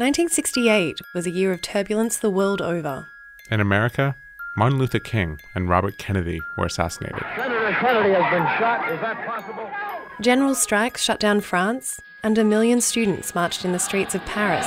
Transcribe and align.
1968 0.00 0.98
was 1.12 1.26
a 1.26 1.30
year 1.30 1.52
of 1.52 1.60
turbulence 1.60 2.16
the 2.16 2.30
world 2.30 2.62
over. 2.62 3.06
In 3.50 3.60
America, 3.60 4.16
Martin 4.56 4.78
Luther 4.78 4.98
King 4.98 5.38
and 5.54 5.68
Robert 5.68 5.98
Kennedy 5.98 6.40
were 6.56 6.64
assassinated. 6.64 7.22
Senator 7.36 7.76
Kennedy 7.78 8.14
has 8.14 8.32
been 8.32 8.46
shot. 8.58 8.90
Is 8.90 8.98
that 9.02 9.26
possible? 9.26 9.70
General 10.22 10.54
strikes 10.54 11.02
shut 11.02 11.20
down 11.20 11.42
France, 11.42 12.00
and 12.22 12.38
a 12.38 12.44
million 12.44 12.80
students 12.80 13.34
marched 13.34 13.62
in 13.62 13.72
the 13.72 13.78
streets 13.78 14.14
of 14.14 14.24
Paris. 14.24 14.64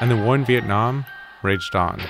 And 0.00 0.08
the 0.08 0.16
war 0.16 0.36
in 0.36 0.44
Vietnam 0.44 1.04
raged 1.42 1.74
on. 1.74 2.00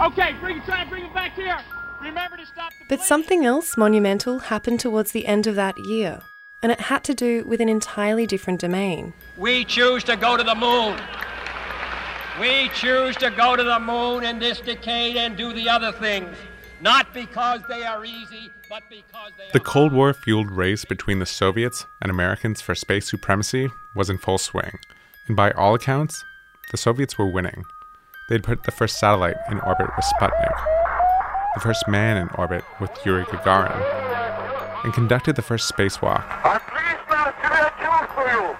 Okay, 0.00 0.32
bring 0.40 0.62
try 0.62 0.80
and 0.80 0.88
bring 0.88 1.04
him 1.04 1.12
back 1.12 1.34
here. 1.34 1.58
Remember 2.00 2.38
to 2.38 2.46
stop 2.46 2.72
the 2.72 2.96
But 2.96 3.04
something 3.04 3.44
else 3.44 3.76
monumental 3.76 4.38
happened 4.38 4.80
towards 4.80 5.12
the 5.12 5.26
end 5.26 5.46
of 5.46 5.56
that 5.56 5.76
year, 5.86 6.22
and 6.66 6.72
it 6.72 6.80
had 6.80 7.04
to 7.04 7.14
do 7.14 7.44
with 7.44 7.60
an 7.60 7.68
entirely 7.68 8.26
different 8.26 8.60
domain. 8.60 9.12
We 9.36 9.64
choose 9.64 10.02
to 10.02 10.16
go 10.16 10.36
to 10.36 10.42
the 10.42 10.56
moon. 10.56 10.98
We 12.40 12.70
choose 12.70 13.14
to 13.18 13.30
go 13.30 13.54
to 13.54 13.62
the 13.62 13.78
moon 13.78 14.24
in 14.24 14.40
this 14.40 14.58
decade 14.58 15.16
and 15.16 15.36
do 15.36 15.52
the 15.52 15.68
other 15.68 15.92
things. 15.92 16.36
Not 16.80 17.14
because 17.14 17.60
they 17.68 17.84
are 17.84 18.04
easy, 18.04 18.50
but 18.68 18.82
because 18.90 19.30
they 19.38 19.44
The 19.52 19.60
are. 19.60 19.64
Cold 19.64 19.92
War 19.92 20.12
fueled 20.12 20.50
race 20.50 20.84
between 20.84 21.20
the 21.20 21.24
Soviets 21.24 21.86
and 22.02 22.10
Americans 22.10 22.60
for 22.60 22.74
space 22.74 23.08
supremacy 23.08 23.68
was 23.94 24.10
in 24.10 24.18
full 24.18 24.38
swing. 24.38 24.76
And 25.28 25.36
by 25.36 25.52
all 25.52 25.76
accounts, 25.76 26.24
the 26.72 26.76
Soviets 26.76 27.16
were 27.16 27.28
winning. 27.28 27.62
They'd 28.28 28.42
put 28.42 28.64
the 28.64 28.72
first 28.72 28.98
satellite 28.98 29.36
in 29.48 29.60
orbit 29.60 29.86
with 29.94 30.04
Sputnik, 30.18 30.64
the 31.54 31.60
first 31.60 31.86
man 31.86 32.16
in 32.16 32.28
orbit 32.30 32.64
with 32.80 32.90
Yuri 33.04 33.22
Gagarin, 33.26 34.15
and 34.84 34.92
conducted 34.92 35.36
the 35.36 35.42
first 35.42 35.72
spacewalk. 35.72 36.24
I'm 36.44 36.60
pleased 36.60 37.10
now 37.10 37.24
to 37.24 37.32
have 37.32 38.10
for 38.14 38.28
you. 38.28 38.56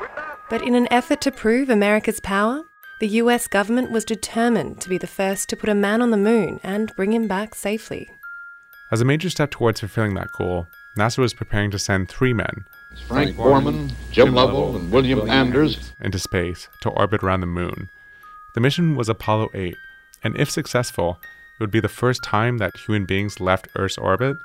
Without 0.00 0.38
But 0.48 0.62
in 0.62 0.74
an 0.74 0.88
effort 0.92 1.20
to 1.22 1.30
prove 1.30 1.70
America's 1.70 2.20
power, 2.20 2.64
the 3.00 3.08
US 3.08 3.46
government 3.46 3.90
was 3.90 4.04
determined 4.04 4.80
to 4.82 4.88
be 4.88 4.98
the 4.98 5.06
first 5.06 5.48
to 5.48 5.56
put 5.56 5.70
a 5.70 5.74
man 5.74 6.02
on 6.02 6.10
the 6.10 6.16
moon 6.16 6.60
and 6.62 6.94
bring 6.96 7.12
him 7.12 7.26
back 7.26 7.54
safely. 7.54 8.10
As 8.90 9.00
a 9.00 9.04
major 9.04 9.30
step 9.30 9.50
towards 9.50 9.80
fulfilling 9.80 10.14
that 10.14 10.32
goal, 10.32 10.66
NASA 10.98 11.18
was 11.18 11.32
preparing 11.32 11.70
to 11.70 11.78
send 11.78 12.08
three 12.08 12.32
men 12.32 12.64
Frank 13.06 13.36
Borman, 13.36 13.92
Jim 14.10 14.34
Lovell, 14.34 14.76
and 14.76 14.90
William 14.90 15.30
Anders. 15.30 15.92
into 16.00 16.18
space 16.18 16.68
to 16.80 16.90
orbit 16.90 17.22
around 17.22 17.40
the 17.40 17.46
moon. 17.46 17.88
The 18.54 18.60
mission 18.60 18.96
was 18.96 19.08
Apollo 19.08 19.50
8, 19.54 19.76
and 20.24 20.36
if 20.36 20.50
successful, 20.50 21.20
it 21.22 21.62
would 21.62 21.70
be 21.70 21.80
the 21.80 21.88
first 21.88 22.22
time 22.24 22.58
that 22.58 22.76
human 22.76 23.04
beings 23.04 23.38
left 23.38 23.68
Earth's 23.76 23.96
orbit 23.96 24.36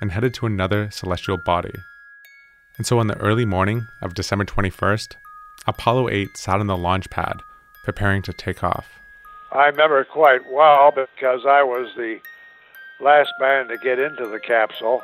and 0.00 0.12
headed 0.12 0.34
to 0.34 0.46
another 0.46 0.90
celestial 0.90 1.36
body. 1.36 1.74
And 2.76 2.86
so 2.86 2.98
on 2.98 3.06
the 3.06 3.18
early 3.18 3.44
morning 3.44 3.88
of 4.02 4.14
December 4.14 4.44
21st, 4.44 5.14
Apollo 5.66 6.10
8 6.10 6.36
sat 6.36 6.60
on 6.60 6.66
the 6.66 6.76
launch 6.76 7.08
pad, 7.10 7.40
preparing 7.84 8.22
to 8.22 8.32
take 8.32 8.62
off. 8.62 9.00
I 9.52 9.66
remember 9.66 10.04
quite 10.04 10.50
well 10.50 10.90
because 10.90 11.46
I 11.46 11.62
was 11.62 11.88
the 11.96 12.20
last 13.00 13.30
man 13.40 13.68
to 13.68 13.78
get 13.78 13.98
into 13.98 14.26
the 14.26 14.40
capsule. 14.40 15.02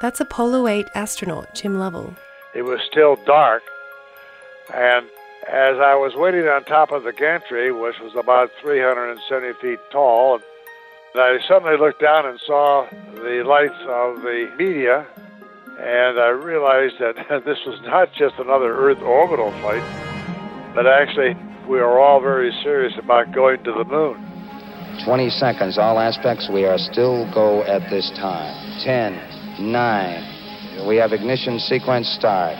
That's 0.00 0.20
Apollo 0.20 0.68
8 0.68 0.88
astronaut 0.94 1.54
Jim 1.54 1.78
Lovell. 1.78 2.14
It 2.54 2.62
was 2.62 2.80
still 2.88 3.16
dark, 3.26 3.62
and 4.72 5.06
as 5.48 5.78
I 5.78 5.94
was 5.94 6.14
waiting 6.14 6.46
on 6.46 6.64
top 6.64 6.92
of 6.92 7.04
the 7.04 7.12
gantry, 7.12 7.72
which 7.72 7.98
was 8.00 8.14
about 8.14 8.50
370 8.60 9.52
feet 9.60 9.80
tall, 9.90 10.40
I 11.14 11.38
suddenly 11.48 11.76
looked 11.78 12.00
down 12.00 12.26
and 12.26 12.38
saw 12.46 12.86
the 13.14 13.42
lights 13.46 13.80
of 13.88 14.22
the 14.22 14.50
media, 14.58 15.06
and 15.80 16.20
I 16.20 16.28
realized 16.28 16.96
that 17.00 17.16
this 17.46 17.58
was 17.66 17.80
not 17.82 18.12
just 18.12 18.34
another 18.38 18.74
Earth 18.76 19.00
orbital 19.00 19.50
flight, 19.60 19.82
but 20.74 20.86
actually 20.86 21.34
we 21.68 21.78
are 21.80 21.98
all 21.98 22.20
very 22.20 22.52
serious 22.62 22.92
about 22.98 23.32
going 23.32 23.64
to 23.64 23.72
the 23.72 23.84
moon. 23.84 24.24
20 25.04 25.30
seconds, 25.30 25.78
all 25.78 25.98
aspects. 25.98 26.50
We 26.52 26.66
are 26.66 26.78
still 26.78 27.30
go 27.32 27.62
at 27.64 27.88
this 27.88 28.10
time. 28.16 28.80
10, 28.80 29.72
9. 29.72 30.86
We 30.86 30.96
have 30.96 31.12
ignition 31.12 31.58
sequence 31.58 32.08
start. 32.08 32.56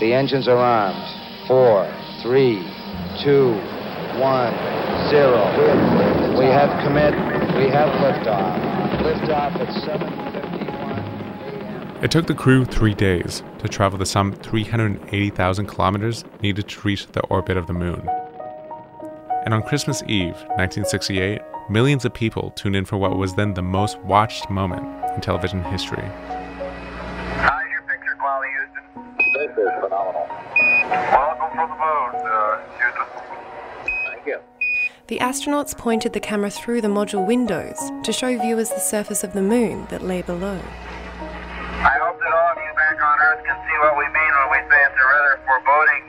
The 0.00 0.12
engines 0.12 0.48
are 0.48 0.56
armed. 0.56 1.46
4, 1.46 1.86
3, 2.22 2.58
2, 3.22 3.54
1, 4.18 5.10
0. 5.10 6.38
We 6.38 6.46
have 6.46 6.70
commit. 6.84 7.37
We 7.58 7.64
have 7.70 7.88
liftoff. 7.94 8.54
Liftoff 9.02 9.52
at 9.56 9.68
7.51 9.68 11.02
a.m. 11.42 12.04
It 12.04 12.12
took 12.12 12.28
the 12.28 12.34
crew 12.34 12.64
three 12.64 12.94
days 12.94 13.42
to 13.58 13.66
travel 13.66 13.98
the 13.98 14.06
some 14.06 14.32
380,000 14.32 15.66
kilometers 15.66 16.24
needed 16.40 16.68
to 16.68 16.80
reach 16.82 17.08
the 17.08 17.20
orbit 17.22 17.56
of 17.56 17.66
the 17.66 17.72
moon. 17.72 18.08
And 19.44 19.52
on 19.52 19.64
Christmas 19.64 20.04
Eve, 20.06 20.36
1968, 20.56 21.40
millions 21.68 22.04
of 22.04 22.14
people 22.14 22.52
tuned 22.52 22.76
in 22.76 22.84
for 22.84 22.96
what 22.96 23.18
was 23.18 23.34
then 23.34 23.54
the 23.54 23.62
most 23.62 23.98
watched 24.02 24.48
moment 24.48 24.86
in 25.16 25.20
television 25.20 25.64
history. 25.64 26.04
how's 26.04 27.68
your 27.72 27.82
picture 27.88 28.16
quality, 28.20 28.50
Houston? 28.54 28.84
This 29.34 29.50
is 29.50 29.70
phenomenal. 29.80 30.28
Welcome 31.10 31.50
from 31.56 31.70
the 31.70 31.74
moon, 31.74 32.10
uh, 32.24 32.60
Houston. 32.78 33.06
Thank 34.06 34.26
you. 34.26 34.38
The 35.08 35.20
astronauts 35.20 35.74
pointed 35.74 36.12
the 36.12 36.20
camera 36.20 36.50
through 36.50 36.82
the 36.82 36.88
module 36.88 37.26
windows 37.26 37.78
to 38.04 38.12
show 38.12 38.38
viewers 38.38 38.68
the 38.68 38.78
surface 38.78 39.24
of 39.24 39.32
the 39.32 39.40
moon 39.40 39.86
that 39.88 40.02
lay 40.02 40.20
below. 40.20 40.60
I 40.60 41.96
hope 42.04 42.20
that 42.20 42.30
all 42.30 42.52
of 42.52 42.58
you 42.58 42.74
back 42.76 43.00
on 43.00 43.18
Earth 43.18 43.42
can 43.42 43.56
see 43.56 43.78
what 43.80 43.96
we 43.96 44.04
mean 44.04 44.32
when 44.36 44.50
we 44.52 44.58
say 44.68 44.76
it's 44.84 45.00
a 45.00 45.06
rather 45.08 45.40
foreboding 45.46 46.04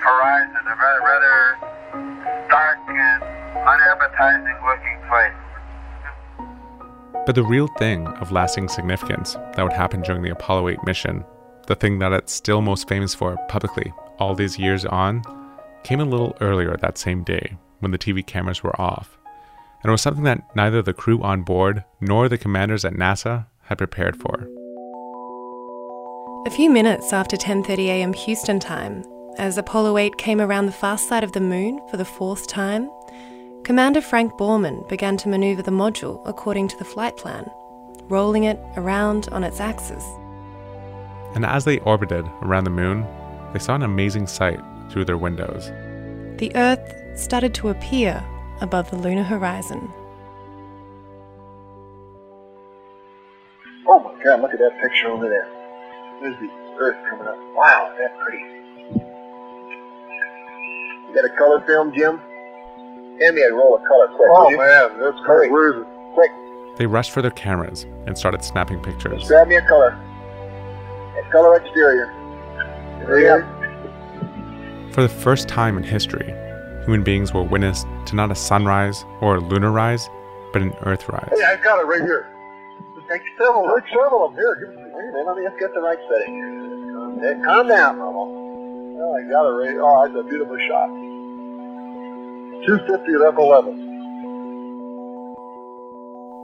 horizon, 0.00 0.60
a 0.68 0.76
rather, 0.76 1.00
rather 1.00 1.56
dark 2.50 2.78
and 2.90 3.22
unappetizing 3.66 4.58
looking 4.68 5.00
place. 5.08 5.32
But 7.24 7.36
the 7.36 7.44
real 7.44 7.68
thing 7.78 8.06
of 8.06 8.32
lasting 8.32 8.68
significance 8.68 9.32
that 9.56 9.62
would 9.62 9.72
happen 9.72 10.02
during 10.02 10.20
the 10.20 10.32
Apollo 10.32 10.68
8 10.68 10.84
mission, 10.84 11.24
the 11.68 11.74
thing 11.74 12.00
that 12.00 12.12
it's 12.12 12.34
still 12.34 12.60
most 12.60 12.86
famous 12.86 13.14
for 13.14 13.38
publicly 13.48 13.94
all 14.18 14.34
these 14.34 14.58
years 14.58 14.84
on, 14.84 15.22
came 15.84 16.00
a 16.00 16.04
little 16.04 16.36
earlier 16.42 16.76
that 16.76 16.98
same 16.98 17.24
day 17.24 17.56
when 17.80 17.90
the 17.90 17.98
TV 17.98 18.24
cameras 18.24 18.62
were 18.62 18.80
off. 18.80 19.18
And 19.82 19.88
it 19.88 19.92
was 19.92 20.02
something 20.02 20.24
that 20.24 20.44
neither 20.54 20.82
the 20.82 20.92
crew 20.92 21.22
on 21.22 21.42
board 21.42 21.84
nor 22.00 22.28
the 22.28 22.38
commanders 22.38 22.84
at 22.84 22.94
NASA 22.94 23.46
had 23.62 23.78
prepared 23.78 24.16
for. 24.16 24.48
A 26.46 26.50
few 26.50 26.70
minutes 26.70 27.12
after 27.12 27.36
10:30 27.36 27.86
a.m. 27.88 28.12
Houston 28.12 28.58
time, 28.58 29.04
as 29.38 29.58
Apollo 29.58 29.98
8 29.98 30.16
came 30.16 30.40
around 30.40 30.66
the 30.66 30.72
far 30.72 30.96
side 30.98 31.24
of 31.24 31.32
the 31.32 31.40
moon 31.40 31.80
for 31.90 31.96
the 31.96 32.04
fourth 32.04 32.46
time, 32.46 32.90
Commander 33.62 34.00
Frank 34.00 34.32
Borman 34.34 34.88
began 34.88 35.16
to 35.18 35.28
maneuver 35.28 35.62
the 35.62 35.70
module 35.70 36.22
according 36.26 36.68
to 36.68 36.78
the 36.78 36.84
flight 36.84 37.16
plan, 37.16 37.50
rolling 38.08 38.44
it 38.44 38.58
around 38.76 39.28
on 39.32 39.44
its 39.44 39.60
axis. 39.60 40.04
And 41.34 41.44
as 41.44 41.64
they 41.64 41.78
orbited 41.80 42.26
around 42.42 42.64
the 42.64 42.70
moon, 42.70 43.06
they 43.52 43.58
saw 43.58 43.74
an 43.74 43.82
amazing 43.82 44.26
sight 44.26 44.60
through 44.90 45.04
their 45.04 45.18
windows. 45.18 45.70
The 46.38 46.52
Earth 46.54 46.99
started 47.20 47.54
to 47.54 47.68
appear 47.68 48.24
above 48.60 48.90
the 48.90 48.96
lunar 48.96 49.22
horizon. 49.22 49.92
Oh 53.86 53.98
my 54.00 54.12
God, 54.24 54.40
look 54.42 54.52
at 54.52 54.58
that 54.58 54.80
picture 54.80 55.08
over 55.08 55.28
there. 55.28 55.48
There's 56.20 56.36
the 56.40 56.48
Earth 56.78 56.96
coming 57.10 57.26
up. 57.26 57.36
Wow, 57.54 57.94
that's 57.98 58.14
pretty. 58.22 58.44
You 61.08 61.14
got 61.14 61.24
a 61.24 61.36
color 61.36 61.60
film, 61.66 61.92
Jim? 61.94 62.18
Hand 63.20 63.34
me 63.36 63.42
a 63.42 63.52
roll 63.52 63.76
of 63.76 63.82
color 63.86 64.06
quick. 64.08 64.28
Oh 64.30 64.50
man, 64.50 64.98
that's 65.00 65.18
Hurry. 65.26 65.48
great. 65.48 65.52
Where 65.52 65.72
is 65.72 65.80
it? 65.82 65.86
Quick, 66.14 66.30
They 66.78 66.86
rushed 66.86 67.10
for 67.10 67.20
their 67.22 67.30
cameras 67.32 67.84
and 68.06 68.16
started 68.16 68.42
snapping 68.44 68.80
pictures. 68.80 69.26
grab 69.28 69.48
me 69.48 69.56
a 69.56 69.66
color. 69.68 69.90
A 71.18 71.30
color 71.32 71.56
exterior. 71.56 72.06
Hurry 73.06 73.28
up. 73.28 73.40
For 74.94 75.02
the 75.02 75.08
first 75.08 75.48
time 75.48 75.76
in 75.76 75.82
history, 75.84 76.32
human 76.84 77.02
beings 77.02 77.32
were 77.32 77.42
witness 77.42 77.84
to 78.06 78.14
not 78.16 78.30
a 78.30 78.34
sunrise 78.34 79.04
or 79.20 79.36
a 79.36 79.40
lunar 79.40 79.70
rise, 79.70 80.08
but 80.52 80.62
an 80.62 80.74
earth 80.82 81.08
rise. 81.08 81.32
Hey, 81.32 81.44
I 81.44 81.56
got 81.56 81.80
it 81.80 81.86
right 81.86 82.02
here. 82.02 82.28
Take 83.10 83.22
several. 83.38 83.66
Take 83.74 83.88
several 83.88 84.26
of 84.26 84.34
them. 84.34 84.40
Here, 84.40 84.54
give 84.54 84.68
me 84.76 84.82
Wait 84.94 85.08
a 85.08 85.12
minute, 85.12 85.26
let 85.26 85.36
me 85.36 85.42
just 85.42 85.58
get 85.58 85.74
the 85.74 85.80
right 85.80 85.98
setting. 86.08 86.92
Calm 86.94 87.18
down, 87.20 87.42
calm 87.42 87.66
down 87.68 87.98
Mama. 87.98 88.18
Oh, 89.02 89.14
I 89.16 89.22
got 89.28 89.46
it 89.46 89.54
right. 89.58 89.76
Oh, 89.80 90.06
that's 90.06 90.14
a 90.14 90.22
beautiful 90.28 90.56
shot. 90.68 90.88
250 92.66 93.14
at 93.14 93.34
F11. 93.34 93.90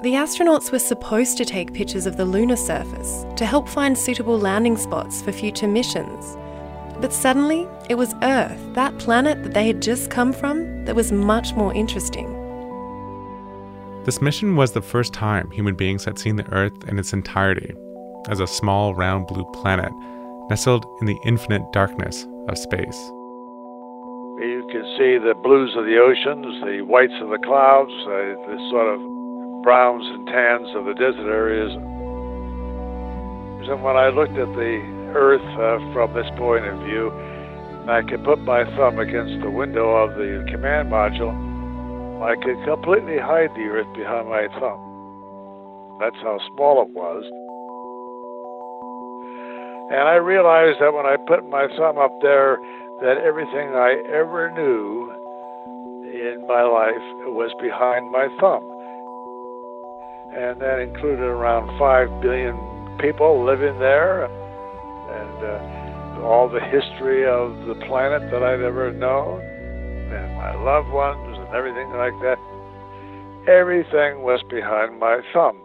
The 0.03 0.13
astronauts 0.13 0.73
were 0.73 0.79
supposed 0.79 1.37
to 1.39 1.45
take 1.45 1.73
pictures 1.73 2.07
of 2.07 2.17
the 2.17 2.25
lunar 2.25 2.57
surface 2.57 3.25
to 3.37 3.47
help 3.47 3.69
find 3.69 3.97
suitable 3.97 4.39
landing 4.39 4.77
spots 4.77 5.23
for 5.23 5.33
future 5.33 5.69
missions. 5.69 6.37
But 7.01 7.13
suddenly, 7.13 7.69
it 7.91 7.97
was 7.97 8.15
Earth, 8.23 8.59
that 8.75 8.97
planet 8.99 9.43
that 9.43 9.53
they 9.53 9.67
had 9.67 9.83
just 9.83 10.11
come 10.11 10.33
from, 10.33 10.85
that 10.87 10.97
was 10.97 11.13
much 11.13 11.55
more 11.55 11.75
interesting. 11.75 12.33
This 14.05 14.23
mission 14.23 14.57
was 14.57 14.73
the 14.73 14.81
first 14.81 15.13
time 15.13 15.51
human 15.51 15.75
beings 15.75 16.05
had 16.05 16.19
seen 16.19 16.37
the 16.37 16.51
Earth 16.53 16.89
in 16.89 16.99
its 16.99 17.13
entirety, 17.13 17.75
as 18.29 18.41
a 18.41 18.47
small 18.47 18.95
round 18.95 19.27
blue 19.27 19.45
planet 19.53 19.93
nestled 20.49 20.87
in 21.01 21.07
the 21.07 21.19
infinite 21.25 21.71
darkness 21.73 22.27
of 22.49 22.57
space. 22.57 23.11
You 24.39 24.67
can 24.71 24.85
see 24.97 25.19
the 25.19 25.35
blues 25.43 25.75
of 25.77 25.85
the 25.85 25.99
oceans, 25.99 26.47
the 26.65 26.83
whites 26.83 27.19
of 27.21 27.31
the 27.31 27.39
clouds, 27.39 27.91
uh, 28.07 28.37
the 28.47 28.59
sort 28.71 28.89
of 28.95 29.01
browns 29.63 30.07
and 30.07 30.27
tans 30.29 30.69
of 30.77 30.85
the 30.85 30.95
desert 30.95 31.29
areas. 31.29 31.73
And 33.69 33.83
when 33.83 33.97
I 33.97 34.09
looked 34.11 34.39
at 34.39 34.47
the 34.55 34.96
Earth 35.17 35.49
uh, 35.57 35.81
from 35.97 36.13
this 36.13 36.29
point 36.37 36.69
of 36.69 36.77
view, 36.85 37.09
I 37.89 38.05
could 38.05 38.23
put 38.25 38.39
my 38.45 38.69
thumb 38.77 39.01
against 39.01 39.41
the 39.41 39.51
window 39.51 39.97
of 39.97 40.13
the 40.21 40.45
command 40.53 40.93
module. 40.93 41.33
I 42.21 42.37
could 42.37 42.61
completely 42.69 43.17
hide 43.17 43.49
the 43.57 43.65
Earth 43.73 43.89
behind 43.97 44.29
my 44.29 44.49
thumb. 44.61 44.81
That's 46.01 46.21
how 46.21 46.37
small 46.53 46.85
it 46.85 46.93
was. 46.93 47.25
And 49.89 50.05
I 50.05 50.17
realized 50.21 50.81
that 50.81 50.93
when 50.93 51.07
I 51.07 51.17
put 51.17 51.49
my 51.49 51.69
thumb 51.79 51.97
up 51.97 52.13
there, 52.21 52.59
that 53.01 53.23
everything 53.25 53.73
I 53.73 53.97
ever 54.13 54.53
knew 54.53 55.13
in 56.11 56.45
my 56.49 56.63
life 56.63 57.07
was 57.33 57.55
behind 57.63 58.11
my 58.11 58.29
thumb. 58.41 58.67
And 60.37 60.61
that 60.61 60.81
included 60.81 61.25
around 61.25 61.71
5 61.79 62.21
billion 62.21 62.59
people 62.99 63.45
living 63.45 63.79
there 63.79 64.29
and 65.11 65.45
uh, 65.45 66.27
all 66.27 66.49
the 66.49 66.61
history 66.61 67.27
of 67.27 67.67
the 67.67 67.75
planet 67.87 68.31
that 68.31 68.43
I'd 68.43 68.61
ever 68.61 68.93
known 68.93 69.41
and 69.41 70.37
my 70.37 70.55
loved 70.55 70.89
ones 70.91 71.39
and 71.39 71.49
everything 71.55 71.91
like 71.93 72.15
that. 72.23 72.39
Everything 73.49 74.23
was 74.23 74.43
behind 74.49 74.99
my 74.99 75.21
thumb. 75.33 75.57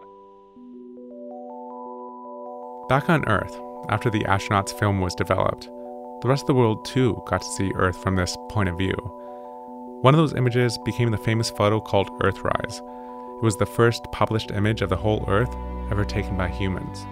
Back 2.88 3.08
on 3.08 3.26
Earth, 3.28 3.56
after 3.88 4.10
the 4.10 4.24
astronauts' 4.24 4.78
film 4.78 5.00
was 5.00 5.14
developed, 5.14 5.64
the 6.22 6.28
rest 6.28 6.42
of 6.42 6.48
the 6.48 6.54
world 6.54 6.84
too 6.84 7.20
got 7.26 7.42
to 7.42 7.48
see 7.48 7.72
Earth 7.74 8.00
from 8.02 8.16
this 8.16 8.36
point 8.50 8.68
of 8.68 8.78
view. 8.78 8.94
One 10.02 10.14
of 10.14 10.18
those 10.18 10.34
images 10.34 10.78
became 10.84 11.10
the 11.10 11.18
famous 11.18 11.50
photo 11.50 11.80
called 11.80 12.10
Earthrise. 12.20 12.78
It 12.78 13.42
was 13.42 13.56
the 13.56 13.66
first 13.66 14.04
published 14.12 14.50
image 14.50 14.82
of 14.82 14.88
the 14.88 14.96
whole 14.96 15.24
Earth 15.28 15.54
ever 15.90 16.04
taken 16.04 16.36
by 16.36 16.48
humans. 16.48 17.06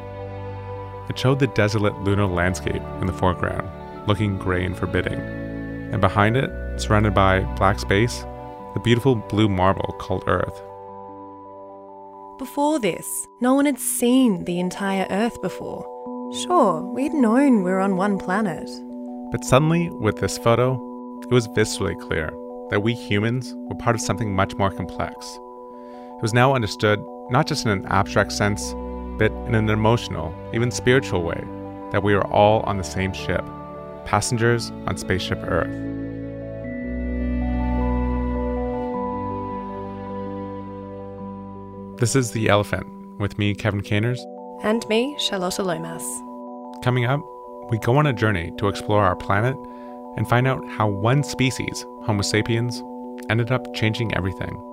It 1.11 1.19
showed 1.19 1.41
the 1.41 1.49
desolate 1.49 2.01
lunar 2.05 2.27
landscape 2.27 2.83
in 3.01 3.09
the 3.09 3.13
foreground, 3.13 3.69
looking 4.07 4.39
gray 4.39 4.65
and 4.65 4.79
forbidding. 4.79 5.19
And 5.91 6.01
behind 6.01 6.37
it, 6.37 6.49
surrounded 6.81 7.15
by 7.15 7.41
black 7.57 7.81
space, 7.81 8.25
the 8.75 8.81
beautiful 8.85 9.17
blue 9.17 9.49
marble 9.49 9.93
called 9.99 10.23
Earth. 10.29 10.63
Before 12.39 12.79
this, 12.79 13.27
no 13.41 13.55
one 13.55 13.67
had 13.67 13.81
seen 13.81 14.45
the 14.45 14.61
entire 14.61 15.09
Earth 15.11 15.43
before. 15.43 15.85
Sure, 16.45 16.81
we'd 16.81 17.13
known 17.13 17.65
we 17.65 17.73
were 17.73 17.81
on 17.81 17.97
one 17.97 18.17
planet, 18.17 18.71
but 19.33 19.45
suddenly, 19.45 19.91
with 19.91 20.21
this 20.21 20.39
photo, 20.39 20.75
it 21.23 21.33
was 21.33 21.49
viscerally 21.49 21.99
clear 22.01 22.33
that 22.71 22.85
we 22.85 22.95
humans 22.95 23.53
were 23.69 23.75
part 23.75 23.97
of 23.97 24.01
something 24.01 24.33
much 24.33 24.55
more 24.55 24.71
complex. 24.71 25.41
It 26.17 26.23
was 26.23 26.33
now 26.33 26.55
understood 26.55 27.05
not 27.31 27.49
just 27.49 27.67
in 27.67 27.73
an 27.73 27.87
abstract 27.87 28.31
sense, 28.31 28.75
but 29.21 29.31
in 29.47 29.55
an 29.55 29.69
emotional, 29.69 30.35
even 30.55 30.71
spiritual 30.71 31.23
way, 31.23 31.45
that 31.93 32.03
we 32.03 32.15
are 32.15 32.27
all 32.29 32.61
on 32.61 32.79
the 32.79 32.83
same 32.83 33.13
ship, 33.13 33.45
passengers 34.07 34.71
on 34.87 34.97
Spaceship 34.97 35.39
Earth. 35.43 35.69
This 42.01 42.17
is 42.17 42.31
The 42.31 42.49
Elephant 42.49 42.87
with 43.19 43.39
me, 43.39 43.55
Kevin 43.55 43.83
Caners. 43.83 44.25
And 44.63 44.89
me, 44.89 45.15
Charlotta 45.19 45.65
Lomas. 45.65 46.03
Coming 46.83 47.05
up, 47.05 47.21
we 47.69 47.77
go 47.77 47.99
on 47.99 48.07
a 48.07 48.15
journey 48.15 48.53
to 48.57 48.69
explore 48.69 49.05
our 49.05 49.17
planet 49.17 49.55
and 50.17 50.27
find 50.27 50.49
out 50.49 50.67
how 50.67 50.89
one 50.89 51.23
species, 51.23 51.85
Homo 52.05 52.23
sapiens, 52.23 52.83
ended 53.29 53.53
up 53.53 53.75
changing 53.75 54.15
everything. 54.17 54.70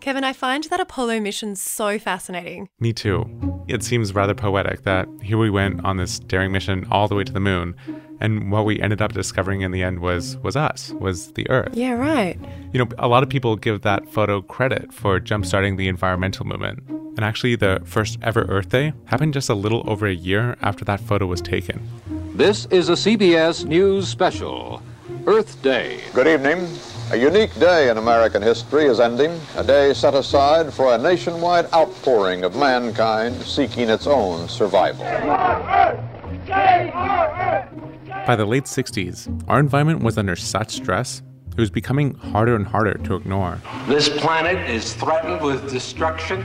Kevin, 0.00 0.24
I 0.24 0.32
find 0.32 0.64
that 0.64 0.78
Apollo 0.80 1.20
mission 1.20 1.56
so 1.56 1.98
fascinating. 1.98 2.68
Me 2.78 2.92
too. 2.92 3.28
It 3.66 3.82
seems 3.82 4.14
rather 4.14 4.34
poetic 4.34 4.82
that 4.82 5.08
here 5.22 5.38
we 5.38 5.50
went 5.50 5.84
on 5.84 5.96
this 5.96 6.20
daring 6.20 6.52
mission 6.52 6.86
all 6.90 7.08
the 7.08 7.16
way 7.16 7.24
to 7.24 7.32
the 7.32 7.40
moon, 7.40 7.74
and 8.20 8.52
what 8.52 8.64
we 8.64 8.80
ended 8.80 9.02
up 9.02 9.12
discovering 9.12 9.62
in 9.62 9.72
the 9.72 9.82
end 9.82 9.98
was 9.98 10.36
was 10.38 10.54
us, 10.56 10.92
was 11.00 11.32
the 11.32 11.48
Earth. 11.50 11.74
Yeah, 11.74 11.92
right. 11.92 12.38
You 12.72 12.84
know, 12.84 12.88
a 12.98 13.08
lot 13.08 13.22
of 13.22 13.28
people 13.28 13.56
give 13.56 13.82
that 13.82 14.08
photo 14.08 14.42
credit 14.42 14.92
for 14.92 15.18
jumpstarting 15.18 15.76
the 15.76 15.88
environmental 15.88 16.46
movement. 16.46 16.84
And 16.88 17.24
actually, 17.24 17.56
the 17.56 17.80
first 17.84 18.18
ever 18.22 18.42
Earth 18.42 18.68
Day 18.68 18.92
happened 19.06 19.34
just 19.34 19.48
a 19.48 19.54
little 19.54 19.82
over 19.90 20.06
a 20.06 20.14
year 20.14 20.56
after 20.62 20.84
that 20.84 21.00
photo 21.00 21.26
was 21.26 21.40
taken. 21.40 21.80
This 22.34 22.66
is 22.66 22.90
a 22.90 22.92
CBS 22.92 23.64
News 23.64 24.06
special, 24.06 24.82
Earth 25.26 25.60
Day. 25.62 26.00
Good 26.12 26.28
evening. 26.28 26.68
A 27.12 27.16
unique 27.16 27.54
day 27.60 27.88
in 27.88 27.98
American 27.98 28.42
history 28.42 28.86
is 28.86 28.98
ending, 28.98 29.40
a 29.54 29.62
day 29.62 29.94
set 29.94 30.14
aside 30.14 30.74
for 30.74 30.92
a 30.92 30.98
nationwide 30.98 31.72
outpouring 31.72 32.42
of 32.42 32.56
mankind 32.56 33.40
seeking 33.42 33.88
its 33.88 34.08
own 34.08 34.48
survival. 34.48 35.04
By 38.26 38.34
the 38.36 38.44
late 38.44 38.64
60s, 38.64 39.44
our 39.46 39.60
environment 39.60 40.02
was 40.02 40.18
under 40.18 40.34
such 40.34 40.72
stress, 40.72 41.22
it 41.52 41.60
was 41.60 41.70
becoming 41.70 42.14
harder 42.14 42.56
and 42.56 42.66
harder 42.66 42.94
to 42.94 43.14
ignore. 43.14 43.60
This 43.86 44.08
planet 44.08 44.68
is 44.68 44.92
threatened 44.92 45.42
with 45.42 45.70
destruction, 45.70 46.44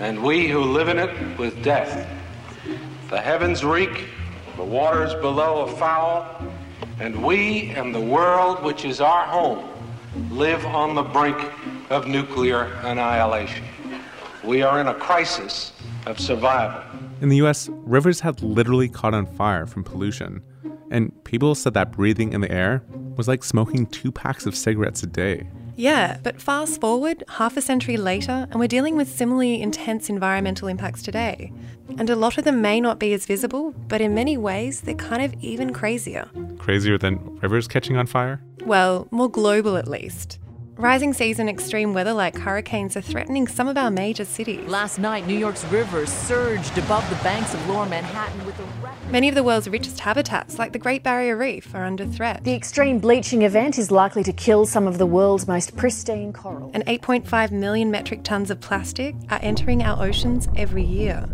and 0.00 0.22
we 0.22 0.48
who 0.48 0.60
live 0.60 0.88
in 0.88 0.98
it 0.98 1.38
with 1.38 1.62
death. 1.64 2.06
The 3.08 3.22
heavens 3.22 3.64
reek, 3.64 4.04
the 4.56 4.64
waters 4.64 5.14
below 5.14 5.62
are 5.62 5.76
foul, 5.76 6.26
and 7.00 7.24
we 7.24 7.70
and 7.70 7.94
the 7.94 8.00
world, 8.00 8.62
which 8.62 8.84
is 8.84 9.00
our 9.00 9.24
home, 9.24 9.70
live 10.30 10.64
on 10.66 10.94
the 10.94 11.02
brink 11.02 11.36
of 11.90 12.06
nuclear 12.06 12.64
annihilation. 12.82 13.64
We 14.44 14.62
are 14.62 14.80
in 14.80 14.86
a 14.86 14.94
crisis 14.94 15.72
of 16.06 16.20
survival. 16.20 16.82
In 17.20 17.28
the 17.30 17.36
US, 17.38 17.68
rivers 17.70 18.20
had 18.20 18.42
literally 18.42 18.88
caught 18.88 19.14
on 19.14 19.26
fire 19.26 19.66
from 19.66 19.82
pollution, 19.82 20.42
and 20.90 21.12
people 21.24 21.54
said 21.54 21.74
that 21.74 21.92
breathing 21.92 22.32
in 22.32 22.40
the 22.40 22.50
air 22.50 22.82
was 23.16 23.26
like 23.26 23.42
smoking 23.42 23.86
two 23.86 24.12
packs 24.12 24.46
of 24.46 24.54
cigarettes 24.54 25.02
a 25.02 25.06
day. 25.06 25.48
Yeah, 25.76 26.18
but 26.22 26.40
fast 26.40 26.80
forward 26.80 27.24
half 27.28 27.56
a 27.56 27.62
century 27.62 27.96
later, 27.96 28.46
and 28.50 28.60
we're 28.60 28.68
dealing 28.68 28.96
with 28.96 29.08
similarly 29.08 29.60
intense 29.60 30.08
environmental 30.08 30.68
impacts 30.68 31.02
today. 31.02 31.52
And 31.98 32.08
a 32.08 32.16
lot 32.16 32.38
of 32.38 32.44
them 32.44 32.62
may 32.62 32.80
not 32.80 32.98
be 32.98 33.12
as 33.12 33.26
visible, 33.26 33.72
but 33.88 34.00
in 34.00 34.14
many 34.14 34.36
ways, 34.36 34.82
they're 34.82 34.94
kind 34.94 35.22
of 35.22 35.34
even 35.42 35.72
crazier. 35.72 36.28
Crazier 36.58 36.98
than 36.98 37.38
rivers 37.40 37.68
catching 37.68 37.96
on 37.96 38.06
fire? 38.06 38.40
Well, 38.64 39.08
more 39.10 39.30
global 39.30 39.76
at 39.76 39.88
least. 39.88 40.38
Rising 40.76 41.12
seas 41.12 41.38
and 41.38 41.48
extreme 41.48 41.94
weather 41.94 42.12
like 42.12 42.36
hurricanes 42.36 42.96
are 42.96 43.00
threatening 43.00 43.46
some 43.46 43.68
of 43.68 43.78
our 43.78 43.92
major 43.92 44.24
cities. 44.24 44.68
Last 44.68 44.98
night, 44.98 45.24
New 45.24 45.38
York's 45.38 45.64
rivers 45.66 46.12
surged 46.12 46.76
above 46.76 47.08
the 47.08 47.14
banks 47.22 47.54
of 47.54 47.68
lower 47.68 47.86
Manhattan 47.86 48.44
with 48.44 48.58
a 48.58 48.64
record. 48.82 49.10
Many 49.12 49.28
of 49.28 49.36
the 49.36 49.44
world's 49.44 49.68
richest 49.68 50.00
habitats, 50.00 50.58
like 50.58 50.72
the 50.72 50.80
Great 50.80 51.04
Barrier 51.04 51.36
Reef, 51.36 51.72
are 51.76 51.84
under 51.84 52.04
threat. 52.04 52.42
The 52.42 52.54
extreme 52.54 52.98
bleaching 52.98 53.42
event 53.42 53.78
is 53.78 53.92
likely 53.92 54.24
to 54.24 54.32
kill 54.32 54.66
some 54.66 54.88
of 54.88 54.98
the 54.98 55.06
world's 55.06 55.46
most 55.46 55.76
pristine 55.76 56.32
coral. 56.32 56.72
And 56.74 56.84
8.5 56.86 57.52
million 57.52 57.92
metric 57.92 58.24
tons 58.24 58.50
of 58.50 58.60
plastic 58.60 59.14
are 59.30 59.38
entering 59.42 59.80
our 59.80 60.04
oceans 60.04 60.48
every 60.56 60.82
year. 60.82 61.28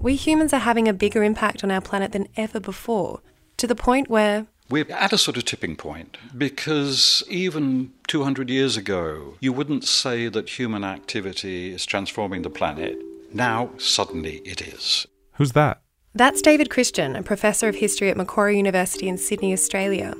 We 0.00 0.14
humans 0.14 0.52
are 0.52 0.60
having 0.60 0.86
a 0.86 0.92
bigger 0.92 1.24
impact 1.24 1.64
on 1.64 1.72
our 1.72 1.80
planet 1.80 2.12
than 2.12 2.28
ever 2.36 2.60
before, 2.60 3.20
to 3.56 3.66
the 3.66 3.74
point 3.74 4.08
where 4.08 4.46
we're 4.70 4.90
at 4.90 5.12
a 5.12 5.18
sort 5.18 5.36
of 5.36 5.44
tipping 5.44 5.76
point 5.76 6.16
because 6.36 7.22
even 7.28 7.92
200 8.06 8.48
years 8.48 8.76
ago, 8.76 9.34
you 9.40 9.52
wouldn't 9.52 9.84
say 9.84 10.28
that 10.28 10.58
human 10.58 10.84
activity 10.84 11.72
is 11.72 11.84
transforming 11.84 12.42
the 12.42 12.50
planet. 12.50 12.96
Now, 13.32 13.70
suddenly, 13.78 14.36
it 14.38 14.62
is. 14.62 15.06
Who's 15.34 15.52
that? 15.52 15.82
That's 16.14 16.42
David 16.42 16.70
Christian, 16.70 17.16
a 17.16 17.22
professor 17.22 17.68
of 17.68 17.74
history 17.74 18.08
at 18.08 18.16
Macquarie 18.16 18.56
University 18.56 19.08
in 19.08 19.18
Sydney, 19.18 19.52
Australia. 19.52 20.14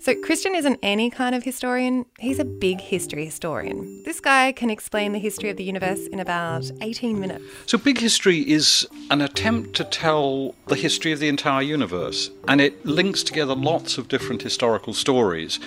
So, 0.00 0.14
Christian 0.14 0.54
isn't 0.54 0.78
any 0.80 1.10
kind 1.10 1.34
of 1.34 1.42
historian, 1.42 2.06
he's 2.20 2.38
a 2.38 2.44
big 2.44 2.80
history 2.80 3.24
historian. 3.24 4.02
This 4.04 4.20
guy 4.20 4.52
can 4.52 4.70
explain 4.70 5.12
the 5.12 5.18
history 5.18 5.50
of 5.50 5.56
the 5.56 5.64
universe 5.64 6.06
in 6.06 6.20
about 6.20 6.70
18 6.80 7.18
minutes. 7.18 7.44
So, 7.66 7.78
big 7.78 7.98
history 7.98 8.48
is 8.48 8.86
an 9.10 9.20
attempt 9.20 9.74
to 9.74 9.84
tell 9.84 10.54
the 10.68 10.76
history 10.76 11.10
of 11.10 11.18
the 11.18 11.28
entire 11.28 11.62
universe, 11.62 12.30
and 12.46 12.60
it 12.60 12.86
links 12.86 13.24
together 13.24 13.56
lots 13.56 13.98
of 13.98 14.06
different 14.06 14.42
historical 14.42 14.94
stories, 14.94 15.58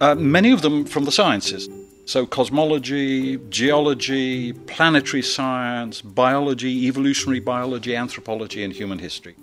uh, 0.00 0.16
many 0.16 0.50
of 0.50 0.62
them 0.62 0.84
from 0.84 1.04
the 1.04 1.12
sciences. 1.12 1.68
So, 2.06 2.26
cosmology, 2.26 3.38
geology, 3.50 4.52
planetary 4.52 5.22
science, 5.22 6.02
biology, 6.02 6.86
evolutionary 6.86 7.40
biology, 7.40 7.94
anthropology, 7.94 8.64
and 8.64 8.72
human 8.72 8.98
history. 8.98 9.36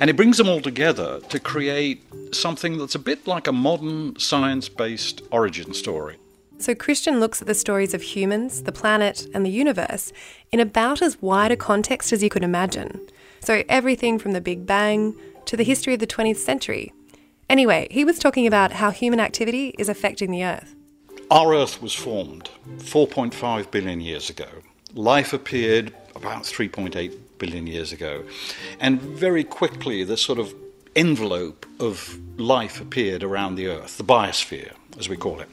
And 0.00 0.10
it 0.10 0.16
brings 0.16 0.36
them 0.38 0.48
all 0.48 0.60
together 0.60 1.20
to 1.28 1.38
create 1.38 2.02
something 2.32 2.78
that's 2.78 2.94
a 2.94 2.98
bit 2.98 3.26
like 3.26 3.46
a 3.46 3.52
modern 3.52 4.18
science 4.18 4.68
based 4.68 5.22
origin 5.30 5.74
story. 5.74 6.16
So 6.60 6.74
Christian 6.74 7.20
looks 7.20 7.40
at 7.40 7.46
the 7.46 7.54
stories 7.54 7.94
of 7.94 8.02
humans, 8.02 8.64
the 8.64 8.72
planet, 8.72 9.28
and 9.32 9.46
the 9.46 9.50
universe 9.50 10.12
in 10.50 10.58
about 10.58 11.00
as 11.00 11.22
wide 11.22 11.52
a 11.52 11.56
context 11.56 12.12
as 12.12 12.20
you 12.20 12.28
could 12.28 12.42
imagine. 12.42 13.00
So 13.40 13.62
everything 13.68 14.18
from 14.18 14.32
the 14.32 14.40
Big 14.40 14.66
Bang 14.66 15.14
to 15.44 15.56
the 15.56 15.62
history 15.62 15.94
of 15.94 16.00
the 16.00 16.06
20th 16.06 16.38
century. 16.38 16.92
Anyway, 17.48 17.86
he 17.90 18.04
was 18.04 18.18
talking 18.18 18.46
about 18.46 18.72
how 18.72 18.90
human 18.90 19.20
activity 19.20 19.74
is 19.78 19.88
affecting 19.88 20.32
the 20.32 20.44
Earth. 20.44 20.74
Our 21.30 21.54
Earth 21.54 21.82
was 21.82 21.92
formed 21.92 22.48
4.5 22.78 23.70
billion 23.70 24.00
years 24.00 24.30
ago. 24.30 24.48
Life 24.94 25.34
appeared 25.34 25.92
about 26.14 26.44
3.8 26.44 27.14
billion 27.36 27.66
years 27.66 27.92
ago. 27.92 28.24
And 28.80 28.98
very 28.98 29.44
quickly, 29.44 30.04
the 30.04 30.16
sort 30.16 30.38
of 30.38 30.54
envelope 30.96 31.66
of 31.78 32.18
life 32.38 32.80
appeared 32.80 33.22
around 33.22 33.56
the 33.56 33.66
Earth, 33.66 33.98
the 33.98 34.04
biosphere, 34.04 34.72
as 34.98 35.10
we 35.10 35.18
call 35.18 35.40
it. 35.40 35.50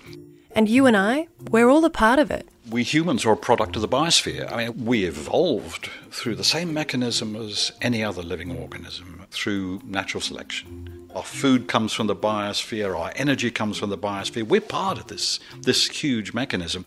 And 0.51 0.69
you 0.69 0.85
and 0.85 0.95
I, 0.95 1.27
we're 1.51 1.69
all 1.69 1.83
a 1.83 1.89
part 1.89 2.19
of 2.19 2.31
it. 2.31 2.47
We 2.69 2.83
humans 2.83 3.25
are 3.25 3.33
a 3.33 3.37
product 3.37 3.75
of 3.75 3.81
the 3.81 3.89
biosphere. 3.89 4.49
I 4.49 4.67
mean, 4.67 4.85
we 4.85 5.03
evolved 5.03 5.89
through 6.09 6.35
the 6.35 6.45
same 6.45 6.73
mechanism 6.73 7.35
as 7.35 7.73
any 7.81 8.01
other 8.01 8.23
living 8.23 8.57
organism, 8.57 9.25
through 9.29 9.81
natural 9.83 10.21
selection. 10.21 11.04
Our 11.15 11.23
food 11.23 11.69
comes 11.69 11.93
from 11.93 12.07
the 12.07 12.15
biosphere, 12.15 12.93
our 12.93 13.13
energy 13.15 13.49
comes 13.49 13.77
from 13.77 13.89
the 13.89 13.97
biosphere. 13.97 14.43
We're 14.43 14.59
part 14.59 14.97
of 14.97 15.07
this, 15.07 15.39
this 15.61 15.87
huge 15.87 16.33
mechanism. 16.33 16.85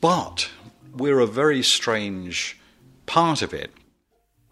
But 0.00 0.48
we're 0.94 1.18
a 1.18 1.26
very 1.26 1.64
strange 1.64 2.56
part 3.06 3.42
of 3.42 3.52
it. 3.52 3.72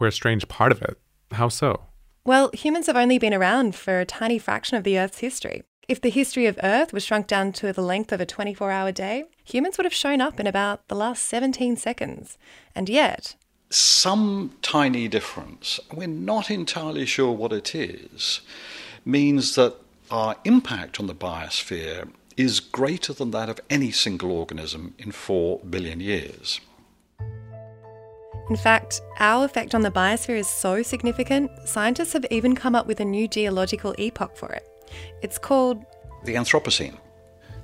We're 0.00 0.08
a 0.08 0.12
strange 0.12 0.48
part 0.48 0.72
of 0.72 0.82
it. 0.82 0.98
How 1.30 1.48
so? 1.48 1.82
Well, 2.24 2.50
humans 2.52 2.88
have 2.88 2.96
only 2.96 3.18
been 3.18 3.32
around 3.32 3.76
for 3.76 4.00
a 4.00 4.04
tiny 4.04 4.40
fraction 4.40 4.76
of 4.76 4.82
the 4.82 4.98
Earth's 4.98 5.20
history. 5.20 5.62
If 5.86 6.00
the 6.00 6.10
history 6.10 6.46
of 6.46 6.58
Earth 6.64 6.92
was 6.92 7.04
shrunk 7.04 7.28
down 7.28 7.52
to 7.52 7.72
the 7.72 7.82
length 7.82 8.10
of 8.10 8.20
a 8.20 8.26
24 8.26 8.72
hour 8.72 8.90
day, 8.90 9.26
humans 9.44 9.78
would 9.78 9.84
have 9.84 9.94
shown 9.94 10.20
up 10.20 10.40
in 10.40 10.48
about 10.48 10.88
the 10.88 10.96
last 10.96 11.22
17 11.22 11.76
seconds. 11.76 12.38
And 12.74 12.88
yet, 12.88 13.36
some 13.70 14.56
tiny 14.62 15.06
difference, 15.06 15.78
we're 15.92 16.08
not 16.08 16.50
entirely 16.50 17.06
sure 17.06 17.30
what 17.30 17.52
it 17.52 17.72
is, 17.72 18.40
means 19.06 19.54
that 19.54 19.76
our 20.10 20.36
impact 20.44 21.00
on 21.00 21.06
the 21.06 21.14
biosphere 21.14 22.10
is 22.36 22.60
greater 22.60 23.12
than 23.12 23.30
that 23.30 23.48
of 23.48 23.60
any 23.70 23.90
single 23.90 24.30
organism 24.30 24.94
in 24.98 25.10
4 25.10 25.60
billion 25.60 26.00
years. 26.00 26.60
In 28.50 28.56
fact, 28.56 29.00
our 29.18 29.44
effect 29.44 29.74
on 29.74 29.80
the 29.80 29.90
biosphere 29.90 30.38
is 30.38 30.46
so 30.46 30.82
significant, 30.82 31.50
scientists 31.64 32.12
have 32.12 32.26
even 32.30 32.54
come 32.54 32.74
up 32.74 32.86
with 32.86 33.00
a 33.00 33.04
new 33.04 33.26
geological 33.26 33.94
epoch 33.98 34.36
for 34.36 34.50
it. 34.50 34.68
It's 35.22 35.38
called 35.38 35.84
the 36.24 36.34
Anthropocene, 36.34 36.96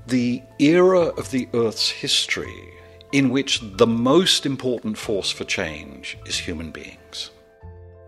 the 0.07 0.43
era 0.59 1.09
of 1.19 1.31
the 1.31 1.49
Earth's 1.55 1.91
history 1.91 2.73
in 3.13 3.29
which 3.29 3.61
the 3.63 3.87
most 3.87 4.47
important 4.47 4.97
force 4.97 5.31
for 5.31 5.45
change 5.45 6.17
is 6.27 6.39
human 6.39 6.71
beings. 6.71 7.31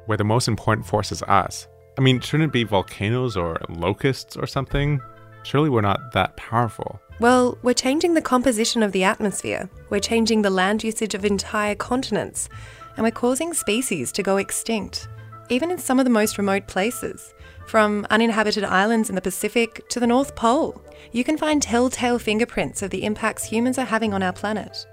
Where 0.06 0.18
the 0.18 0.24
most 0.24 0.48
important 0.48 0.86
force 0.86 1.12
is 1.12 1.22
us. 1.24 1.68
I 1.96 2.00
mean, 2.00 2.20
shouldn't 2.20 2.48
it 2.48 2.52
be 2.52 2.64
volcanoes 2.64 3.36
or 3.36 3.58
locusts 3.68 4.36
or 4.36 4.46
something? 4.46 5.00
Surely 5.44 5.68
we're 5.68 5.80
not 5.80 6.12
that 6.12 6.36
powerful. 6.36 7.00
Well, 7.20 7.56
we're 7.62 7.74
changing 7.74 8.14
the 8.14 8.22
composition 8.22 8.82
of 8.82 8.90
the 8.90 9.04
atmosphere, 9.04 9.68
we're 9.90 10.00
changing 10.00 10.42
the 10.42 10.50
land 10.50 10.82
usage 10.82 11.14
of 11.14 11.24
entire 11.24 11.76
continents, 11.76 12.48
and 12.96 13.04
we're 13.04 13.12
causing 13.12 13.54
species 13.54 14.10
to 14.12 14.22
go 14.22 14.38
extinct, 14.38 15.06
even 15.48 15.70
in 15.70 15.78
some 15.78 16.00
of 16.00 16.04
the 16.04 16.10
most 16.10 16.38
remote 16.38 16.66
places. 16.66 17.32
From 17.66 18.06
uninhabited 18.10 18.64
islands 18.64 19.08
in 19.08 19.14
the 19.14 19.20
Pacific 19.20 19.88
to 19.90 20.00
the 20.00 20.06
North 20.06 20.34
Pole, 20.34 20.82
you 21.12 21.22
can 21.22 21.38
find 21.38 21.62
telltale 21.62 22.18
fingerprints 22.18 22.82
of 22.82 22.90
the 22.90 23.04
impacts 23.04 23.44
humans 23.44 23.78
are 23.78 23.84
having 23.84 24.12
on 24.12 24.22
our 24.22 24.32
planet. 24.32 24.84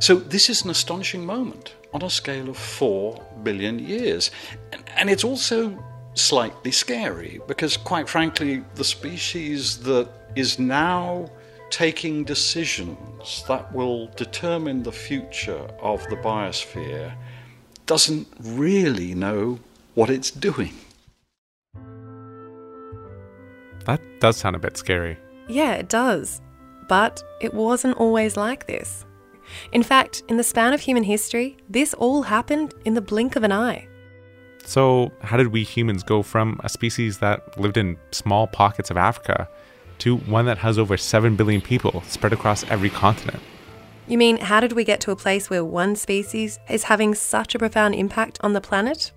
So, 0.00 0.16
this 0.16 0.50
is 0.50 0.64
an 0.64 0.70
astonishing 0.70 1.24
moment 1.24 1.74
on 1.94 2.02
a 2.02 2.10
scale 2.10 2.48
of 2.50 2.58
4 2.58 3.22
billion 3.44 3.78
years. 3.78 4.32
And 4.96 5.08
it's 5.08 5.24
also 5.24 5.82
slightly 6.14 6.72
scary 6.72 7.40
because, 7.46 7.76
quite 7.76 8.08
frankly, 8.08 8.64
the 8.74 8.84
species 8.84 9.78
that 9.78 10.08
is 10.34 10.58
now 10.58 11.30
taking 11.70 12.24
decisions 12.24 13.44
that 13.48 13.72
will 13.72 14.08
determine 14.16 14.82
the 14.82 14.92
future 14.92 15.66
of 15.80 16.02
the 16.10 16.16
biosphere 16.16 17.14
doesn't 17.86 18.26
really 18.40 19.14
know 19.14 19.58
what 19.94 20.10
it's 20.10 20.30
doing. 20.30 20.72
That 23.86 24.00
does 24.20 24.36
sound 24.36 24.56
a 24.56 24.58
bit 24.58 24.76
scary. 24.76 25.16
Yeah, 25.46 25.74
it 25.74 25.88
does. 25.88 26.40
But 26.88 27.22
it 27.40 27.54
wasn't 27.54 27.98
always 27.98 28.36
like 28.36 28.66
this. 28.66 29.04
In 29.72 29.82
fact, 29.82 30.22
in 30.28 30.36
the 30.36 30.44
span 30.44 30.72
of 30.72 30.80
human 30.80 31.04
history, 31.04 31.56
this 31.68 31.94
all 31.94 32.22
happened 32.22 32.74
in 32.84 32.94
the 32.94 33.00
blink 33.00 33.36
of 33.36 33.42
an 33.42 33.52
eye. 33.52 33.88
So, 34.64 35.12
how 35.20 35.36
did 35.36 35.48
we 35.48 35.62
humans 35.62 36.02
go 36.02 36.22
from 36.22 36.58
a 36.64 36.68
species 36.68 37.18
that 37.18 37.58
lived 37.60 37.76
in 37.76 37.98
small 38.12 38.46
pockets 38.46 38.90
of 38.90 38.96
Africa 38.96 39.48
to 39.98 40.16
one 40.16 40.46
that 40.46 40.58
has 40.58 40.78
over 40.78 40.96
7 40.96 41.36
billion 41.36 41.60
people 41.60 42.02
spread 42.02 42.32
across 42.32 42.64
every 42.70 42.90
continent? 42.90 43.42
You 44.06 44.18
mean, 44.18 44.38
how 44.38 44.60
did 44.60 44.72
we 44.72 44.84
get 44.84 45.00
to 45.02 45.10
a 45.10 45.16
place 45.16 45.48
where 45.48 45.64
one 45.64 45.96
species 45.96 46.58
is 46.68 46.84
having 46.84 47.14
such 47.14 47.54
a 47.54 47.58
profound 47.58 47.94
impact 47.94 48.38
on 48.42 48.52
the 48.52 48.60
planet? 48.60 49.12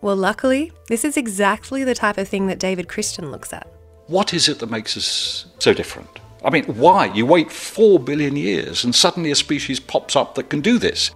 Well, 0.00 0.16
luckily, 0.16 0.72
this 0.88 1.04
is 1.04 1.16
exactly 1.16 1.84
the 1.84 1.94
type 1.94 2.18
of 2.18 2.28
thing 2.28 2.46
that 2.46 2.58
David 2.58 2.88
Christian 2.88 3.30
looks 3.30 3.52
at. 3.52 3.70
What 4.06 4.34
is 4.34 4.48
it 4.48 4.58
that 4.58 4.70
makes 4.70 4.96
us 4.96 5.46
so 5.58 5.72
different? 5.72 6.18
I 6.44 6.50
mean, 6.50 6.64
why? 6.64 7.06
You 7.06 7.26
wait 7.26 7.52
four 7.52 7.98
billion 7.98 8.36
years 8.36 8.84
and 8.84 8.94
suddenly 8.94 9.30
a 9.30 9.36
species 9.36 9.78
pops 9.80 10.16
up 10.16 10.34
that 10.34 10.50
can 10.50 10.60
do 10.60 10.78
this. 10.78 11.10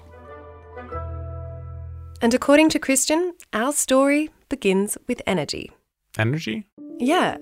And 2.22 2.32
according 2.32 2.70
to 2.70 2.78
Christian, 2.78 3.34
our 3.52 3.72
story 3.72 4.30
begins 4.48 4.96
with 5.06 5.20
energy. 5.26 5.72
Energy? 6.18 6.66
Yeah. 6.98 7.36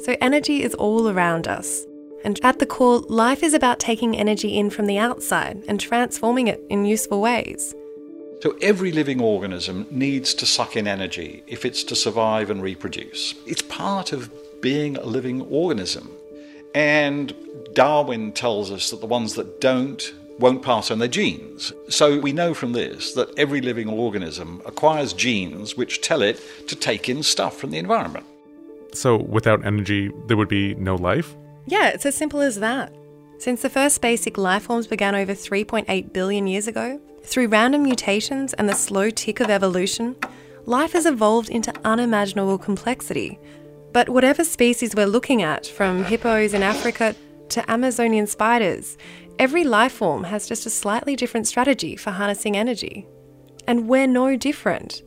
So, 0.00 0.16
energy 0.20 0.62
is 0.62 0.74
all 0.74 1.08
around 1.08 1.46
us. 1.46 1.84
And 2.24 2.40
at 2.42 2.58
the 2.58 2.66
core, 2.66 3.00
life 3.08 3.42
is 3.42 3.54
about 3.54 3.78
taking 3.78 4.16
energy 4.16 4.58
in 4.58 4.70
from 4.70 4.86
the 4.86 4.98
outside 4.98 5.62
and 5.68 5.78
transforming 5.78 6.48
it 6.48 6.60
in 6.68 6.84
useful 6.84 7.20
ways. 7.20 7.74
So 8.42 8.56
every 8.62 8.90
living 8.90 9.20
organism 9.20 9.86
needs 9.90 10.32
to 10.34 10.46
suck 10.46 10.74
in 10.74 10.86
energy 10.86 11.42
if 11.46 11.66
it's 11.66 11.84
to 11.84 11.94
survive 11.94 12.50
and 12.50 12.62
reproduce. 12.62 13.34
It's 13.46 13.60
part 13.62 14.12
of 14.12 14.32
being 14.60 14.96
a 14.96 15.04
living 15.04 15.42
organism. 15.42 16.10
And 16.74 17.34
Darwin 17.74 18.32
tells 18.32 18.70
us 18.70 18.90
that 18.90 19.00
the 19.00 19.06
ones 19.06 19.34
that 19.34 19.60
don't 19.60 20.12
won't 20.38 20.62
pass 20.62 20.90
on 20.90 20.98
their 20.98 21.08
genes. 21.08 21.72
So 21.88 22.18
we 22.18 22.32
know 22.32 22.54
from 22.54 22.72
this 22.72 23.12
that 23.14 23.38
every 23.38 23.60
living 23.60 23.88
organism 23.88 24.62
acquires 24.64 25.12
genes 25.12 25.76
which 25.76 26.00
tell 26.00 26.22
it 26.22 26.40
to 26.68 26.74
take 26.74 27.08
in 27.08 27.22
stuff 27.22 27.58
from 27.58 27.70
the 27.70 27.78
environment. 27.78 28.24
So 28.92 29.16
without 29.16 29.64
energy, 29.64 30.10
there 30.26 30.36
would 30.36 30.48
be 30.48 30.74
no 30.76 30.96
life? 30.96 31.36
Yeah, 31.66 31.88
it's 31.88 32.06
as 32.06 32.14
simple 32.14 32.40
as 32.40 32.58
that. 32.60 32.92
Since 33.38 33.62
the 33.62 33.70
first 33.70 34.00
basic 34.00 34.36
life 34.36 34.64
forms 34.64 34.86
began 34.86 35.14
over 35.14 35.32
3.8 35.32 36.12
billion 36.12 36.46
years 36.46 36.66
ago, 36.66 37.00
through 37.22 37.48
random 37.48 37.82
mutations 37.82 38.54
and 38.54 38.68
the 38.68 38.74
slow 38.74 39.10
tick 39.10 39.40
of 39.40 39.50
evolution, 39.50 40.16
life 40.66 40.92
has 40.92 41.06
evolved 41.06 41.48
into 41.48 41.72
unimaginable 41.84 42.58
complexity. 42.58 43.38
But 43.92 44.08
whatever 44.08 44.44
species 44.44 44.94
we're 44.94 45.06
looking 45.06 45.42
at, 45.42 45.66
from 45.66 46.04
hippos 46.04 46.54
in 46.54 46.62
Africa 46.62 47.16
to 47.48 47.70
Amazonian 47.70 48.26
spiders, 48.26 48.96
every 49.38 49.64
life 49.64 49.92
form 49.92 50.24
has 50.24 50.48
just 50.48 50.66
a 50.66 50.70
slightly 50.70 51.16
different 51.16 51.48
strategy 51.48 51.96
for 51.96 52.10
harnessing 52.10 52.56
energy. 52.56 53.06
And 53.66 53.88
we're 53.88 54.06
no 54.06 54.36
different. 54.36 55.02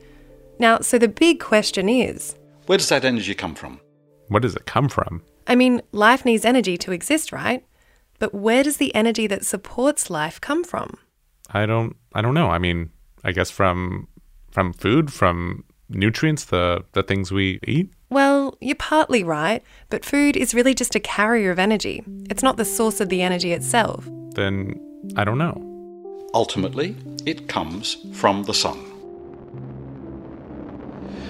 Now, 0.60 0.80
so 0.80 0.98
the 0.98 1.08
big 1.08 1.40
question 1.40 1.88
is 1.88 2.36
where 2.66 2.78
does 2.78 2.90
that 2.90 3.06
energy 3.06 3.34
come 3.34 3.56
from? 3.56 3.80
Where 4.28 4.42
does 4.42 4.56
it 4.56 4.66
come 4.66 4.90
from? 4.90 5.24
I 5.48 5.56
mean, 5.56 5.82
life 5.92 6.26
needs 6.26 6.46
energy 6.46 6.78
to 6.78 6.92
exist, 6.92 7.32
right? 7.32 7.66
But 8.20 8.34
where 8.34 8.64
does 8.64 8.78
the 8.78 8.94
energy 8.96 9.28
that 9.28 9.46
supports 9.46 10.10
life 10.10 10.40
come 10.40 10.64
from? 10.64 10.98
I 11.52 11.66
don't 11.66 11.96
I 12.14 12.22
don't 12.22 12.34
know. 12.34 12.50
I 12.50 12.60
mean, 12.60 12.92
I 13.24 13.32
guess 13.32 13.50
from 13.50 14.08
from 14.52 14.74
food, 14.74 15.12
from 15.12 15.66
nutrients, 15.90 16.46
the 16.46 16.86
the 16.94 17.04
things 17.04 17.32
we 17.32 17.60
eat. 17.68 17.92
Well, 18.14 18.56
you're 18.62 18.76
partly 18.76 19.24
right, 19.24 19.64
but 19.90 20.06
food 20.06 20.38
is 20.38 20.54
really 20.54 20.76
just 20.76 20.94
a 20.94 21.00
carrier 21.00 21.50
of 21.50 21.58
energy. 21.58 22.04
It's 22.30 22.44
not 22.44 22.58
the 22.58 22.64
source 22.64 23.02
of 23.02 23.10
the 23.10 23.24
energy 23.24 23.54
itself. 23.54 24.08
Then 24.36 24.80
I 25.16 25.24
don't 25.24 25.40
know. 25.40 25.58
Ultimately, 26.36 26.96
it 27.26 27.50
comes 27.50 27.98
from 28.14 28.44
the 28.44 28.54
sun. 28.54 28.78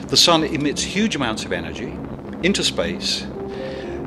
The 0.08 0.18
sun 0.18 0.44
emits 0.44 0.84
huge 0.84 1.16
amounts 1.16 1.46
of 1.46 1.54
energy 1.54 1.98
into 2.44 2.66
space. 2.66 3.26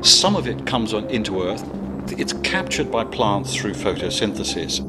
Some 0.03 0.35
of 0.35 0.47
it 0.47 0.67
comes 0.67 0.93
on, 0.93 1.09
into 1.09 1.41
Earth. 1.41 1.67
It's 2.11 2.33
captured 2.43 2.91
by 2.91 3.05
plants 3.05 3.55
through 3.55 3.73
photosynthesis. 3.73 4.81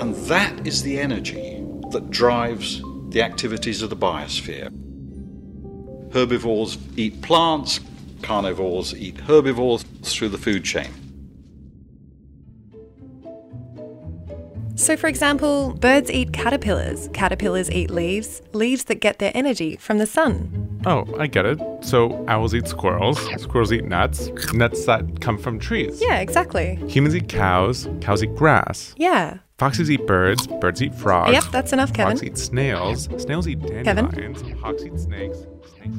And 0.00 0.16
that 0.26 0.66
is 0.66 0.82
the 0.82 0.98
energy 0.98 1.64
that 1.92 2.10
drives 2.10 2.82
the 3.10 3.22
activities 3.22 3.82
of 3.82 3.90
the 3.90 3.96
biosphere. 3.96 4.83
Herbivores 6.14 6.78
eat 6.96 7.20
plants, 7.22 7.80
carnivores 8.22 8.94
eat 8.94 9.18
herbivores. 9.18 9.84
through 10.04 10.28
the 10.28 10.38
food 10.38 10.64
chain. 10.64 10.92
So, 14.76 14.96
for 14.96 15.06
example, 15.06 15.72
birds 15.74 16.10
eat 16.10 16.32
caterpillars, 16.32 17.08
caterpillars 17.12 17.70
eat 17.70 17.90
leaves, 17.90 18.42
leaves 18.52 18.84
that 18.84 18.96
get 18.96 19.18
their 19.18 19.30
energy 19.34 19.76
from 19.76 19.98
the 19.98 20.06
sun. 20.06 20.80
Oh, 20.84 21.06
I 21.18 21.26
get 21.28 21.46
it. 21.46 21.60
So 21.80 22.24
owls 22.28 22.54
eat 22.54 22.66
squirrels, 22.66 23.18
squirrels 23.40 23.72
eat 23.72 23.84
nuts, 23.84 24.28
nuts 24.52 24.84
that 24.86 25.20
come 25.20 25.38
from 25.38 25.58
trees. 25.58 26.02
Yeah, 26.02 26.18
exactly. 26.18 26.74
Humans 26.88 27.14
eat 27.16 27.28
cows, 27.28 27.88
cows 28.00 28.22
eat 28.22 28.34
grass. 28.34 28.94
Yeah. 28.98 29.38
Foxes 29.58 29.90
eat 29.90 30.04
birds, 30.06 30.46
birds 30.60 30.82
eat 30.82 30.94
frogs. 30.94 31.32
Yep, 31.32 31.44
that's 31.52 31.72
enough, 31.72 31.92
Kevin. 31.92 32.16
Frogs 32.16 32.24
eat 32.24 32.36
snails, 32.36 33.08
snails 33.22 33.46
eat 33.46 33.62
Kevin? 33.62 33.84
dandelions, 34.06 34.42
hawks 34.60 34.82
eat 34.82 34.98
snakes. 34.98 35.38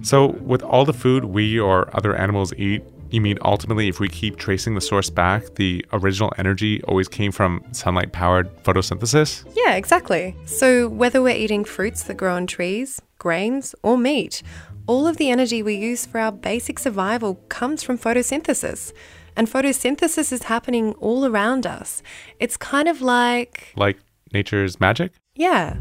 So, 0.04 0.27
with 0.42 0.63
all 0.63 0.86
the 0.86 0.94
food 0.94 1.25
we 1.25 1.60
or 1.60 1.89
other 1.96 2.15
animals 2.15 2.54
eat, 2.54 2.84
you 3.12 3.22
mean 3.22 3.38
ultimately, 3.44 3.88
if 3.88 4.00
we 4.00 4.10
keep 4.10 4.38
tracing 4.38 4.75
the 4.75 4.82
source 4.82 5.10
back, 5.10 5.56
the 5.56 5.86
original 5.94 6.34
energy 6.38 6.82
always 6.84 7.08
came 7.08 7.32
from 7.32 7.63
sunlight 7.72 8.12
powered 8.12 8.50
photosynthesis? 8.63 9.46
Yeah, 9.56 9.75
exactly. 9.75 10.36
So, 10.46 10.89
whether 10.89 11.22
we're 11.22 11.36
eating 11.36 11.63
fruits 11.65 12.04
that 12.04 12.18
grow 12.18 12.36
on 12.36 12.48
trees, 12.48 13.01
grains, 13.20 13.75
or 13.84 13.98
meat, 13.98 14.42
all 14.88 15.08
of 15.08 15.18
the 15.18 15.30
energy 15.30 15.63
we 15.63 15.75
use 15.75 16.06
for 16.06 16.20
our 16.20 16.32
basic 16.32 16.80
survival 16.80 17.36
comes 17.50 17.84
from 17.84 17.98
photosynthesis. 17.98 18.94
And 19.38 19.50
photosynthesis 19.50 20.32
is 20.32 20.44
happening 20.44 20.94
all 20.94 21.25
around 21.25 21.65
us. 21.65 22.01
It's 22.39 22.58
kind 22.58 22.88
of 22.88 23.01
like. 23.01 23.74
Like 23.75 23.98
nature's 24.32 24.80
magic? 24.80 25.12
Yeah. 25.36 25.77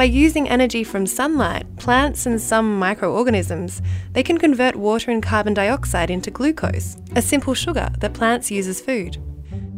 By 0.00 0.04
using 0.04 0.48
energy 0.48 0.82
from 0.82 1.06
sunlight, 1.06 1.76
plants 1.76 2.24
and 2.24 2.40
some 2.40 2.78
microorganisms, 2.78 3.82
they 4.14 4.22
can 4.22 4.38
convert 4.38 4.74
water 4.74 5.10
and 5.10 5.22
carbon 5.22 5.52
dioxide 5.52 6.10
into 6.10 6.30
glucose, 6.30 6.96
a 7.16 7.20
simple 7.20 7.52
sugar 7.52 7.90
that 7.98 8.14
plants 8.14 8.50
use 8.50 8.66
as 8.66 8.80
food. 8.80 9.18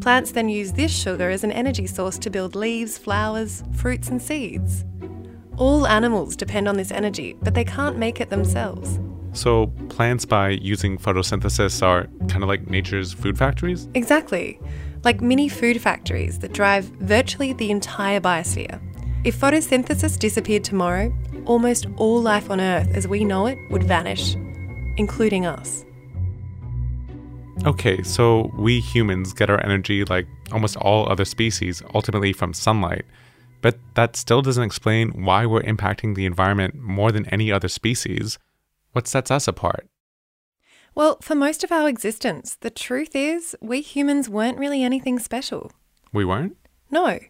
Plants 0.00 0.30
then 0.30 0.48
use 0.48 0.74
this 0.74 0.92
sugar 0.92 1.28
as 1.28 1.42
an 1.42 1.50
energy 1.50 1.88
source 1.88 2.18
to 2.18 2.30
build 2.30 2.54
leaves, 2.54 2.96
flowers, 2.96 3.64
fruits, 3.74 4.10
and 4.10 4.22
seeds. 4.22 4.84
All 5.56 5.88
animals 5.88 6.36
depend 6.36 6.68
on 6.68 6.76
this 6.76 6.92
energy, 6.92 7.36
but 7.42 7.54
they 7.54 7.64
can't 7.64 7.98
make 7.98 8.20
it 8.20 8.30
themselves. 8.30 9.00
So, 9.32 9.72
plants, 9.88 10.24
by 10.24 10.50
using 10.50 10.98
photosynthesis, 10.98 11.82
are 11.82 12.06
kind 12.28 12.44
of 12.44 12.48
like 12.48 12.70
nature's 12.70 13.12
food 13.12 13.36
factories? 13.36 13.88
Exactly. 13.94 14.60
Like 15.02 15.20
mini 15.20 15.48
food 15.48 15.80
factories 15.80 16.38
that 16.38 16.52
drive 16.52 16.84
virtually 17.00 17.54
the 17.54 17.72
entire 17.72 18.20
biosphere. 18.20 18.80
If 19.24 19.38
photosynthesis 19.38 20.18
disappeared 20.18 20.64
tomorrow, 20.64 21.14
almost 21.44 21.86
all 21.96 22.20
life 22.20 22.50
on 22.50 22.60
Earth 22.60 22.88
as 22.92 23.06
we 23.06 23.24
know 23.24 23.46
it 23.46 23.56
would 23.70 23.84
vanish, 23.84 24.34
including 24.96 25.46
us. 25.46 25.84
Okay, 27.64 28.02
so 28.02 28.50
we 28.58 28.80
humans 28.80 29.32
get 29.32 29.48
our 29.48 29.62
energy, 29.64 30.04
like 30.04 30.26
almost 30.50 30.76
all 30.76 31.08
other 31.08 31.24
species, 31.24 31.84
ultimately 31.94 32.32
from 32.32 32.52
sunlight. 32.52 33.04
But 33.60 33.78
that 33.94 34.16
still 34.16 34.42
doesn't 34.42 34.64
explain 34.64 35.24
why 35.24 35.46
we're 35.46 35.62
impacting 35.62 36.16
the 36.16 36.26
environment 36.26 36.74
more 36.74 37.12
than 37.12 37.26
any 37.26 37.52
other 37.52 37.68
species. 37.68 38.40
What 38.90 39.06
sets 39.06 39.30
us 39.30 39.46
apart? 39.46 39.86
Well, 40.96 41.18
for 41.22 41.36
most 41.36 41.62
of 41.62 41.70
our 41.70 41.88
existence, 41.88 42.56
the 42.56 42.70
truth 42.70 43.14
is 43.14 43.56
we 43.60 43.82
humans 43.82 44.28
weren't 44.28 44.58
really 44.58 44.82
anything 44.82 45.20
special. 45.20 45.70
We 46.12 46.24
weren't? 46.24 46.56
No. 46.90 47.20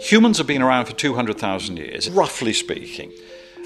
Humans 0.00 0.38
have 0.38 0.46
been 0.46 0.62
around 0.62 0.86
for 0.86 0.92
200,000 0.92 1.76
years, 1.76 2.08
roughly 2.08 2.52
speaking. 2.52 3.12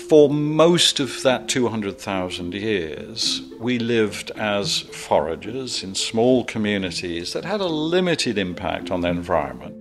For 0.08 0.30
most 0.30 0.98
of 0.98 1.22
that 1.24 1.46
200,000 1.46 2.54
years, 2.54 3.42
we 3.60 3.78
lived 3.78 4.30
as 4.32 4.80
foragers 4.80 5.84
in 5.84 5.94
small 5.94 6.44
communities 6.44 7.34
that 7.34 7.44
had 7.44 7.60
a 7.60 7.66
limited 7.66 8.38
impact 8.38 8.90
on 8.90 9.02
the 9.02 9.08
environment. 9.08 9.76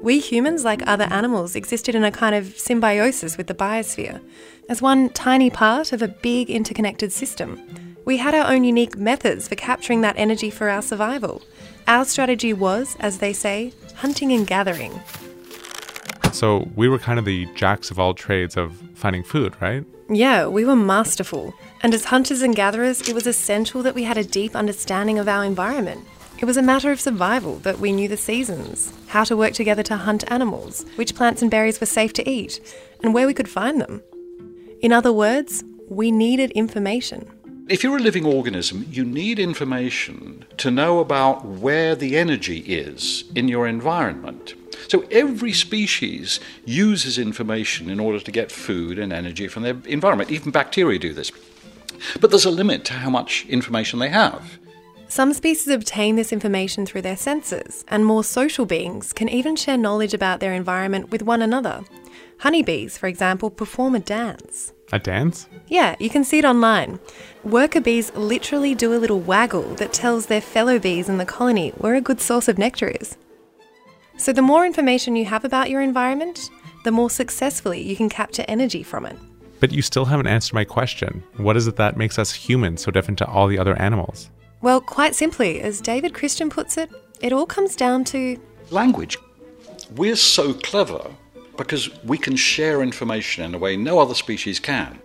We 0.00 0.20
humans, 0.20 0.64
like 0.64 0.86
other 0.86 1.08
animals, 1.10 1.56
existed 1.56 1.96
in 1.96 2.04
a 2.04 2.12
kind 2.12 2.36
of 2.36 2.56
symbiosis 2.56 3.36
with 3.36 3.48
the 3.48 3.54
biosphere, 3.54 4.20
as 4.68 4.80
one 4.80 5.10
tiny 5.10 5.50
part 5.50 5.92
of 5.92 6.02
a 6.02 6.08
big 6.08 6.50
interconnected 6.50 7.10
system. 7.10 7.60
We 8.04 8.18
had 8.18 8.32
our 8.32 8.48
own 8.52 8.62
unique 8.62 8.96
methods 8.96 9.48
for 9.48 9.56
capturing 9.56 10.02
that 10.02 10.16
energy 10.16 10.50
for 10.50 10.68
our 10.68 10.82
survival. 10.82 11.42
Our 11.88 12.04
strategy 12.04 12.52
was, 12.52 12.96
as 13.00 13.18
they 13.18 13.32
say, 13.32 13.72
hunting 13.96 14.30
and 14.30 14.46
gathering. 14.46 15.00
So 16.36 16.68
we 16.76 16.86
were 16.86 16.98
kind 16.98 17.18
of 17.18 17.24
the 17.24 17.46
jacks 17.54 17.90
of 17.90 17.98
all 17.98 18.12
trades 18.12 18.58
of 18.58 18.76
finding 18.92 19.22
food, 19.22 19.54
right? 19.58 19.86
Yeah, 20.10 20.48
we 20.48 20.66
were 20.66 20.76
masterful. 20.76 21.54
And 21.80 21.94
as 21.94 22.04
hunters 22.04 22.42
and 22.42 22.54
gatherers, 22.54 23.08
it 23.08 23.14
was 23.14 23.26
essential 23.26 23.82
that 23.82 23.94
we 23.94 24.02
had 24.02 24.18
a 24.18 24.22
deep 24.22 24.54
understanding 24.54 25.18
of 25.18 25.28
our 25.28 25.46
environment. 25.46 26.06
It 26.38 26.44
was 26.44 26.58
a 26.58 26.62
matter 26.62 26.92
of 26.92 27.00
survival 27.00 27.56
that 27.60 27.78
we 27.78 27.90
knew 27.90 28.06
the 28.06 28.18
seasons, 28.18 28.92
how 29.06 29.24
to 29.24 29.34
work 29.34 29.54
together 29.54 29.82
to 29.84 29.96
hunt 29.96 30.30
animals, 30.30 30.84
which 30.96 31.14
plants 31.14 31.40
and 31.40 31.50
berries 31.50 31.80
were 31.80 31.86
safe 31.86 32.12
to 32.12 32.28
eat, 32.28 32.60
and 33.02 33.14
where 33.14 33.26
we 33.26 33.32
could 33.32 33.48
find 33.48 33.80
them. 33.80 34.02
In 34.82 34.92
other 34.92 35.14
words, 35.14 35.64
we 35.88 36.10
needed 36.10 36.50
information. 36.50 37.30
If 37.68 37.82
you're 37.82 37.96
a 37.96 38.00
living 38.00 38.24
organism, 38.24 38.86
you 38.92 39.04
need 39.04 39.40
information 39.40 40.44
to 40.58 40.70
know 40.70 41.00
about 41.00 41.44
where 41.44 41.96
the 41.96 42.16
energy 42.16 42.58
is 42.58 43.24
in 43.34 43.48
your 43.48 43.66
environment. 43.66 44.54
So 44.86 45.00
every 45.10 45.52
species 45.52 46.38
uses 46.64 47.18
information 47.18 47.90
in 47.90 47.98
order 47.98 48.20
to 48.20 48.30
get 48.30 48.52
food 48.52 49.00
and 49.00 49.12
energy 49.12 49.48
from 49.48 49.64
their 49.64 49.76
environment. 49.84 50.30
Even 50.30 50.52
bacteria 50.52 51.00
do 51.00 51.12
this. 51.12 51.32
But 52.20 52.30
there's 52.30 52.44
a 52.44 52.52
limit 52.52 52.84
to 52.84 52.92
how 52.92 53.10
much 53.10 53.44
information 53.46 53.98
they 53.98 54.10
have. 54.10 54.60
Some 55.08 55.32
species 55.32 55.66
obtain 55.66 56.14
this 56.14 56.32
information 56.32 56.86
through 56.86 57.02
their 57.02 57.16
senses, 57.16 57.84
and 57.88 58.06
more 58.06 58.22
social 58.22 58.64
beings 58.64 59.12
can 59.12 59.28
even 59.28 59.56
share 59.56 59.76
knowledge 59.76 60.14
about 60.14 60.38
their 60.38 60.54
environment 60.54 61.10
with 61.10 61.22
one 61.22 61.42
another. 61.42 61.82
Honeybees, 62.38 62.96
for 62.96 63.08
example, 63.08 63.50
perform 63.50 63.96
a 63.96 64.00
dance. 64.00 64.72
A 64.92 64.98
dance? 64.98 65.48
Yeah, 65.66 65.96
you 65.98 66.08
can 66.08 66.22
see 66.22 66.38
it 66.38 66.44
online. 66.44 67.00
Worker 67.42 67.80
bees 67.80 68.14
literally 68.14 68.74
do 68.74 68.94
a 68.94 68.98
little 68.98 69.20
waggle 69.20 69.74
that 69.76 69.92
tells 69.92 70.26
their 70.26 70.40
fellow 70.40 70.78
bees 70.78 71.08
in 71.08 71.18
the 71.18 71.26
colony 71.26 71.70
where 71.78 71.94
a 71.94 72.00
good 72.00 72.20
source 72.20 72.46
of 72.48 72.58
nectar 72.58 72.88
is. 72.88 73.16
So, 74.16 74.32
the 74.32 74.42
more 74.42 74.64
information 74.64 75.16
you 75.16 75.24
have 75.26 75.44
about 75.44 75.70
your 75.70 75.82
environment, 75.82 76.50
the 76.84 76.92
more 76.92 77.10
successfully 77.10 77.82
you 77.82 77.96
can 77.96 78.08
capture 78.08 78.44
energy 78.46 78.82
from 78.82 79.06
it. 79.06 79.16
But 79.58 79.72
you 79.72 79.82
still 79.82 80.04
haven't 80.04 80.28
answered 80.28 80.54
my 80.54 80.64
question. 80.64 81.22
What 81.36 81.56
is 81.56 81.66
it 81.66 81.76
that 81.76 81.96
makes 81.96 82.18
us 82.18 82.32
humans 82.32 82.82
so 82.82 82.90
different 82.90 83.18
to 83.18 83.26
all 83.26 83.48
the 83.48 83.58
other 83.58 83.76
animals? 83.80 84.30
Well, 84.62 84.80
quite 84.80 85.14
simply, 85.14 85.60
as 85.60 85.80
David 85.80 86.14
Christian 86.14 86.48
puts 86.48 86.76
it, 86.76 86.90
it 87.20 87.32
all 87.32 87.46
comes 87.46 87.76
down 87.76 88.04
to 88.04 88.38
language. 88.70 89.18
We're 89.94 90.16
so 90.16 90.54
clever 90.54 91.10
because 91.56 91.90
we 92.04 92.18
can 92.18 92.36
share 92.36 92.82
information 92.82 93.44
in 93.44 93.54
a 93.54 93.58
way 93.58 93.76
no 93.76 93.98
other 93.98 94.14
species 94.14 94.60
can. 94.60 94.98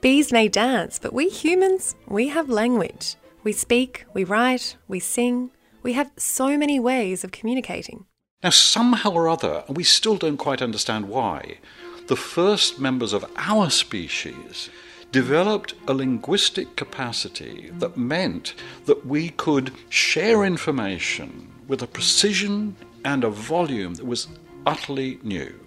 Bees 0.00 0.32
may 0.32 0.48
dance, 0.48 0.98
but 0.98 1.12
we 1.12 1.28
humans, 1.28 1.94
we 2.06 2.28
have 2.28 2.48
language. 2.48 3.16
We 3.42 3.52
speak, 3.52 4.04
we 4.12 4.24
write, 4.24 4.76
we 4.88 5.00
sing. 5.00 5.50
We 5.82 5.94
have 5.94 6.10
so 6.16 6.58
many 6.58 6.80
ways 6.80 7.24
of 7.24 7.32
communicating. 7.32 8.06
Now, 8.42 8.50
somehow 8.50 9.12
or 9.12 9.28
other, 9.28 9.64
and 9.66 9.76
we 9.76 9.84
still 9.84 10.16
don't 10.16 10.36
quite 10.36 10.60
understand 10.60 11.08
why, 11.08 11.58
the 12.06 12.16
first 12.16 12.78
members 12.78 13.14
of 13.14 13.24
our 13.36 13.70
species 13.70 14.68
developed 15.12 15.74
a 15.88 15.94
linguistic 15.94 16.76
capacity 16.76 17.70
that 17.78 17.96
meant 17.96 18.54
that 18.84 19.06
we 19.06 19.30
could 19.30 19.72
share 19.88 20.44
information 20.44 21.50
with 21.68 21.82
a 21.82 21.86
precision 21.86 22.76
and 23.04 23.24
a 23.24 23.30
volume 23.30 23.94
that 23.94 24.06
was 24.06 24.28
utterly 24.66 25.18
new. 25.22 25.63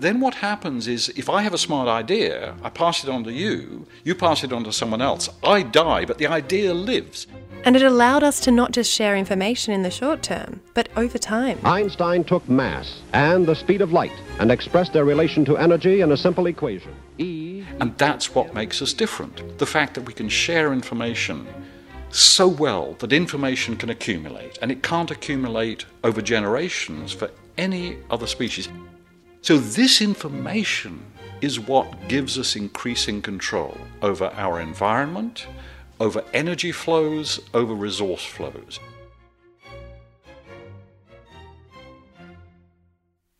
Then 0.00 0.20
what 0.20 0.34
happens 0.34 0.86
is 0.86 1.08
if 1.10 1.28
I 1.28 1.42
have 1.42 1.54
a 1.54 1.58
smart 1.58 1.88
idea, 1.88 2.54
I 2.62 2.70
pass 2.70 3.02
it 3.02 3.10
on 3.10 3.24
to 3.24 3.32
you, 3.32 3.86
you 4.04 4.14
pass 4.14 4.44
it 4.44 4.52
on 4.52 4.64
to 4.64 4.72
someone 4.72 5.02
else. 5.02 5.28
I 5.42 5.62
die, 5.62 6.04
but 6.04 6.18
the 6.18 6.26
idea 6.28 6.72
lives. 6.72 7.26
And 7.64 7.74
it 7.74 7.82
allowed 7.82 8.22
us 8.22 8.38
to 8.40 8.52
not 8.52 8.70
just 8.70 8.92
share 8.92 9.16
information 9.16 9.74
in 9.74 9.82
the 9.82 9.90
short 9.90 10.22
term, 10.22 10.60
but 10.74 10.88
over 10.96 11.18
time. 11.18 11.58
Einstein 11.64 12.22
took 12.22 12.48
mass 12.48 13.00
and 13.12 13.46
the 13.46 13.56
speed 13.56 13.80
of 13.80 13.92
light 13.92 14.12
and 14.38 14.52
expressed 14.52 14.92
their 14.92 15.04
relation 15.04 15.44
to 15.46 15.56
energy 15.56 16.00
in 16.00 16.12
a 16.12 16.16
simple 16.16 16.46
equation. 16.46 16.94
E. 17.18 17.64
And 17.80 17.96
that's 17.98 18.34
what 18.34 18.54
makes 18.54 18.80
us 18.80 18.92
different. 18.92 19.58
The 19.58 19.66
fact 19.66 19.94
that 19.94 20.02
we 20.02 20.12
can 20.12 20.28
share 20.28 20.72
information 20.72 21.46
so 22.10 22.48
well 22.48 22.94
that 23.00 23.12
information 23.12 23.76
can 23.76 23.90
accumulate, 23.90 24.58
and 24.62 24.70
it 24.70 24.82
can't 24.82 25.10
accumulate 25.10 25.84
over 26.04 26.22
generations 26.22 27.12
for 27.12 27.30
any 27.58 27.98
other 28.10 28.26
species. 28.26 28.68
So, 29.40 29.58
this 29.58 30.00
information 30.00 31.00
is 31.40 31.60
what 31.60 32.08
gives 32.08 32.38
us 32.38 32.56
increasing 32.56 33.22
control 33.22 33.76
over 34.02 34.26
our 34.34 34.60
environment, 34.60 35.46
over 36.00 36.24
energy 36.34 36.72
flows, 36.72 37.40
over 37.54 37.74
resource 37.74 38.24
flows. 38.24 38.80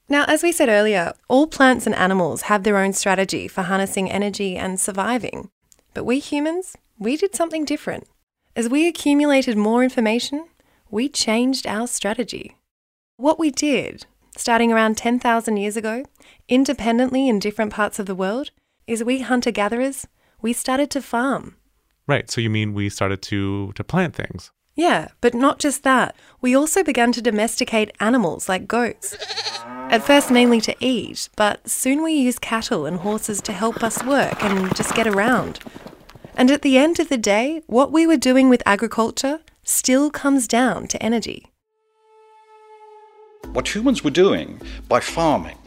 Now, 0.09 0.25
as 0.27 0.43
we 0.43 0.53
said 0.53 0.71
earlier, 0.71 1.13
all 1.29 1.47
plants 1.47 1.85
and 1.85 1.95
animals 1.95 2.43
have 2.43 2.63
their 2.63 2.79
own 2.79 2.95
strategy 2.95 3.47
for 3.47 3.63
harnessing 3.63 4.11
energy 4.11 4.57
and 4.57 4.81
surviving. 4.81 5.51
But 5.93 6.05
we 6.05 6.19
humans, 6.19 6.77
we 6.99 7.17
did 7.17 7.35
something 7.35 7.67
different. 7.67 8.09
As 8.57 8.71
we 8.71 8.89
accumulated 8.89 9.59
more 9.59 9.85
information, 9.85 10.49
we 10.91 11.11
changed 11.11 11.67
our 11.67 11.87
strategy. 11.87 12.57
What 13.19 13.39
we 13.39 13.51
did, 13.51 14.07
starting 14.39 14.73
around 14.73 14.97
10,000 14.97 15.57
years 15.57 15.77
ago, 15.77 16.05
independently 16.49 17.29
in 17.29 17.39
different 17.39 17.73
parts 17.73 17.99
of 17.99 18.07
the 18.07 18.15
world, 18.15 18.51
is 18.87 19.03
we 19.03 19.21
hunter 19.21 19.51
gatherers, 19.51 20.07
we 20.41 20.53
started 20.53 20.91
to 20.93 21.03
farm. 21.03 21.57
Right. 22.07 22.31
So 22.31 22.41
you 22.41 22.49
mean 22.49 22.73
we 22.73 22.89
started 22.89 23.21
to 23.23 23.73
to 23.75 23.85
plant 23.85 24.15
things? 24.15 24.51
Yeah, 24.75 25.09
but 25.21 25.35
not 25.35 25.59
just 25.59 25.83
that. 25.83 26.15
We 26.41 26.55
also 26.55 26.85
began 26.85 27.11
to 27.13 27.21
domesticate 27.21 27.91
animals 27.99 28.49
like 28.49 28.69
goats. 28.69 29.17
At 29.91 30.05
first, 30.05 30.31
mainly 30.31 30.61
to 30.61 30.77
eat, 30.79 31.29
but 31.35 31.69
soon 31.69 32.03
we 32.03 32.13
used 32.13 32.41
cattle 32.41 32.87
and 32.87 32.99
horses 32.99 33.43
to 33.43 33.53
help 33.53 33.83
us 33.83 34.05
work 34.05 34.43
and 34.45 34.75
just 34.77 34.95
get 34.95 35.09
around. 35.09 35.59
And 36.37 36.51
at 36.51 36.63
the 36.63 36.79
end 36.79 37.01
of 37.01 37.09
the 37.09 37.19
day, 37.19 37.63
what 37.67 37.91
we 37.91 38.07
were 38.07 38.17
doing 38.17 38.49
with 38.49 38.63
agriculture 38.65 39.41
still 39.65 40.11
comes 40.11 40.47
down 40.47 40.87
to 40.87 41.03
energy. 41.03 41.47
What 43.47 43.75
humans 43.75 44.05
were 44.05 44.11
doing 44.11 44.61
by 44.89 45.01
farming 45.01 45.59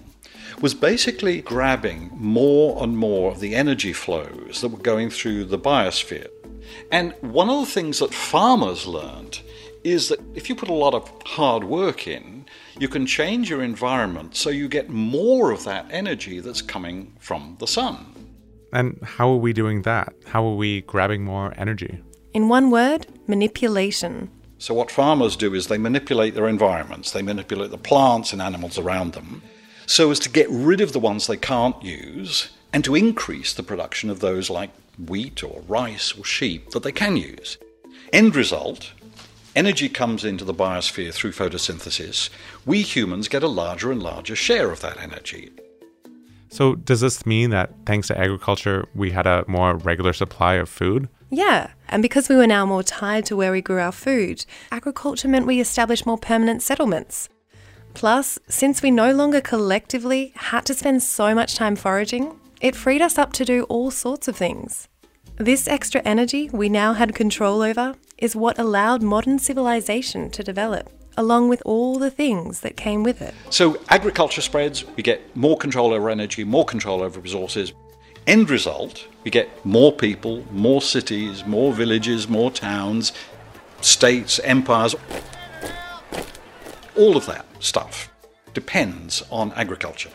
was 0.61 0.73
basically 0.73 1.41
grabbing 1.41 2.11
more 2.13 2.83
and 2.83 2.97
more 2.97 3.31
of 3.31 3.39
the 3.39 3.55
energy 3.55 3.93
flows 3.93 4.61
that 4.61 4.69
were 4.69 4.77
going 4.77 5.09
through 5.09 5.45
the 5.45 5.57
biosphere. 5.57 6.27
And 6.91 7.13
one 7.21 7.49
of 7.49 7.59
the 7.61 7.71
things 7.71 7.99
that 7.99 8.13
farmers 8.13 8.85
learned 8.85 9.41
is 9.83 10.09
that 10.09 10.19
if 10.35 10.47
you 10.49 10.55
put 10.55 10.69
a 10.69 10.73
lot 10.73 10.93
of 10.93 11.11
hard 11.25 11.63
work 11.63 12.07
in, 12.07 12.45
you 12.79 12.87
can 12.87 13.05
change 13.05 13.49
your 13.49 13.63
environment 13.63 14.35
so 14.35 14.49
you 14.49 14.67
get 14.67 14.89
more 14.89 15.51
of 15.51 15.63
that 15.63 15.87
energy 15.89 16.39
that's 16.39 16.61
coming 16.61 17.13
from 17.19 17.57
the 17.59 17.67
sun. 17.67 18.05
And 18.73 18.99
how 19.03 19.29
are 19.29 19.37
we 19.37 19.53
doing 19.53 19.81
that? 19.81 20.13
How 20.25 20.45
are 20.45 20.55
we 20.55 20.81
grabbing 20.81 21.25
more 21.25 21.53
energy? 21.57 22.01
In 22.33 22.47
one 22.47 22.71
word, 22.71 23.07
manipulation. 23.27 24.29
So, 24.61 24.75
what 24.75 24.91
farmers 24.91 25.35
do 25.35 25.55
is 25.55 25.65
they 25.65 25.79
manipulate 25.79 26.35
their 26.35 26.47
environments, 26.47 27.09
they 27.09 27.23
manipulate 27.23 27.71
the 27.71 27.79
plants 27.79 28.31
and 28.31 28.39
animals 28.39 28.77
around 28.77 29.13
them 29.13 29.41
so 29.87 30.11
as 30.11 30.19
to 30.19 30.29
get 30.29 30.47
rid 30.51 30.81
of 30.81 30.93
the 30.93 30.99
ones 30.99 31.25
they 31.25 31.35
can't 31.35 31.81
use 31.83 32.51
and 32.71 32.83
to 32.83 32.93
increase 32.93 33.53
the 33.53 33.63
production 33.63 34.11
of 34.11 34.19
those 34.19 34.51
like 34.51 34.69
wheat 35.03 35.43
or 35.43 35.61
rice 35.67 36.15
or 36.15 36.23
sheep 36.23 36.69
that 36.69 36.83
they 36.83 36.91
can 36.91 37.17
use. 37.17 37.57
End 38.13 38.35
result 38.35 38.91
energy 39.55 39.89
comes 39.89 40.23
into 40.23 40.45
the 40.45 40.53
biosphere 40.53 41.11
through 41.11 41.31
photosynthesis. 41.31 42.29
We 42.63 42.83
humans 42.83 43.27
get 43.27 43.41
a 43.41 43.47
larger 43.47 43.91
and 43.91 44.03
larger 44.03 44.35
share 44.35 44.69
of 44.69 44.81
that 44.81 45.01
energy. 45.01 45.49
So, 46.49 46.75
does 46.75 47.01
this 47.01 47.25
mean 47.25 47.49
that 47.49 47.71
thanks 47.87 48.09
to 48.09 48.17
agriculture, 48.17 48.87
we 48.93 49.09
had 49.09 49.25
a 49.25 49.43
more 49.47 49.75
regular 49.75 50.13
supply 50.13 50.53
of 50.53 50.69
food? 50.69 51.09
Yeah, 51.31 51.71
and 51.87 52.03
because 52.03 52.27
we 52.27 52.35
were 52.35 52.45
now 52.45 52.65
more 52.65 52.83
tied 52.83 53.25
to 53.25 53.37
where 53.37 53.53
we 53.53 53.61
grew 53.61 53.79
our 53.79 53.93
food, 53.93 54.45
agriculture 54.69 55.29
meant 55.29 55.47
we 55.47 55.61
established 55.61 56.05
more 56.05 56.17
permanent 56.17 56.61
settlements. 56.61 57.29
Plus, 57.93 58.37
since 58.49 58.81
we 58.81 58.91
no 58.91 59.13
longer 59.13 59.39
collectively 59.39 60.33
had 60.35 60.65
to 60.65 60.73
spend 60.73 61.01
so 61.01 61.33
much 61.33 61.55
time 61.55 61.77
foraging, 61.77 62.37
it 62.59 62.75
freed 62.75 63.01
us 63.01 63.17
up 63.17 63.31
to 63.33 63.45
do 63.45 63.63
all 63.63 63.91
sorts 63.91 64.27
of 64.27 64.35
things. 64.35 64.89
This 65.37 65.69
extra 65.69 66.01
energy 66.03 66.49
we 66.51 66.67
now 66.67 66.93
had 66.93 67.15
control 67.15 67.61
over 67.61 67.95
is 68.17 68.35
what 68.35 68.59
allowed 68.59 69.01
modern 69.01 69.39
civilization 69.39 70.29
to 70.31 70.43
develop, 70.43 70.89
along 71.17 71.47
with 71.47 71.61
all 71.65 71.97
the 71.97 72.11
things 72.11 72.59
that 72.59 72.75
came 72.75 73.03
with 73.03 73.21
it. 73.21 73.33
So, 73.49 73.81
agriculture 73.89 74.41
spreads, 74.41 74.85
we 74.95 75.03
get 75.03 75.35
more 75.35 75.57
control 75.57 75.93
over 75.93 76.09
energy, 76.09 76.43
more 76.43 76.65
control 76.65 77.01
over 77.01 77.19
resources. 77.21 77.73
End 78.27 78.49
result, 78.49 79.07
we 79.23 79.31
get 79.31 79.65
more 79.65 79.91
people, 79.91 80.45
more 80.51 80.81
cities, 80.81 81.43
more 81.45 81.73
villages, 81.73 82.27
more 82.27 82.51
towns, 82.51 83.13
states, 83.81 84.39
empires. 84.43 84.95
All 86.95 87.17
of 87.17 87.25
that 87.25 87.45
stuff 87.59 88.11
depends 88.53 89.23
on 89.31 89.51
agriculture. 89.53 90.11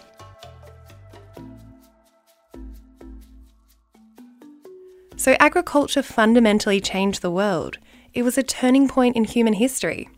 So, 5.17 5.37
agriculture 5.41 6.03
fundamentally 6.03 6.81
changed 6.81 7.23
the 7.23 7.31
world. 7.31 7.79
It 8.15 8.23
was 8.23 8.39
a 8.39 8.43
turning 8.43 8.87
point 8.87 9.17
in 9.17 9.25
human 9.25 9.55
history. 9.55 10.09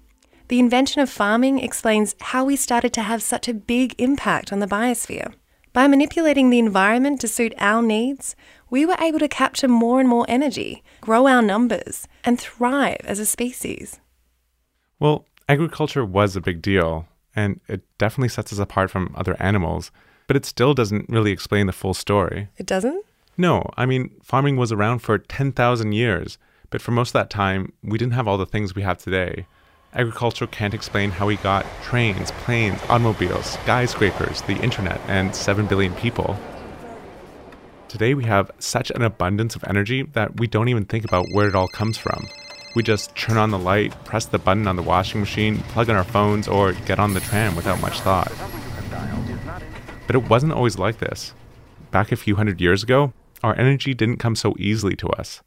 The 0.49 0.59
invention 0.59 1.01
of 1.01 1.09
farming 1.09 1.61
explains 1.61 2.15
how 2.21 2.45
we 2.45 2.57
started 2.57 2.93
to 2.95 3.03
have 3.03 3.23
such 3.23 3.49
a 3.49 3.55
big 3.55 3.95
impact 3.99 4.53
on 4.53 4.59
the 4.59 4.67
biosphere. 4.67 5.33
By 5.79 5.87
manipulating 5.87 6.51
the 6.51 6.59
environment 6.59 7.21
to 7.21 7.29
suit 7.29 7.55
our 7.57 7.83
needs, 7.83 8.35
we 8.69 8.85
were 8.85 8.97
able 8.99 9.21
to 9.21 9.29
capture 9.29 9.69
more 9.69 10.01
and 10.01 10.09
more 10.09 10.27
energy, 10.29 10.83
grow 11.01 11.29
our 11.29 11.41
numbers, 11.41 12.09
and 12.25 12.37
thrive 12.37 13.03
as 13.05 13.21
a 13.21 13.25
species. 13.25 14.01
Well, 14.99 15.25
agriculture 15.49 16.05
was 16.05 16.35
a 16.35 16.41
big 16.41 16.63
deal, 16.63 17.07
and 17.37 17.61
it 17.69 17.83
definitely 17.97 18.31
sets 18.31 18.53
us 18.53 18.59
apart 18.59 18.91
from 18.91 19.15
other 19.15 19.37
animals, 19.39 19.93
but 20.27 20.37
it 20.37 20.45
still 20.45 20.75
doesn't 20.75 21.09
really 21.09 21.31
explain 21.31 21.69
the 21.69 21.73
full 21.73 21.95
story. 21.95 22.49
It 22.57 22.67
doesn't? 22.67 23.05
No, 23.37 23.71
I 23.77 23.87
mean, 23.87 24.11
farming 24.21 24.57
was 24.57 24.73
around 24.73 24.99
for 24.99 25.17
10,000 25.17 25.93
years, 25.93 26.39
but 26.71 26.83
for 26.83 26.91
most 26.91 27.11
of 27.11 27.13
that 27.13 27.31
time, 27.31 27.73
we 27.85 27.99
didn't 27.99 28.15
have 28.15 28.27
all 28.27 28.37
the 28.37 28.47
things 28.47 28.75
we 28.75 28.83
have 28.83 28.99
today. 28.99 29.47
Agriculture 29.95 30.47
can't 30.47 30.75
explain 30.75 31.11
how 31.11 31.27
we 31.27 31.37
got 31.37 31.65
trains, 31.83 32.31
planes, 32.31 32.79
automobiles, 32.91 33.47
skyscrapers, 33.47 34.43
the 34.43 34.57
internet, 34.59 35.01
and 35.09 35.35
7 35.35 35.67
billion 35.67 35.95
people. 35.95 36.39
Today, 37.89 38.13
we 38.13 38.25
have 38.25 38.51
such 38.59 38.91
an 38.91 39.01
abundance 39.01 39.57
of 39.57 39.65
energy 39.65 40.03
that 40.03 40.39
we 40.39 40.47
don't 40.47 40.69
even 40.69 40.85
think 40.85 41.07
about 41.07 41.29
where 41.33 41.49
it 41.49 41.55
all 41.55 41.69
comes 41.69 41.97
from. 41.97 42.29
We 42.77 42.83
just 42.83 43.17
turn 43.17 43.39
on 43.39 43.51
the 43.51 43.59
light, 43.59 44.05
press 44.05 44.27
the 44.27 44.39
button 44.39 44.69
on 44.69 44.77
the 44.77 44.83
washing 44.83 45.21
machine, 45.21 45.61
plug 45.61 45.89
in 45.89 45.97
our 45.97 46.05
phones, 46.05 46.49
or 46.49 46.75
get 46.75 46.99
on 46.99 47.15
the 47.15 47.21
tram 47.21 47.57
without 47.57 47.81
much 47.81 47.99
thought. 48.01 48.31
But 50.07 50.17
it 50.17 50.29
wasn't 50.29 50.53
always 50.53 50.79
like 50.79 50.99
this. 50.99 51.33
Back 51.91 52.13
a 52.13 52.17
few 52.17 52.37
hundred 52.37 52.61
years 52.61 52.83
ago, 52.83 53.15
our 53.43 53.59
energy 53.59 53.95
didn't 53.95 54.19
come 54.19 54.37
so 54.37 54.55
easily 54.59 54.97
to 54.97 55.09
us. 55.09 55.43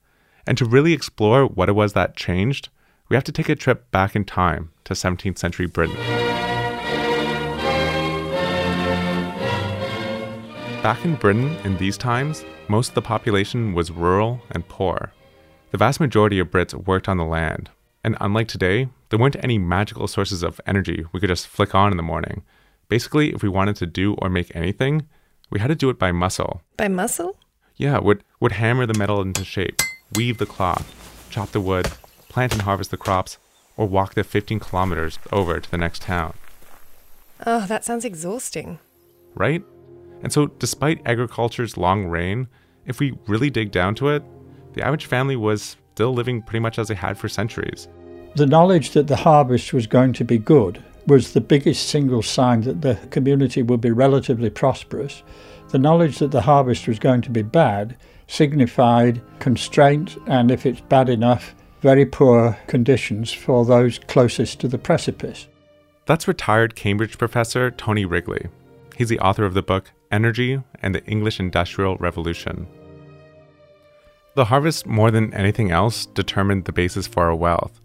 And 0.47 0.58
to 0.58 0.65
really 0.65 0.93
explore 0.93 1.45
what 1.45 1.69
it 1.69 1.73
was 1.73 1.93
that 1.93 2.15
changed, 2.15 2.69
we 3.12 3.15
have 3.15 3.26
to 3.26 3.32
take 3.34 3.50
a 3.50 3.56
trip 3.58 3.91
back 3.91 4.15
in 4.15 4.24
time 4.24 4.71
to 4.86 4.93
17th 4.93 5.38
century 5.38 5.65
Britain. 5.65 5.97
Back 10.82 11.04
in 11.04 11.15
Britain 11.15 11.58
in 11.65 11.76
these 11.76 11.97
times, 11.97 12.45
most 12.69 12.88
of 12.88 12.95
the 12.95 13.02
population 13.02 13.74
was 13.74 13.91
rural 13.91 14.39
and 14.52 14.65
poor. 14.69 15.12
The 15.71 15.78
vast 15.78 16.00
majority 16.00 16.39
of 16.39 16.52
Brits 16.52 16.74
worked 16.74 17.10
on 17.10 17.17
the 17.17 17.26
land, 17.26 17.69
and 18.02 18.15
unlike 18.21 18.47
today, 18.47 18.88
there 19.10 19.19
weren't 19.19 19.43
any 19.43 19.58
magical 19.58 20.08
sources 20.08 20.41
of 20.41 20.62
energy 20.65 21.04
we 21.12 21.19
could 21.19 21.28
just 21.28 21.47
flick 21.47 21.76
on 21.76 21.91
in 21.91 21.97
the 21.97 22.04
morning. 22.04 22.43
Basically, 22.88 23.34
if 23.34 23.43
we 23.43 23.50
wanted 23.50 23.76
to 23.76 23.86
do 23.86 24.13
or 24.19 24.30
make 24.30 24.56
anything, 24.56 25.06
we 25.50 25.60
had 25.60 25.67
to 25.67 25.76
do 25.76 25.89
it 25.89 26.00
by 26.00 26.13
muscle. 26.13 26.62
By 26.78 26.88
muscle? 26.88 27.36
Yeah, 27.76 28.00
would 28.00 28.24
would 28.39 28.54
hammer 28.54 28.86
the 28.86 28.97
metal 28.97 29.21
into 29.21 29.43
shape, 29.43 29.82
weave 30.15 30.38
the 30.38 30.45
cloth, 30.45 31.28
chop 31.30 31.52
the 31.52 31.60
wood, 31.60 31.91
plant 32.32 32.54
and 32.54 32.63
harvest 32.63 32.91
the 32.91 32.98
crops, 32.98 33.38
or 33.78 33.86
walk 33.86 34.13
the 34.13 34.24
15 34.24 34.60
kilometers 34.60 35.20
over 35.32 35.60
to 35.60 35.70
the 35.70 35.78
next 35.78 36.02
town. 36.04 36.34
Oh, 37.46 37.65
that 37.67 37.84
sounds 37.84 38.06
exhausting. 38.06 38.80
Right? 39.36 39.63
And 40.24 40.32
so, 40.32 40.48
despite 40.48 41.02
agriculture's 41.06 41.78
long 41.78 42.06
reign, 42.06 42.48
if 42.86 43.00
we 43.00 43.17
really 43.28 43.50
dig 43.50 43.72
down 43.72 43.96
to 43.96 44.10
it, 44.10 44.24
the 44.74 44.84
average 44.86 45.06
family 45.06 45.36
was 45.36 45.76
still 45.94 46.13
living 46.13 46.41
pretty 46.41 46.60
much 46.60 46.80
as 46.80 46.88
they 46.88 46.96
had 46.96 47.17
for 47.17 47.28
centuries. 47.28 47.88
The 48.36 48.46
knowledge 48.46 48.91
that 48.91 49.08
the 49.08 49.15
harvest 49.15 49.74
was 49.74 49.88
going 49.88 50.13
to 50.13 50.24
be 50.24 50.38
good 50.38 50.84
was 51.08 51.34
the 51.34 51.41
biggest 51.41 51.89
single 51.89 52.22
sign 52.22 52.62
that 52.62 52.82
the 52.82 52.96
community 53.10 53.62
would 53.62 53.82
be 53.82 53.91
relatively 53.91 54.50
prosperous. 54.50 55.24
The 55.70 55.80
knowledge 55.80 56.20
that 56.20 56.32
the 56.32 56.41
harvest 56.41 56.88
was 56.88 57.00
going 57.00 57.22
to 57.22 57.30
be 57.30 57.41
bad 57.41 57.98
signified 58.28 59.22
constraint 59.39 60.17
and, 60.28 60.52
if 60.52 60.65
it's 60.65 60.80
bad 60.82 61.10
enough, 61.10 61.54
very 61.82 62.06
poor 62.06 62.58
conditions 62.67 63.32
for 63.32 63.65
those 63.65 64.00
closest 64.08 64.60
to 64.62 64.67
the 64.67 64.78
precipice. 64.78 65.48
That's 66.06 66.28
retired 66.28 66.76
Cambridge 66.76 67.17
professor 67.17 67.72
Tony 67.72 68.06
Wrigley. 68.06 68.48
He's 68.98 69.10
the 69.10 69.20
author 69.20 69.46
of 69.46 69.54
the 69.54 69.62
book 69.63 69.91
Energy 70.12 70.62
and 70.82 70.94
the 70.94 71.04
English 71.06 71.39
Industrial 71.39 71.96
Revolution. 71.98 72.67
The 74.36 74.46
harvest, 74.46 74.86
more 74.86 75.12
than 75.12 75.34
anything 75.34 75.72
else, 75.72 76.06
determined 76.06 76.65
the 76.65 76.72
basis 76.72 77.08
for 77.08 77.24
our 77.24 77.36
wealth. 77.36 77.80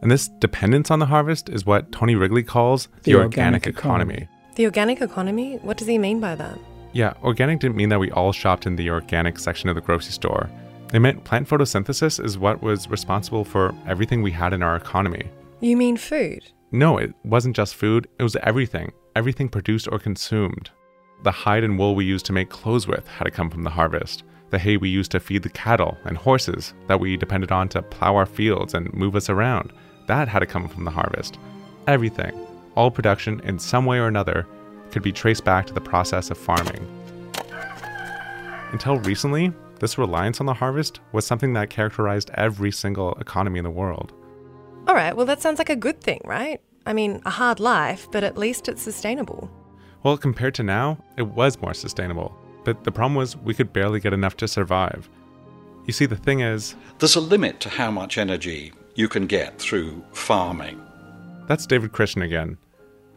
And 0.00 0.10
this 0.10 0.28
dependence 0.28 0.90
on 0.90 0.98
the 0.98 1.06
harvest 1.06 1.48
is 1.48 1.64
what 1.66 1.90
Tony 1.92 2.14
Wrigley 2.14 2.42
calls 2.42 2.88
the, 3.02 3.12
The 3.12 3.14
organic, 3.14 3.64
organic 3.64 3.66
economy. 3.66 4.14
economy. 4.14 4.28
The 4.56 4.64
organic 4.66 5.00
economy? 5.00 5.56
What 5.62 5.76
does 5.76 5.88
he 5.88 5.98
mean 5.98 6.20
by 6.20 6.34
that? 6.36 6.58
Yeah, 6.92 7.14
organic 7.22 7.60
didn't 7.60 7.76
mean 7.76 7.88
that 7.88 7.98
we 7.98 8.10
all 8.12 8.32
shopped 8.32 8.66
in 8.66 8.76
the 8.76 8.90
organic 8.90 9.38
section 9.38 9.68
of 9.68 9.74
the 9.74 9.80
grocery 9.80 10.12
store. 10.12 10.48
It 10.94 11.00
meant 11.00 11.24
plant 11.24 11.48
photosynthesis 11.48 12.24
is 12.24 12.38
what 12.38 12.62
was 12.62 12.88
responsible 12.88 13.44
for 13.44 13.74
everything 13.84 14.22
we 14.22 14.30
had 14.30 14.52
in 14.52 14.62
our 14.62 14.76
economy. 14.76 15.28
You 15.60 15.76
mean 15.76 15.96
food? 15.96 16.44
No, 16.70 16.98
it 16.98 17.12
wasn't 17.24 17.56
just 17.56 17.74
food, 17.74 18.06
it 18.20 18.22
was 18.22 18.36
everything. 18.44 18.92
Everything 19.16 19.48
produced 19.48 19.88
or 19.90 19.98
consumed. 19.98 20.70
The 21.24 21.32
hide 21.32 21.64
and 21.64 21.76
wool 21.76 21.96
we 21.96 22.04
used 22.04 22.26
to 22.26 22.32
make 22.32 22.48
clothes 22.48 22.86
with 22.86 23.08
had 23.08 23.24
to 23.24 23.32
come 23.32 23.50
from 23.50 23.64
the 23.64 23.70
harvest. 23.70 24.22
the 24.50 24.58
hay 24.60 24.76
we 24.76 24.88
used 24.88 25.10
to 25.10 25.18
feed 25.18 25.42
the 25.42 25.48
cattle 25.48 25.98
and 26.04 26.16
horses 26.16 26.74
that 26.86 27.00
we 27.00 27.16
depended 27.16 27.50
on 27.50 27.68
to 27.68 27.82
plow 27.82 28.14
our 28.14 28.24
fields 28.24 28.72
and 28.72 28.94
move 28.94 29.16
us 29.16 29.28
around, 29.28 29.72
that 30.06 30.28
had 30.28 30.38
to 30.38 30.46
come 30.46 30.68
from 30.68 30.84
the 30.84 30.92
harvest. 30.92 31.38
Everything, 31.88 32.32
all 32.76 32.88
production 32.88 33.40
in 33.40 33.58
some 33.58 33.84
way 33.84 33.98
or 33.98 34.06
another, 34.06 34.46
could 34.92 35.02
be 35.02 35.10
traced 35.10 35.44
back 35.44 35.66
to 35.66 35.74
the 35.74 35.80
process 35.80 36.30
of 36.30 36.38
farming. 36.38 36.86
Until 38.70 38.98
recently, 39.00 39.52
this 39.80 39.98
reliance 39.98 40.40
on 40.40 40.46
the 40.46 40.54
harvest 40.54 41.00
was 41.12 41.26
something 41.26 41.52
that 41.54 41.70
characterized 41.70 42.30
every 42.34 42.70
single 42.70 43.14
economy 43.14 43.58
in 43.58 43.64
the 43.64 43.70
world. 43.70 44.12
All 44.86 44.94
right, 44.94 45.16
well, 45.16 45.26
that 45.26 45.40
sounds 45.40 45.58
like 45.58 45.70
a 45.70 45.76
good 45.76 46.00
thing, 46.00 46.20
right? 46.24 46.60
I 46.86 46.92
mean, 46.92 47.22
a 47.24 47.30
hard 47.30 47.60
life, 47.60 48.08
but 48.12 48.24
at 48.24 48.36
least 48.36 48.68
it's 48.68 48.82
sustainable. 48.82 49.50
Well, 50.02 50.18
compared 50.18 50.54
to 50.56 50.62
now, 50.62 50.98
it 51.16 51.22
was 51.22 51.60
more 51.60 51.74
sustainable. 51.74 52.36
But 52.64 52.84
the 52.84 52.92
problem 52.92 53.14
was 53.14 53.36
we 53.36 53.54
could 53.54 53.72
barely 53.72 54.00
get 54.00 54.12
enough 54.12 54.36
to 54.38 54.48
survive. 54.48 55.08
You 55.86 55.92
see, 55.92 56.06
the 56.06 56.16
thing 56.16 56.40
is, 56.40 56.74
there's 56.98 57.16
a 57.16 57.20
limit 57.20 57.60
to 57.60 57.68
how 57.68 57.90
much 57.90 58.18
energy 58.18 58.72
you 58.94 59.08
can 59.08 59.26
get 59.26 59.58
through 59.58 60.02
farming. 60.12 60.80
That's 61.46 61.66
David 61.66 61.92
Christian 61.92 62.22
again. 62.22 62.56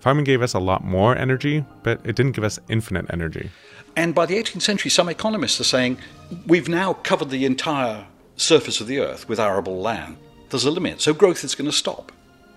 Farming 0.08 0.24
gave 0.24 0.42
us 0.42 0.54
a 0.54 0.60
lot 0.60 0.86
more 0.86 1.18
energy, 1.18 1.66
but 1.84 2.00
it 2.06 2.16
didn't 2.16 2.32
give 2.32 2.46
us 2.46 2.62
infinite 2.70 3.08
energy. 3.10 3.50
And 3.98 4.16
by 4.16 4.26
the 4.26 4.42
18th 4.42 4.62
century, 4.62 4.90
some 4.90 5.10
economists 5.10 5.60
are 5.60 5.66
saying 5.66 5.98
we've 6.46 6.70
now 6.70 6.94
covered 6.94 7.30
the 7.30 7.44
entire 7.44 8.08
surface 8.38 8.80
of 8.80 8.88
the 8.88 9.02
earth 9.02 9.28
with 9.28 9.38
arable 9.38 9.82
land. 9.82 10.16
There's 10.50 10.64
a 10.64 10.72
limit, 10.72 11.02
so 11.02 11.14
growth 11.14 11.44
is 11.44 11.56
going 11.56 11.70
to 11.70 11.76
stop 11.76 12.14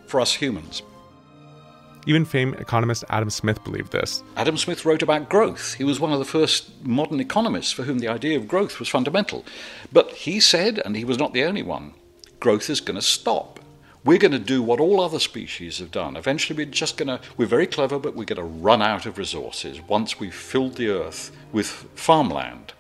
for 0.07 0.21
us 0.21 0.33
humans. 0.33 0.83
Even 2.07 2.25
famed 2.25 2.55
economist 2.61 3.03
Adam 3.09 3.31
Smith 3.31 3.65
believed 3.65 3.91
this. 3.91 4.23
Adam 4.37 4.57
Smith 4.57 4.85
wrote 4.85 5.03
about 5.03 5.29
growth. 5.29 5.75
He 5.75 5.83
was 5.83 5.99
one 5.99 6.13
of 6.13 6.21
the 6.21 6.25
first 6.25 6.71
modern 6.85 7.19
economists 7.19 7.73
for 7.73 7.83
whom 7.83 7.99
the 7.99 8.07
idea 8.07 8.37
of 8.39 8.47
growth 8.47 8.79
was 8.79 8.89
fundamental. 8.89 9.45
But 9.93 10.13
he 10.13 10.39
said, 10.39 10.81
and 10.85 10.97
he 10.97 11.05
was 11.05 11.19
not 11.19 11.33
the 11.33 11.43
only 11.43 11.65
one, 11.65 11.95
growth 12.39 12.71
is 12.71 12.81
going 12.81 12.95
to 12.95 13.03
stop. 13.03 13.59
We're 14.03 14.19
going 14.19 14.33
to 14.33 14.39
do 14.39 14.63
what 14.63 14.81
all 14.81 14.99
other 15.01 15.19
species 15.19 15.79
have 15.79 15.91
done. 15.91 16.17
Eventually, 16.17 16.57
we're 16.57 16.71
just 16.71 16.97
going 16.97 17.09
to, 17.09 17.21
we're 17.37 17.45
very 17.45 17.67
clever, 17.67 17.99
but 17.99 18.17
we're 18.17 18.25
going 18.25 18.39
to 18.39 18.43
run 18.43 18.81
out 18.81 19.05
of 19.05 19.19
resources 19.19 19.79
once 19.89 20.19
we've 20.19 20.35
filled 20.35 20.77
the 20.77 20.89
earth 20.89 21.31
with 21.53 21.67
farmland 21.95 22.73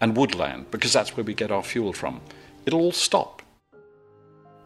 and 0.00 0.16
woodland, 0.16 0.72
because 0.72 0.92
that's 0.92 1.16
where 1.16 1.22
we 1.22 1.32
get 1.32 1.52
our 1.52 1.62
fuel 1.62 1.92
from. 1.92 2.20
It'll 2.66 2.80
all 2.80 2.92
stop. 2.92 3.40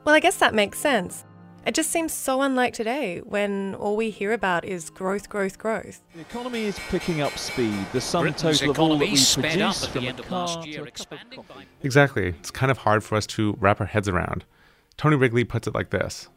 Well, 0.04 0.14
I 0.14 0.20
guess 0.20 0.38
that 0.38 0.54
makes 0.54 0.78
sense. 0.78 1.26
It 1.66 1.74
just 1.74 1.90
seems 1.90 2.14
so 2.14 2.40
unlike 2.40 2.72
today 2.72 3.20
when 3.24 3.74
all 3.74 3.94
we 3.94 4.08
hear 4.08 4.32
about 4.32 4.64
is 4.64 4.88
growth, 4.88 5.28
growth, 5.28 5.58
growth. 5.58 6.02
The 6.14 6.22
economy 6.22 6.64
is 6.64 6.78
picking 6.88 7.20
up 7.20 7.36
speed. 7.36 7.84
The 7.92 8.00
sum 8.00 8.22
Britain's 8.22 8.60
total 8.60 8.70
of 8.70 8.78
all 8.78 8.98
that 8.98 9.10
we 9.10 9.16
sped 9.16 9.60
up 9.60 9.76
produce 9.76 9.84
at 9.84 9.92
the 9.92 9.98
from 9.98 10.08
end 10.08 10.20
a 10.20 10.22
of 10.22 10.30
last 10.30 10.54
car 10.54 10.66
year, 10.66 10.78
to 10.78 10.84
a 10.84 10.86
expanding 10.86 11.44
by 11.46 11.64
Exactly. 11.82 12.28
It's 12.28 12.50
kind 12.50 12.70
of 12.70 12.78
hard 12.78 13.04
for 13.04 13.16
us 13.16 13.26
to 13.26 13.54
wrap 13.60 13.82
our 13.82 13.86
heads 13.86 14.08
around. 14.08 14.46
Tony 14.98 15.14
Wrigley 15.14 15.44
puts 15.44 15.66
it 15.66 15.74
like 15.74 15.90
this 15.90 16.28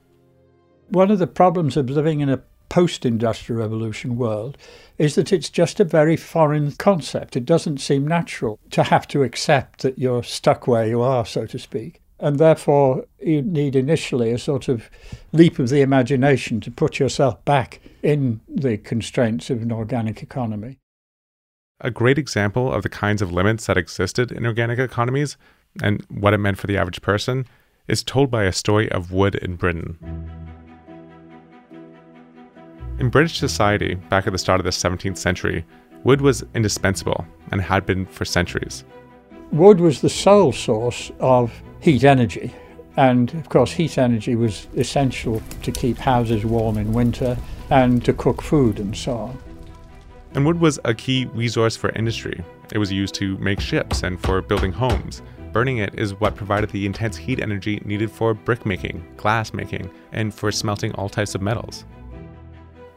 One 0.89 1.12
of 1.12 1.19
the 1.19 1.28
problems 1.28 1.76
of 1.76 1.89
living 1.89 2.21
in 2.21 2.30
a 2.30 2.41
post 2.69 3.06
industrial 3.06 3.60
revolution 3.62 4.15
world 4.15 4.58
is 4.97 5.15
that 5.15 5.34
it's 5.34 5.50
just 5.50 5.82
a 5.82 5.84
very 5.84 6.15
foreign 6.15 6.71
concept. 6.74 7.36
It 7.36 7.43
doesn't 7.43 7.80
seem 7.80 8.08
natural 8.08 8.60
to 8.69 8.84
have 8.84 9.08
to 9.10 9.24
accept 9.24 9.82
that 9.82 10.00
you're 10.00 10.24
stuck 10.24 10.67
where 10.67 10.88
you 10.88 11.02
are, 11.02 11.26
so 11.26 11.45
to 11.47 11.60
speak. 11.60 12.00
And 12.19 12.38
therefore, 12.38 13.06
you 13.19 13.41
need 13.41 13.76
initially 13.76 14.32
a 14.32 14.38
sort 14.38 14.69
of 14.69 14.89
leap 15.34 15.58
of 15.60 15.69
the 15.69 15.82
imagination 15.82 16.62
to 16.62 16.71
put 16.71 17.00
yourself 17.00 17.43
back 17.43 17.82
in 18.04 18.39
the 18.47 18.78
constraints 18.78 19.50
of 19.50 19.63
an 19.63 19.71
organic 19.71 20.21
economy. 20.21 20.78
A 21.82 21.89
great 21.89 22.19
example 22.19 22.71
of 22.71 22.84
the 22.84 22.89
kinds 22.89 23.24
of 23.24 23.34
limits 23.34 23.65
that 23.65 23.76
existed 23.76 24.32
in 24.32 24.45
organic 24.45 24.78
economies 24.78 25.36
and 25.82 26.06
what 26.10 26.36
it 26.36 26.38
meant 26.38 26.60
for 26.60 26.67
the 26.67 26.78
average 26.78 27.02
person 27.02 27.47
is 27.91 28.04
told 28.04 28.32
by 28.32 28.45
a 28.45 28.54
story 28.54 28.89
of 28.91 29.12
wood 29.12 29.36
in 29.36 29.56
Britain. 29.58 29.97
In 32.99 33.10
British 33.10 33.38
society, 33.38 33.95
back 34.10 34.25
at 34.25 34.34
the 34.34 34.39
start 34.39 34.62
of 34.62 34.63
the 34.63 34.71
17th 34.71 35.17
century, 35.17 35.65
wood 36.06 36.21
was 36.21 36.43
indispensable 36.56 37.25
and 37.51 37.62
had 37.62 37.86
been 37.86 38.06
for 38.06 38.23
centuries. 38.23 38.86
Wood 39.51 39.82
was 39.82 39.99
the 39.99 40.10
sole 40.10 40.54
source 40.54 41.12
of 41.19 41.51
heat 41.82 42.06
energy. 42.06 42.54
And 42.95 43.34
of 43.34 43.49
course, 43.49 43.71
heat 43.71 43.97
energy 43.97 44.36
was 44.36 44.67
essential 44.77 45.41
to 45.63 45.71
keep 45.71 45.97
houses 45.97 46.45
warm 46.45 46.77
in 46.77 46.93
winter 46.93 47.38
and 47.69 48.04
to 48.06 48.13
cook 48.13 48.41
food 48.41 48.80
and 48.80 48.95
so 48.95 49.17
on. 49.17 49.38
And 50.34 50.45
wood 50.45 50.62
was 50.62 50.80
a 50.86 50.93
key 50.93 51.25
resource 51.34 51.75
for 51.75 51.89
industry. 51.89 52.41
It 52.71 52.77
was 52.77 52.91
used 52.91 53.15
to 53.15 53.38
make 53.39 53.60
ships 53.60 54.04
and 54.04 54.17
for 54.21 54.41
building 54.41 54.71
homes. 54.71 55.21
Burning 55.52 55.80
it 55.80 55.94
is 56.00 56.14
what 56.20 56.36
provided 56.36 56.70
the 56.70 56.86
intense 56.86 57.18
heat 57.18 57.42
energy 57.42 57.82
needed 57.84 58.10
for 58.10 58.34
brick 58.34 58.66
making, 58.66 59.06
glass 59.18 59.54
making, 59.54 59.90
and 60.12 60.34
for 60.34 60.52
smelting 60.52 60.94
all 60.94 61.10
types 61.10 61.36
of 61.36 61.42
metals. 61.42 61.86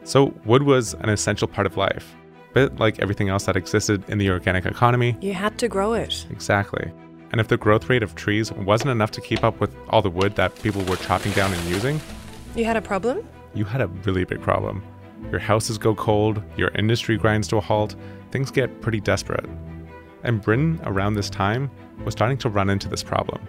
So, 0.03 0.33
wood 0.45 0.63
was 0.63 0.93
an 0.95 1.09
essential 1.09 1.47
part 1.47 1.67
of 1.67 1.77
life. 1.77 2.15
But 2.53 2.79
like 2.79 2.99
everything 2.99 3.27
else 3.27 3.45
that 3.45 3.57
existed 3.57 4.07
in 4.09 4.17
the 4.17 4.29
organic 4.29 4.65
economy, 4.65 5.17
You 5.19 5.33
had 5.33 5.57
to 5.59 5.67
grow 5.67 5.93
it. 5.93 6.25
exactly. 6.29 6.89
And 7.31 7.41
if 7.41 7.49
the 7.49 7.57
growth 7.57 7.89
rate 7.89 8.03
of 8.03 8.15
trees 8.15 8.51
wasn't 8.53 8.91
enough 8.91 9.11
to 9.11 9.21
keep 9.21 9.43
up 9.43 9.59
with 9.59 9.75
all 9.89 10.01
the 10.01 10.09
wood 10.09 10.35
that 10.35 10.55
people 10.61 10.81
were 10.85 10.95
chopping 10.95 11.33
down 11.33 11.51
and 11.51 11.63
using, 11.65 11.99
You 12.55 12.63
had 12.63 12.77
a 12.77 12.81
problem? 12.81 13.27
you 13.53 13.65
had 13.65 13.81
a 13.81 13.87
really 13.87 14.23
big 14.25 14.41
problem. 14.41 14.83
Your 15.31 15.39
houses 15.39 15.77
go 15.77 15.95
cold, 15.95 16.41
your 16.55 16.69
industry 16.75 17.17
grinds 17.17 17.47
to 17.49 17.57
a 17.57 17.61
halt, 17.61 17.95
things 18.31 18.51
get 18.51 18.81
pretty 18.81 18.99
desperate. 19.01 19.45
And 20.23 20.41
Britain, 20.41 20.79
around 20.83 21.13
this 21.15 21.29
time, 21.29 21.69
was 22.03 22.13
starting 22.13 22.37
to 22.39 22.49
run 22.49 22.69
into 22.69 22.87
this 22.87 23.03
problem. 23.03 23.47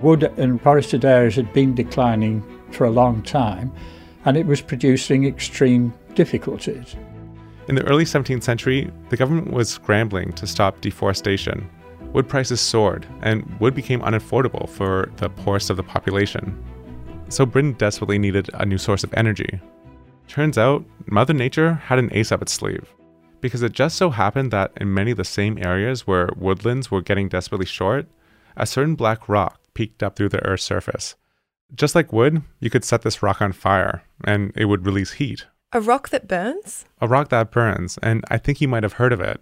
Wood 0.00 0.32
in 0.38 0.58
forested 0.58 1.04
areas 1.04 1.36
had 1.36 1.52
been 1.52 1.74
declining 1.74 2.42
for 2.70 2.84
a 2.84 2.90
long 2.90 3.22
time, 3.22 3.72
and 4.24 4.36
it 4.36 4.46
was 4.46 4.60
producing 4.60 5.26
extreme 5.26 5.92
difficulties. 6.14 6.96
In 7.68 7.74
the 7.74 7.84
early 7.84 8.04
17th 8.04 8.42
century, 8.42 8.90
the 9.10 9.16
government 9.16 9.52
was 9.52 9.68
scrambling 9.68 10.32
to 10.32 10.46
stop 10.46 10.80
deforestation. 10.80 11.68
Wood 12.12 12.28
prices 12.28 12.60
soared, 12.60 13.06
and 13.22 13.44
wood 13.60 13.74
became 13.74 14.00
unaffordable 14.00 14.68
for 14.68 15.10
the 15.16 15.30
poorest 15.30 15.70
of 15.70 15.76
the 15.76 15.82
population. 15.82 16.60
So 17.28 17.46
Britain 17.46 17.74
desperately 17.74 18.18
needed 18.18 18.50
a 18.54 18.66
new 18.66 18.78
source 18.78 19.04
of 19.04 19.14
energy. 19.14 19.60
Turns 20.26 20.58
out, 20.58 20.84
Mother 21.06 21.34
Nature 21.34 21.74
had 21.74 21.98
an 21.98 22.08
ace 22.12 22.32
up 22.32 22.42
its 22.42 22.52
sleeve. 22.52 22.92
Because 23.40 23.62
it 23.62 23.72
just 23.72 23.96
so 23.96 24.10
happened 24.10 24.50
that 24.50 24.72
in 24.76 24.92
many 24.92 25.12
of 25.12 25.16
the 25.16 25.24
same 25.24 25.58
areas 25.58 26.06
where 26.06 26.28
woodlands 26.36 26.90
were 26.90 27.00
getting 27.02 27.28
desperately 27.28 27.66
short, 27.66 28.06
a 28.56 28.66
certain 28.66 28.94
black 28.94 29.28
rock 29.28 29.60
peeked 29.74 30.02
up 30.02 30.16
through 30.16 30.28
the 30.28 30.44
Earth's 30.44 30.64
surface. 30.64 31.16
Just 31.74 31.94
like 31.94 32.12
wood, 32.12 32.42
you 32.58 32.68
could 32.68 32.84
set 32.84 33.02
this 33.02 33.22
rock 33.22 33.40
on 33.40 33.52
fire, 33.52 34.02
and 34.24 34.52
it 34.56 34.66
would 34.66 34.84
release 34.84 35.12
heat. 35.12 35.46
A 35.72 35.80
rock 35.80 36.08
that 36.08 36.26
burns? 36.26 36.84
A 37.00 37.06
rock 37.06 37.28
that 37.28 37.52
burns, 37.52 37.96
and 38.02 38.24
I 38.28 38.38
think 38.38 38.60
you 38.60 38.68
might 38.68 38.82
have 38.82 38.94
heard 38.94 39.12
of 39.12 39.20
it. 39.20 39.40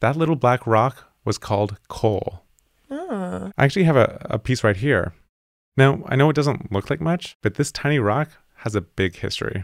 That 0.00 0.16
little 0.16 0.36
black 0.36 0.66
rock 0.66 1.12
was 1.24 1.38
called 1.38 1.78
coal. 1.88 2.42
Oh. 2.90 3.52
I 3.56 3.64
actually 3.64 3.84
have 3.84 3.96
a, 3.96 4.18
a 4.28 4.38
piece 4.38 4.64
right 4.64 4.76
here. 4.76 5.14
Now, 5.76 6.02
I 6.06 6.16
know 6.16 6.28
it 6.30 6.36
doesn't 6.36 6.72
look 6.72 6.90
like 6.90 7.00
much, 7.00 7.36
but 7.42 7.54
this 7.54 7.70
tiny 7.70 8.00
rock 8.00 8.30
has 8.56 8.74
a 8.74 8.80
big 8.80 9.16
history. 9.16 9.62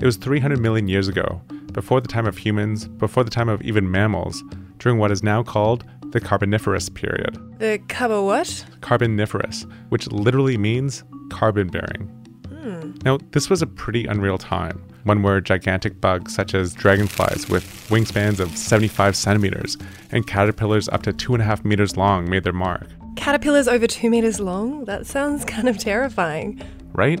It 0.00 0.04
was 0.04 0.16
300 0.16 0.58
million 0.58 0.88
years 0.88 1.06
ago, 1.06 1.40
before 1.72 2.00
the 2.00 2.08
time 2.08 2.26
of 2.26 2.38
humans, 2.38 2.86
before 2.88 3.24
the 3.24 3.30
time 3.30 3.48
of 3.48 3.62
even 3.62 3.90
mammals, 3.90 4.42
during 4.78 4.98
what 4.98 5.10
is 5.10 5.22
now 5.22 5.42
called 5.42 5.84
the 6.10 6.20
Carboniferous 6.20 6.88
period. 6.88 7.38
The 7.58 7.80
cover 7.88 8.22
what? 8.22 8.64
Carboniferous, 8.80 9.66
which 9.88 10.06
literally 10.10 10.58
means 10.58 11.04
carbon 11.30 11.68
bearing. 11.68 12.08
Hmm. 12.48 12.92
Now, 13.04 13.18
this 13.30 13.48
was 13.48 13.62
a 13.62 13.66
pretty 13.66 14.06
unreal 14.06 14.38
time, 14.38 14.84
one 15.04 15.22
where 15.22 15.40
gigantic 15.40 16.00
bugs 16.00 16.34
such 16.34 16.54
as 16.54 16.74
dragonflies 16.74 17.48
with 17.48 17.64
wingspans 17.88 18.40
of 18.40 18.56
75 18.56 19.16
centimeters 19.16 19.76
and 20.10 20.26
caterpillars 20.26 20.88
up 20.90 21.02
to 21.04 21.12
two 21.12 21.32
and 21.34 21.42
a 21.42 21.46
half 21.46 21.64
meters 21.64 21.96
long 21.96 22.28
made 22.28 22.44
their 22.44 22.52
mark, 22.52 22.86
Caterpillars 23.16 23.68
over 23.68 23.86
two 23.86 24.08
meters 24.10 24.40
long? 24.40 24.84
That 24.86 25.06
sounds 25.06 25.44
kind 25.44 25.68
of 25.68 25.76
terrifying. 25.78 26.60
right? 26.94 27.20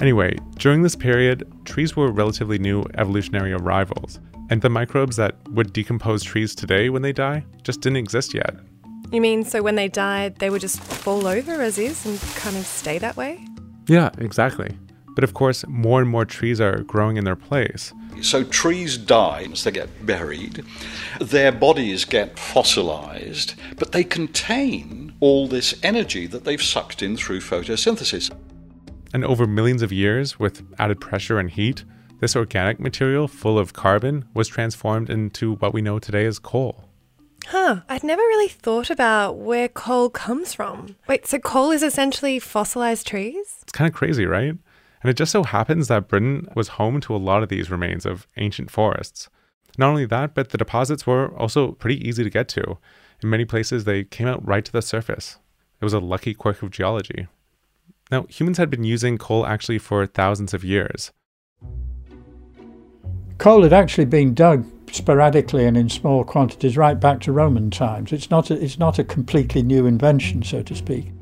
Anyway, 0.00 0.36
during 0.58 0.82
this 0.82 0.94
period, 0.94 1.44
trees 1.64 1.96
were 1.96 2.12
relatively 2.12 2.56
new 2.56 2.84
evolutionary 2.94 3.52
arrivals, 3.52 4.20
and 4.48 4.62
the 4.62 4.70
microbes 4.70 5.16
that 5.16 5.36
would 5.50 5.72
decompose 5.72 6.22
trees 6.22 6.54
today 6.54 6.88
when 6.88 7.02
they 7.02 7.12
die 7.12 7.44
just 7.64 7.80
didn't 7.80 7.96
exist 7.96 8.32
yet. 8.32 8.54
You 9.10 9.20
mean 9.20 9.42
so 9.42 9.60
when 9.60 9.74
they 9.74 9.88
died, 9.88 10.36
they 10.36 10.50
would 10.50 10.60
just 10.60 10.80
fall 10.80 11.26
over 11.26 11.62
as 11.62 11.78
is 11.78 12.06
and 12.06 12.20
kind 12.36 12.56
of 12.56 12.64
stay 12.64 12.98
that 12.98 13.16
way? 13.16 13.44
Yeah, 13.88 14.10
exactly. 14.18 14.76
But 15.16 15.24
of 15.24 15.34
course, 15.34 15.66
more 15.66 16.00
and 16.00 16.08
more 16.08 16.24
trees 16.24 16.60
are 16.60 16.84
growing 16.84 17.16
in 17.16 17.24
their 17.24 17.34
place. 17.34 17.92
So 18.20 18.44
trees 18.44 18.96
die, 18.96 19.48
they 19.64 19.70
get 19.72 20.06
buried, 20.06 20.64
their 21.20 21.50
bodies 21.50 22.04
get 22.04 22.38
fossilized, 22.38 23.54
but 23.78 23.90
they 23.90 24.04
contain 24.04 25.12
all 25.18 25.48
this 25.48 25.74
energy 25.82 26.28
that 26.28 26.44
they've 26.44 26.62
sucked 26.62 27.02
in 27.02 27.16
through 27.16 27.40
photosynthesis. 27.40 28.30
And 29.12 29.24
over 29.24 29.46
millions 29.46 29.82
of 29.82 29.92
years, 29.92 30.38
with 30.38 30.62
added 30.78 31.00
pressure 31.00 31.38
and 31.38 31.50
heat, 31.50 31.84
this 32.20 32.36
organic 32.36 32.80
material 32.80 33.28
full 33.28 33.58
of 33.58 33.72
carbon 33.72 34.24
was 34.34 34.48
transformed 34.48 35.08
into 35.08 35.54
what 35.56 35.72
we 35.72 35.80
know 35.80 35.98
today 35.98 36.26
as 36.26 36.38
coal. 36.38 36.88
Huh, 37.46 37.80
I'd 37.88 38.04
never 38.04 38.20
really 38.20 38.48
thought 38.48 38.90
about 38.90 39.38
where 39.38 39.68
coal 39.68 40.10
comes 40.10 40.52
from. 40.52 40.96
Wait, 41.06 41.26
so 41.26 41.38
coal 41.38 41.70
is 41.70 41.82
essentially 41.82 42.38
fossilized 42.38 43.06
trees? 43.06 43.60
It's 43.62 43.72
kind 43.72 43.88
of 43.88 43.94
crazy, 43.94 44.26
right? 44.26 44.54
And 45.02 45.10
it 45.10 45.16
just 45.16 45.32
so 45.32 45.44
happens 45.44 45.88
that 45.88 46.08
Britain 46.08 46.48
was 46.54 46.68
home 46.68 47.00
to 47.02 47.14
a 47.14 47.18
lot 47.18 47.42
of 47.42 47.48
these 47.48 47.70
remains 47.70 48.04
of 48.04 48.26
ancient 48.36 48.70
forests. 48.70 49.30
Not 49.78 49.90
only 49.90 50.06
that, 50.06 50.34
but 50.34 50.50
the 50.50 50.58
deposits 50.58 51.06
were 51.06 51.32
also 51.38 51.72
pretty 51.72 52.06
easy 52.06 52.24
to 52.24 52.30
get 52.30 52.48
to. 52.48 52.78
In 53.22 53.30
many 53.30 53.44
places, 53.44 53.84
they 53.84 54.04
came 54.04 54.26
out 54.26 54.46
right 54.46 54.64
to 54.64 54.72
the 54.72 54.82
surface. 54.82 55.38
It 55.80 55.84
was 55.84 55.94
a 55.94 56.00
lucky 56.00 56.34
quirk 56.34 56.62
of 56.62 56.70
geology. 56.70 57.28
Now, 58.10 58.26
humans 58.28 58.58
had 58.58 58.70
been 58.70 58.84
using 58.84 59.18
coal 59.18 59.46
actually 59.46 59.78
for 59.78 60.06
thousands 60.06 60.54
of 60.54 60.64
years. 60.64 61.12
Coal 63.38 63.62
had 63.62 63.72
actually 63.72 64.06
been 64.06 64.34
dug 64.34 64.66
sporadically 64.90 65.66
and 65.66 65.76
in 65.76 65.88
small 65.88 66.24
quantities 66.24 66.76
right 66.76 66.98
back 66.98 67.20
to 67.20 67.32
Roman 67.32 67.70
times. 67.70 68.12
It's 68.12 68.30
not 68.30 68.50
a, 68.50 68.62
it's 68.62 68.78
not 68.78 68.98
a 68.98 69.04
completely 69.04 69.62
new 69.62 69.86
invention, 69.86 70.42
so 70.42 70.62
to 70.62 70.74
speak. 70.74 71.12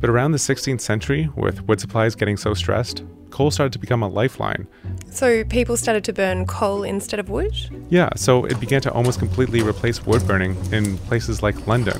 But 0.00 0.10
around 0.10 0.32
the 0.32 0.38
16th 0.38 0.82
century, 0.82 1.30
with 1.34 1.66
wood 1.66 1.80
supplies 1.80 2.14
getting 2.14 2.36
so 2.36 2.52
stressed, 2.52 3.02
coal 3.30 3.50
started 3.50 3.72
to 3.72 3.78
become 3.78 4.02
a 4.02 4.08
lifeline. 4.08 4.68
So 5.10 5.44
people 5.44 5.76
started 5.76 6.04
to 6.04 6.12
burn 6.12 6.46
coal 6.46 6.84
instead 6.84 7.18
of 7.18 7.30
wood? 7.30 7.56
Yeah, 7.88 8.10
so 8.14 8.44
it 8.44 8.60
began 8.60 8.82
to 8.82 8.92
almost 8.92 9.18
completely 9.18 9.62
replace 9.62 10.04
wood 10.04 10.26
burning 10.26 10.56
in 10.72 10.98
places 10.98 11.42
like 11.42 11.66
London. 11.66 11.98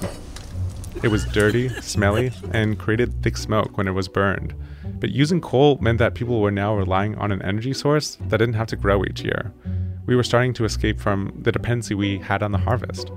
It 1.05 1.11
was 1.11 1.27
dirty, 1.27 1.69
smelly, 1.83 2.33
and 2.55 2.79
created 2.79 3.23
thick 3.23 3.37
smoke 3.37 3.77
when 3.77 3.87
it 3.87 3.91
was 3.91 4.09
burned. 4.09 4.55
But 5.01 5.11
using 5.11 5.39
coal 5.39 5.77
meant 5.83 5.99
that 5.99 6.15
people 6.15 6.41
were 6.41 6.51
now 6.51 6.75
relying 6.75 7.15
on 7.17 7.31
an 7.31 7.43
energy 7.43 7.75
source 7.75 8.17
that 8.29 8.39
didn't 8.39 8.55
have 8.55 8.69
to 8.69 8.77
grow 8.77 9.05
each 9.05 9.21
year. 9.21 9.53
We 10.07 10.17
were 10.17 10.23
starting 10.23 10.55
to 10.55 10.65
escape 10.65 10.99
from 10.99 11.39
the 11.43 11.53
dependency 11.53 11.95
we 11.95 12.21
had 12.21 12.43
on 12.43 12.53
the 12.53 12.59
harvest. 12.59 13.13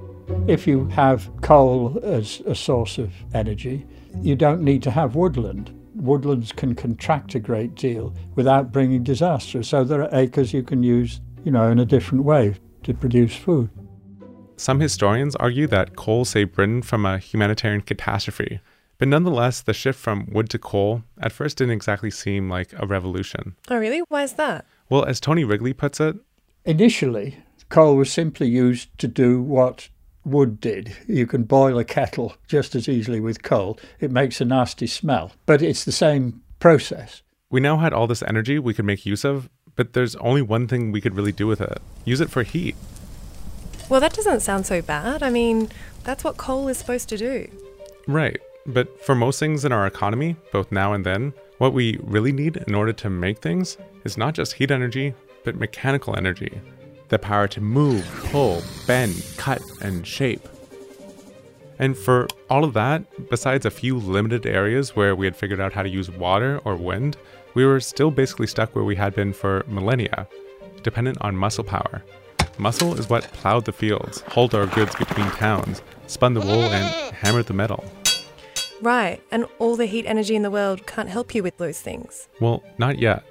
If 0.47 0.67
you 0.67 0.89
have 0.89 1.29
coal 1.41 1.97
as 2.03 2.41
a 2.45 2.55
source 2.55 2.97
of 2.97 3.13
energy, 3.33 3.85
you 4.21 4.35
don't 4.35 4.63
need 4.63 4.83
to 4.83 4.91
have 4.91 5.15
woodland. 5.15 5.73
Woodlands 5.95 6.51
can 6.51 6.75
contract 6.75 7.35
a 7.35 7.39
great 7.39 7.75
deal 7.75 8.13
without 8.35 8.73
bringing 8.73 9.01
disaster. 9.01 9.63
So 9.63 9.85
there 9.85 10.01
are 10.01 10.09
acres 10.11 10.51
you 10.51 10.61
can 10.61 10.83
use, 10.83 11.21
you 11.45 11.53
know, 11.53 11.71
in 11.71 11.79
a 11.79 11.85
different 11.85 12.25
way 12.25 12.55
to 12.83 12.93
produce 12.93 13.33
food. 13.33 13.69
Some 14.59 14.79
historians 14.79 15.35
argue 15.35 15.67
that 15.67 15.95
coal 15.95 16.25
saved 16.25 16.53
Britain 16.53 16.81
from 16.81 17.05
a 17.05 17.19
humanitarian 17.19 17.81
catastrophe. 17.81 18.59
But 18.97 19.07
nonetheless, 19.07 19.61
the 19.61 19.73
shift 19.73 19.99
from 19.99 20.27
wood 20.31 20.49
to 20.49 20.57
coal 20.57 21.03
at 21.19 21.31
first 21.31 21.57
didn't 21.57 21.73
exactly 21.73 22.09
seem 22.09 22.49
like 22.49 22.73
a 22.75 22.87
revolution. 22.87 23.55
Oh, 23.69 23.77
really? 23.77 23.99
Why 24.09 24.23
is 24.23 24.33
that? 24.33 24.65
Well, 24.89 25.05
as 25.05 25.19
Tony 25.19 25.43
Wrigley 25.43 25.73
puts 25.73 25.99
it, 25.99 26.15
initially, 26.65 27.37
coal 27.69 27.95
was 27.95 28.11
simply 28.11 28.47
used 28.47 28.97
to 28.97 29.07
do 29.07 29.43
what 29.43 29.89
wood 30.25 30.59
did. 30.59 30.97
You 31.07 31.27
can 31.27 31.43
boil 31.43 31.77
a 31.77 31.83
kettle 31.83 32.35
just 32.47 32.73
as 32.73 32.89
easily 32.89 33.19
with 33.19 33.43
coal. 33.43 33.77
It 33.99 34.11
makes 34.11 34.41
a 34.41 34.45
nasty 34.45 34.87
smell, 34.87 35.33
but 35.45 35.61
it's 35.61 35.85
the 35.85 35.91
same 35.91 36.41
process. 36.59 37.21
We 37.51 37.59
now 37.59 37.77
had 37.77 37.93
all 37.93 38.07
this 38.07 38.23
energy 38.23 38.57
we 38.57 38.73
could 38.73 38.85
make 38.85 39.05
use 39.05 39.23
of, 39.23 39.49
but 39.75 39.93
there's 39.93 40.15
only 40.15 40.41
one 40.41 40.67
thing 40.67 40.91
we 40.91 40.99
could 40.99 41.15
really 41.15 41.31
do 41.31 41.45
with 41.45 41.61
it 41.61 41.79
use 42.05 42.21
it 42.21 42.31
for 42.31 42.41
heat. 42.41 42.75
Well, 43.89 44.01
that 44.01 44.13
doesn't 44.13 44.41
sound 44.41 44.65
so 44.65 44.81
bad. 44.81 45.23
I 45.23 45.29
mean, 45.29 45.69
that's 46.03 46.23
what 46.23 46.37
coal 46.37 46.67
is 46.67 46.77
supposed 46.77 47.09
to 47.09 47.17
do. 47.17 47.49
Right. 48.07 48.39
But 48.65 49.01
for 49.05 49.15
most 49.15 49.39
things 49.39 49.63
in 49.63 49.71
our 49.71 49.87
economy, 49.87 50.35
both 50.51 50.71
now 50.71 50.93
and 50.93 51.05
then, 51.05 51.33
what 51.57 51.73
we 51.73 51.97
really 52.03 52.31
need 52.31 52.57
in 52.67 52.75
order 52.75 52.93
to 52.93 53.09
make 53.09 53.39
things 53.39 53.77
is 54.03 54.17
not 54.17 54.33
just 54.33 54.53
heat 54.53 54.71
energy, 54.71 55.13
but 55.43 55.55
mechanical 55.55 56.15
energy 56.17 56.61
the 57.09 57.17
power 57.19 57.47
to 57.47 57.61
move, 57.61 58.05
pull, 58.31 58.61
bend, 58.85 59.25
cut, 59.37 59.61
and 59.81 60.05
shape. 60.05 60.47
And 61.79 61.97
for 61.97 62.27
all 62.49 62.63
of 62.63 62.73
that, 62.73 63.29
besides 63.29 63.65
a 63.65 63.71
few 63.71 63.97
limited 63.97 64.45
areas 64.45 64.95
where 64.95 65.15
we 65.15 65.25
had 65.25 65.35
figured 65.35 65.59
out 65.59 65.73
how 65.73 65.83
to 65.83 65.89
use 65.89 66.09
water 66.09 66.59
or 66.65 66.75
wind, 66.75 67.17
we 67.53 67.65
were 67.65 67.79
still 67.79 68.11
basically 68.11 68.47
stuck 68.47 68.75
where 68.75 68.83
we 68.83 68.95
had 68.95 69.13
been 69.13 69.31
for 69.31 69.63
millennia, 69.67 70.27
dependent 70.83 71.17
on 71.21 71.37
muscle 71.37 71.63
power. 71.63 72.03
Muscle 72.57 72.97
is 72.99 73.09
what 73.09 73.23
plowed 73.33 73.65
the 73.65 73.71
fields, 73.71 74.21
hauled 74.27 74.55
our 74.55 74.65
goods 74.67 74.95
between 74.95 75.29
towns, 75.31 75.81
spun 76.07 76.33
the 76.33 76.41
wool, 76.41 76.63
and 76.63 77.15
hammered 77.15 77.45
the 77.45 77.53
metal. 77.53 77.85
Right, 78.81 79.21
and 79.31 79.45
all 79.59 79.75
the 79.75 79.85
heat 79.85 80.05
energy 80.05 80.35
in 80.35 80.43
the 80.43 80.51
world 80.51 80.85
can't 80.87 81.09
help 81.09 81.33
you 81.33 81.43
with 81.43 81.57
those 81.57 81.81
things. 81.81 82.27
Well, 82.39 82.63
not 82.77 82.99
yet. 82.99 83.23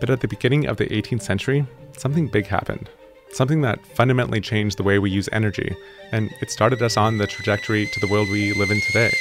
But 0.00 0.10
at 0.10 0.20
the 0.20 0.28
beginning 0.28 0.66
of 0.66 0.76
the 0.76 0.86
18th 0.86 1.22
century, 1.22 1.66
something 1.96 2.28
big 2.28 2.46
happened 2.46 2.88
something 3.34 3.60
that 3.62 3.84
fundamentally 3.86 4.40
changed 4.40 4.78
the 4.78 4.82
way 4.82 4.98
we 4.98 5.10
use 5.10 5.28
energy, 5.32 5.76
and 6.12 6.30
it 6.40 6.50
started 6.50 6.82
us 6.82 6.96
on 6.96 7.18
the 7.18 7.26
trajectory 7.26 7.86
to 7.86 8.00
the 8.00 8.06
world 8.06 8.28
we 8.30 8.52
live 8.54 8.70
in 8.70 8.80
today. 8.80 9.12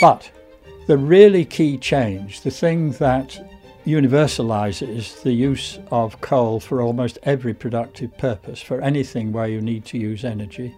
But 0.00 0.30
the 0.86 0.96
really 0.96 1.44
key 1.44 1.76
change, 1.78 2.42
the 2.42 2.50
thing 2.50 2.92
that 2.92 3.59
universalizes 3.86 5.22
the 5.22 5.32
use 5.32 5.78
of 5.90 6.20
coal 6.20 6.60
for 6.60 6.82
almost 6.82 7.18
every 7.22 7.54
productive 7.54 8.16
purpose, 8.18 8.60
for 8.60 8.80
anything 8.80 9.32
where 9.32 9.48
you 9.48 9.60
need 9.60 9.84
to 9.86 9.98
use 9.98 10.24
energy, 10.24 10.74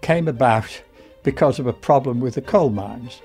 came 0.00 0.28
about 0.28 0.82
because 1.22 1.58
of 1.58 1.66
a 1.66 1.72
problem 1.72 2.20
with 2.20 2.34
the 2.34 2.42
coal 2.42 2.70
mines. 2.70 3.22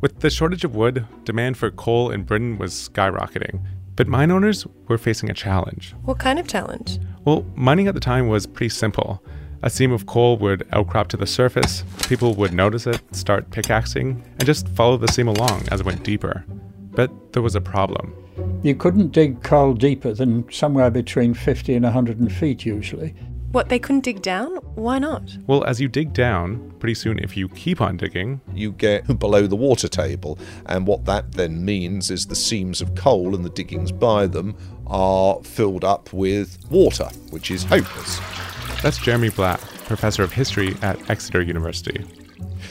With 0.00 0.20
the 0.20 0.30
shortage 0.30 0.64
of 0.64 0.74
wood, 0.74 1.06
demand 1.24 1.58
for 1.58 1.70
coal 1.70 2.10
in 2.10 2.22
Britain 2.22 2.56
was 2.58 2.72
skyrocketing, 2.72 3.60
but 3.96 4.08
mine 4.08 4.30
owners 4.30 4.66
were 4.88 4.96
facing 4.96 5.30
a 5.30 5.34
challenge. 5.34 5.94
What 6.04 6.18
kind 6.18 6.38
of 6.38 6.48
challenge? 6.48 6.98
Well, 7.24 7.44
mining 7.54 7.86
at 7.86 7.94
the 7.94 8.00
time 8.00 8.28
was 8.28 8.46
pretty 8.46 8.70
simple. 8.70 9.22
A 9.62 9.68
seam 9.68 9.92
of 9.92 10.06
coal 10.06 10.38
would 10.38 10.66
outcrop 10.72 11.08
to 11.08 11.18
the 11.18 11.26
surface, 11.26 11.84
people 12.08 12.34
would 12.34 12.54
notice 12.54 12.86
it, 12.86 13.02
start 13.14 13.50
pickaxing, 13.50 14.22
and 14.38 14.46
just 14.46 14.66
follow 14.68 14.96
the 14.96 15.08
seam 15.08 15.28
along 15.28 15.64
as 15.70 15.80
it 15.80 15.86
went 15.86 16.02
deeper. 16.02 16.46
But 16.92 17.34
there 17.34 17.42
was 17.42 17.54
a 17.54 17.60
problem. 17.60 18.14
You 18.62 18.74
couldn't 18.74 19.12
dig 19.12 19.42
coal 19.42 19.74
deeper 19.74 20.14
than 20.14 20.50
somewhere 20.50 20.90
between 20.90 21.34
50 21.34 21.74
and 21.74 21.84
100 21.84 22.32
feet 22.32 22.64
usually. 22.64 23.14
What, 23.52 23.68
they 23.68 23.78
couldn't 23.78 24.04
dig 24.04 24.22
down? 24.22 24.48
Why 24.76 24.98
not? 24.98 25.36
Well, 25.46 25.62
as 25.64 25.78
you 25.78 25.88
dig 25.88 26.14
down, 26.14 26.72
pretty 26.78 26.94
soon, 26.94 27.18
if 27.18 27.36
you 27.36 27.48
keep 27.50 27.82
on 27.82 27.98
digging, 27.98 28.40
you 28.54 28.72
get 28.72 29.18
below 29.18 29.46
the 29.46 29.56
water 29.56 29.88
table. 29.88 30.38
And 30.66 30.86
what 30.86 31.04
that 31.04 31.32
then 31.32 31.64
means 31.64 32.10
is 32.10 32.26
the 32.26 32.34
seams 32.34 32.80
of 32.80 32.94
coal 32.94 33.34
and 33.34 33.44
the 33.44 33.50
diggings 33.50 33.92
by 33.92 34.26
them 34.26 34.56
are 34.86 35.42
filled 35.42 35.84
up 35.84 36.12
with 36.14 36.58
water, 36.70 37.10
which 37.30 37.50
is 37.50 37.64
hopeless. 37.64 38.20
That's 38.82 38.96
Jeremy 38.96 39.28
Black, 39.28 39.60
professor 39.84 40.22
of 40.22 40.32
history 40.32 40.74
at 40.80 41.10
Exeter 41.10 41.42
University. 41.42 42.02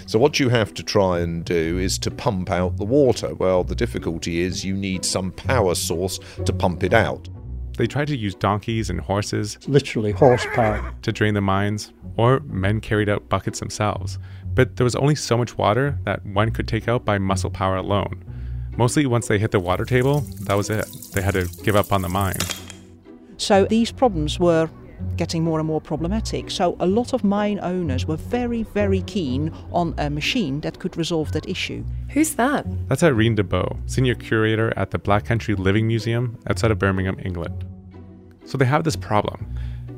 So, 0.07 0.17
what 0.17 0.39
you 0.39 0.49
have 0.49 0.73
to 0.73 0.81
try 0.81 1.19
and 1.19 1.45
do 1.45 1.77
is 1.77 1.99
to 1.99 2.09
pump 2.09 2.49
out 2.49 2.77
the 2.77 2.83
water. 2.83 3.35
Well, 3.35 3.63
the 3.63 3.75
difficulty 3.75 4.39
is 4.39 4.65
you 4.65 4.75
need 4.75 5.05
some 5.05 5.31
power 5.31 5.75
source 5.75 6.19
to 6.45 6.51
pump 6.51 6.83
it 6.83 6.95
out. 6.95 7.29
They 7.77 7.85
tried 7.85 8.07
to 8.07 8.17
use 8.17 8.33
donkeys 8.33 8.89
and 8.89 8.99
horses, 8.99 9.59
literally 9.67 10.11
horsepower, 10.11 10.95
to 11.03 11.11
drain 11.11 11.35
the 11.35 11.41
mines, 11.41 11.93
or 12.17 12.39
men 12.39 12.81
carried 12.81 13.07
out 13.07 13.29
buckets 13.29 13.59
themselves. 13.59 14.17
But 14.55 14.77
there 14.77 14.85
was 14.85 14.95
only 14.95 15.13
so 15.13 15.37
much 15.37 15.59
water 15.59 15.99
that 16.05 16.25
one 16.25 16.49
could 16.49 16.67
take 16.67 16.87
out 16.87 17.05
by 17.05 17.19
muscle 17.19 17.51
power 17.51 17.75
alone. 17.75 18.25
Mostly 18.75 19.05
once 19.05 19.27
they 19.27 19.37
hit 19.37 19.51
the 19.51 19.59
water 19.59 19.85
table, 19.85 20.21
that 20.45 20.55
was 20.55 20.71
it. 20.71 20.87
They 21.13 21.21
had 21.21 21.35
to 21.35 21.47
give 21.63 21.75
up 21.75 21.93
on 21.93 22.01
the 22.01 22.09
mine. 22.09 22.39
So 23.37 23.65
these 23.65 23.91
problems 23.91 24.39
were 24.39 24.69
getting 25.15 25.43
more 25.43 25.59
and 25.59 25.67
more 25.67 25.81
problematic. 25.81 26.49
So 26.49 26.75
a 26.79 26.85
lot 26.85 27.13
of 27.13 27.23
mine 27.23 27.59
owners 27.61 28.05
were 28.05 28.17
very, 28.17 28.63
very 28.63 29.01
keen 29.01 29.53
on 29.71 29.93
a 29.97 30.09
machine 30.09 30.61
that 30.61 30.79
could 30.79 30.97
resolve 30.97 31.31
that 31.33 31.47
issue. 31.47 31.83
Who's 32.09 32.35
that? 32.35 32.65
That's 32.87 33.03
Irene 33.03 33.35
DeBow, 33.35 33.77
senior 33.85 34.15
curator 34.15 34.73
at 34.77 34.91
the 34.91 34.99
Black 34.99 35.25
Country 35.25 35.55
Living 35.55 35.87
Museum 35.87 36.37
outside 36.47 36.71
of 36.71 36.79
Birmingham, 36.79 37.19
England. 37.23 37.65
So 38.45 38.57
they 38.57 38.65
have 38.65 38.83
this 38.83 38.95
problem. 38.95 39.45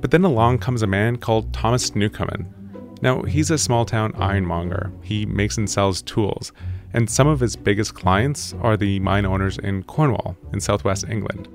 But 0.01 0.11
then 0.11 0.25
along 0.25 0.59
comes 0.59 0.81
a 0.81 0.87
man 0.87 1.17
called 1.17 1.53
Thomas 1.53 1.95
Newcomen. 1.95 2.53
Now, 3.01 3.21
he's 3.23 3.49
a 3.49 3.57
small 3.57 3.85
town 3.85 4.13
ironmonger. 4.15 4.91
He 5.01 5.25
makes 5.25 5.57
and 5.57 5.69
sells 5.69 6.01
tools, 6.01 6.51
and 6.93 7.09
some 7.09 7.27
of 7.27 7.39
his 7.39 7.55
biggest 7.55 7.93
clients 7.93 8.53
are 8.61 8.77
the 8.77 8.99
mine 8.99 9.25
owners 9.25 9.57
in 9.57 9.83
Cornwall, 9.83 10.35
in 10.53 10.59
southwest 10.59 11.05
England. 11.09 11.47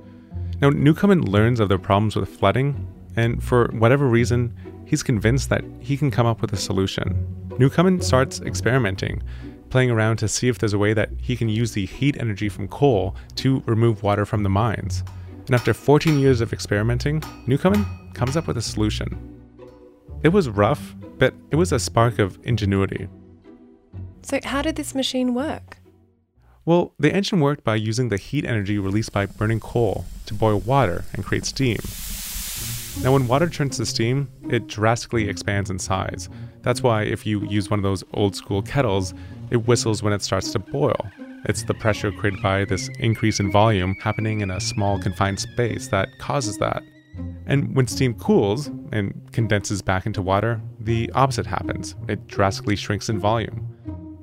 Now, 0.60 0.70
Newcomen 0.70 1.30
learns 1.30 1.60
of 1.60 1.68
their 1.68 1.78
problems 1.78 2.16
with 2.16 2.28
flooding 2.28 2.88
and 3.16 3.42
for 3.42 3.68
whatever 3.72 4.06
reason, 4.06 4.54
he's 4.84 5.02
convinced 5.02 5.48
that 5.50 5.64
he 5.80 5.96
can 5.96 6.10
come 6.10 6.26
up 6.26 6.40
with 6.40 6.52
a 6.52 6.56
solution. 6.56 7.26
Newcomen 7.58 8.00
starts 8.00 8.40
experimenting, 8.42 9.22
playing 9.70 9.90
around 9.90 10.18
to 10.18 10.28
see 10.28 10.48
if 10.48 10.58
there's 10.58 10.74
a 10.74 10.78
way 10.78 10.92
that 10.92 11.10
he 11.20 11.36
can 11.36 11.48
use 11.48 11.72
the 11.72 11.86
heat 11.86 12.16
energy 12.20 12.48
from 12.48 12.68
coal 12.68 13.16
to 13.36 13.62
remove 13.66 14.02
water 14.02 14.24
from 14.24 14.42
the 14.42 14.48
mines. 14.48 15.02
And 15.46 15.54
after 15.54 15.72
14 15.72 16.18
years 16.18 16.40
of 16.40 16.52
experimenting, 16.52 17.22
Newcomen 17.46 17.86
comes 18.14 18.36
up 18.36 18.46
with 18.46 18.56
a 18.56 18.62
solution. 18.62 19.18
It 20.22 20.30
was 20.30 20.48
rough, 20.48 20.94
but 21.18 21.34
it 21.50 21.56
was 21.56 21.72
a 21.72 21.78
spark 21.78 22.18
of 22.18 22.38
ingenuity. 22.42 23.08
So, 24.22 24.40
how 24.42 24.62
did 24.62 24.76
this 24.76 24.94
machine 24.94 25.34
work? 25.34 25.78
Well, 26.64 26.94
the 26.98 27.14
engine 27.14 27.38
worked 27.38 27.62
by 27.62 27.76
using 27.76 28.08
the 28.08 28.16
heat 28.16 28.44
energy 28.44 28.76
released 28.76 29.12
by 29.12 29.26
burning 29.26 29.60
coal 29.60 30.04
to 30.26 30.34
boil 30.34 30.58
water 30.58 31.04
and 31.14 31.24
create 31.24 31.44
steam. 31.44 31.78
Now, 33.02 33.12
when 33.12 33.28
water 33.28 33.48
turns 33.48 33.76
to 33.76 33.86
steam, 33.86 34.28
it 34.50 34.66
drastically 34.66 35.28
expands 35.28 35.70
in 35.70 35.78
size. 35.78 36.28
That's 36.62 36.82
why 36.82 37.02
if 37.02 37.24
you 37.24 37.44
use 37.46 37.70
one 37.70 37.78
of 37.78 37.84
those 37.84 38.02
old 38.14 38.34
school 38.34 38.62
kettles, 38.62 39.14
it 39.50 39.66
whistles 39.66 40.02
when 40.02 40.12
it 40.12 40.22
starts 40.22 40.50
to 40.52 40.58
boil. 40.58 40.96
It's 41.44 41.62
the 41.62 41.74
pressure 41.74 42.10
created 42.10 42.42
by 42.42 42.64
this 42.64 42.88
increase 42.98 43.38
in 43.38 43.52
volume 43.52 43.94
happening 44.02 44.40
in 44.40 44.50
a 44.50 44.60
small 44.60 44.98
confined 44.98 45.38
space 45.38 45.88
that 45.88 46.08
causes 46.18 46.58
that. 46.58 46.82
And 47.46 47.76
when 47.76 47.86
steam 47.86 48.14
cools 48.14 48.66
and 48.90 49.14
condenses 49.32 49.80
back 49.82 50.06
into 50.06 50.20
water, 50.20 50.60
the 50.80 51.10
opposite 51.14 51.46
happens. 51.46 51.94
It 52.08 52.26
drastically 52.26 52.74
shrinks 52.74 53.08
in 53.08 53.20
volume. 53.20 53.72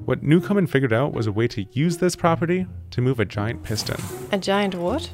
What 0.05 0.21
Newcomen 0.21 0.67
figured 0.67 0.91
out 0.91 1.13
was 1.13 1.28
a 1.28 1.32
way 1.32 1.47
to 1.47 1.65
use 1.71 1.97
this 1.97 2.15
property 2.15 2.67
to 2.91 3.01
move 3.01 3.21
a 3.21 3.26
giant 3.26 3.63
piston. 3.63 3.95
A 4.34 4.38
giant 4.38 4.76
what? 4.76 5.09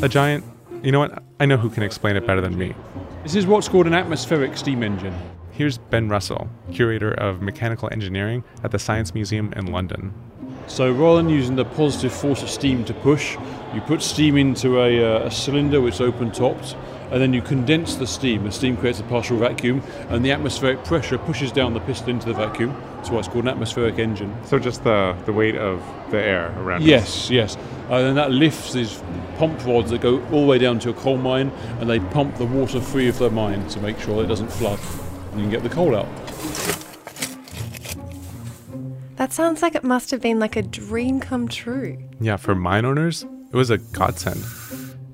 A 0.00 0.08
giant, 0.08 0.44
you 0.82 0.92
know 0.92 1.00
what? 1.00 1.22
I 1.40 1.46
know 1.46 1.56
who 1.56 1.70
can 1.70 1.82
explain 1.82 2.16
it 2.16 2.26
better 2.26 2.40
than 2.40 2.56
me. 2.56 2.74
This 3.22 3.34
is 3.34 3.46
what's 3.46 3.68
called 3.68 3.86
an 3.86 3.94
atmospheric 3.94 4.56
steam 4.56 4.82
engine. 4.82 5.14
Here's 5.50 5.78
Ben 5.78 6.08
Russell, 6.08 6.48
curator 6.72 7.12
of 7.12 7.42
mechanical 7.42 7.88
engineering 7.90 8.44
at 8.62 8.70
the 8.70 8.78
Science 8.78 9.12
Museum 9.12 9.52
in 9.54 9.72
London. 9.72 10.14
So 10.68 10.92
rather 10.92 11.22
than 11.22 11.30
using 11.30 11.56
the 11.56 11.64
positive 11.64 12.12
force 12.12 12.42
of 12.42 12.50
steam 12.50 12.84
to 12.84 12.94
push, 12.94 13.36
you 13.74 13.80
put 13.80 14.02
steam 14.02 14.36
into 14.36 14.78
a, 14.80 15.02
uh, 15.02 15.26
a 15.26 15.30
cylinder 15.30 15.80
which 15.80 15.94
is 15.94 16.00
open 16.00 16.30
topped, 16.30 16.76
and 17.10 17.20
then 17.20 17.32
you 17.32 17.42
condense 17.42 17.96
the 17.96 18.06
steam. 18.06 18.44
The 18.44 18.52
steam 18.52 18.76
creates 18.76 19.00
a 19.00 19.04
partial 19.04 19.38
vacuum, 19.38 19.82
and 20.10 20.24
the 20.24 20.30
atmospheric 20.30 20.84
pressure 20.84 21.18
pushes 21.18 21.50
down 21.50 21.74
the 21.74 21.80
piston 21.80 22.10
into 22.10 22.28
the 22.28 22.34
vacuum. 22.34 22.76
That's 22.98 23.10
why 23.10 23.18
it's 23.20 23.28
called 23.28 23.44
an 23.44 23.48
atmospheric 23.48 24.00
engine. 24.00 24.36
So 24.44 24.58
just 24.58 24.82
the, 24.82 25.16
the 25.24 25.32
weight 25.32 25.54
of 25.54 25.80
the 26.10 26.20
air 26.20 26.52
around 26.58 26.82
Yes, 26.82 27.30
yes. 27.30 27.56
And 27.88 28.04
then 28.04 28.14
that 28.16 28.32
lifts 28.32 28.72
these 28.72 29.00
pump 29.36 29.64
rods 29.64 29.90
that 29.92 30.00
go 30.00 30.20
all 30.32 30.40
the 30.42 30.46
way 30.46 30.58
down 30.58 30.80
to 30.80 30.90
a 30.90 30.94
coal 30.94 31.16
mine, 31.16 31.52
and 31.78 31.88
they 31.88 32.00
pump 32.00 32.36
the 32.36 32.44
water 32.44 32.80
free 32.80 33.08
of 33.08 33.16
the 33.18 33.30
mine 33.30 33.66
to 33.68 33.80
make 33.80 34.00
sure 34.00 34.22
it 34.22 34.26
doesn't 34.26 34.50
flood, 34.50 34.80
and 35.30 35.40
you 35.40 35.44
can 35.44 35.50
get 35.50 35.62
the 35.62 35.68
coal 35.68 35.94
out. 35.94 36.08
That 39.14 39.32
sounds 39.32 39.62
like 39.62 39.76
it 39.76 39.84
must 39.84 40.10
have 40.10 40.20
been 40.20 40.40
like 40.40 40.56
a 40.56 40.62
dream 40.62 41.20
come 41.20 41.46
true. 41.46 41.98
Yeah, 42.20 42.36
for 42.36 42.56
mine 42.56 42.84
owners, 42.84 43.22
it 43.22 43.56
was 43.56 43.70
a 43.70 43.78
godsend. 43.78 44.44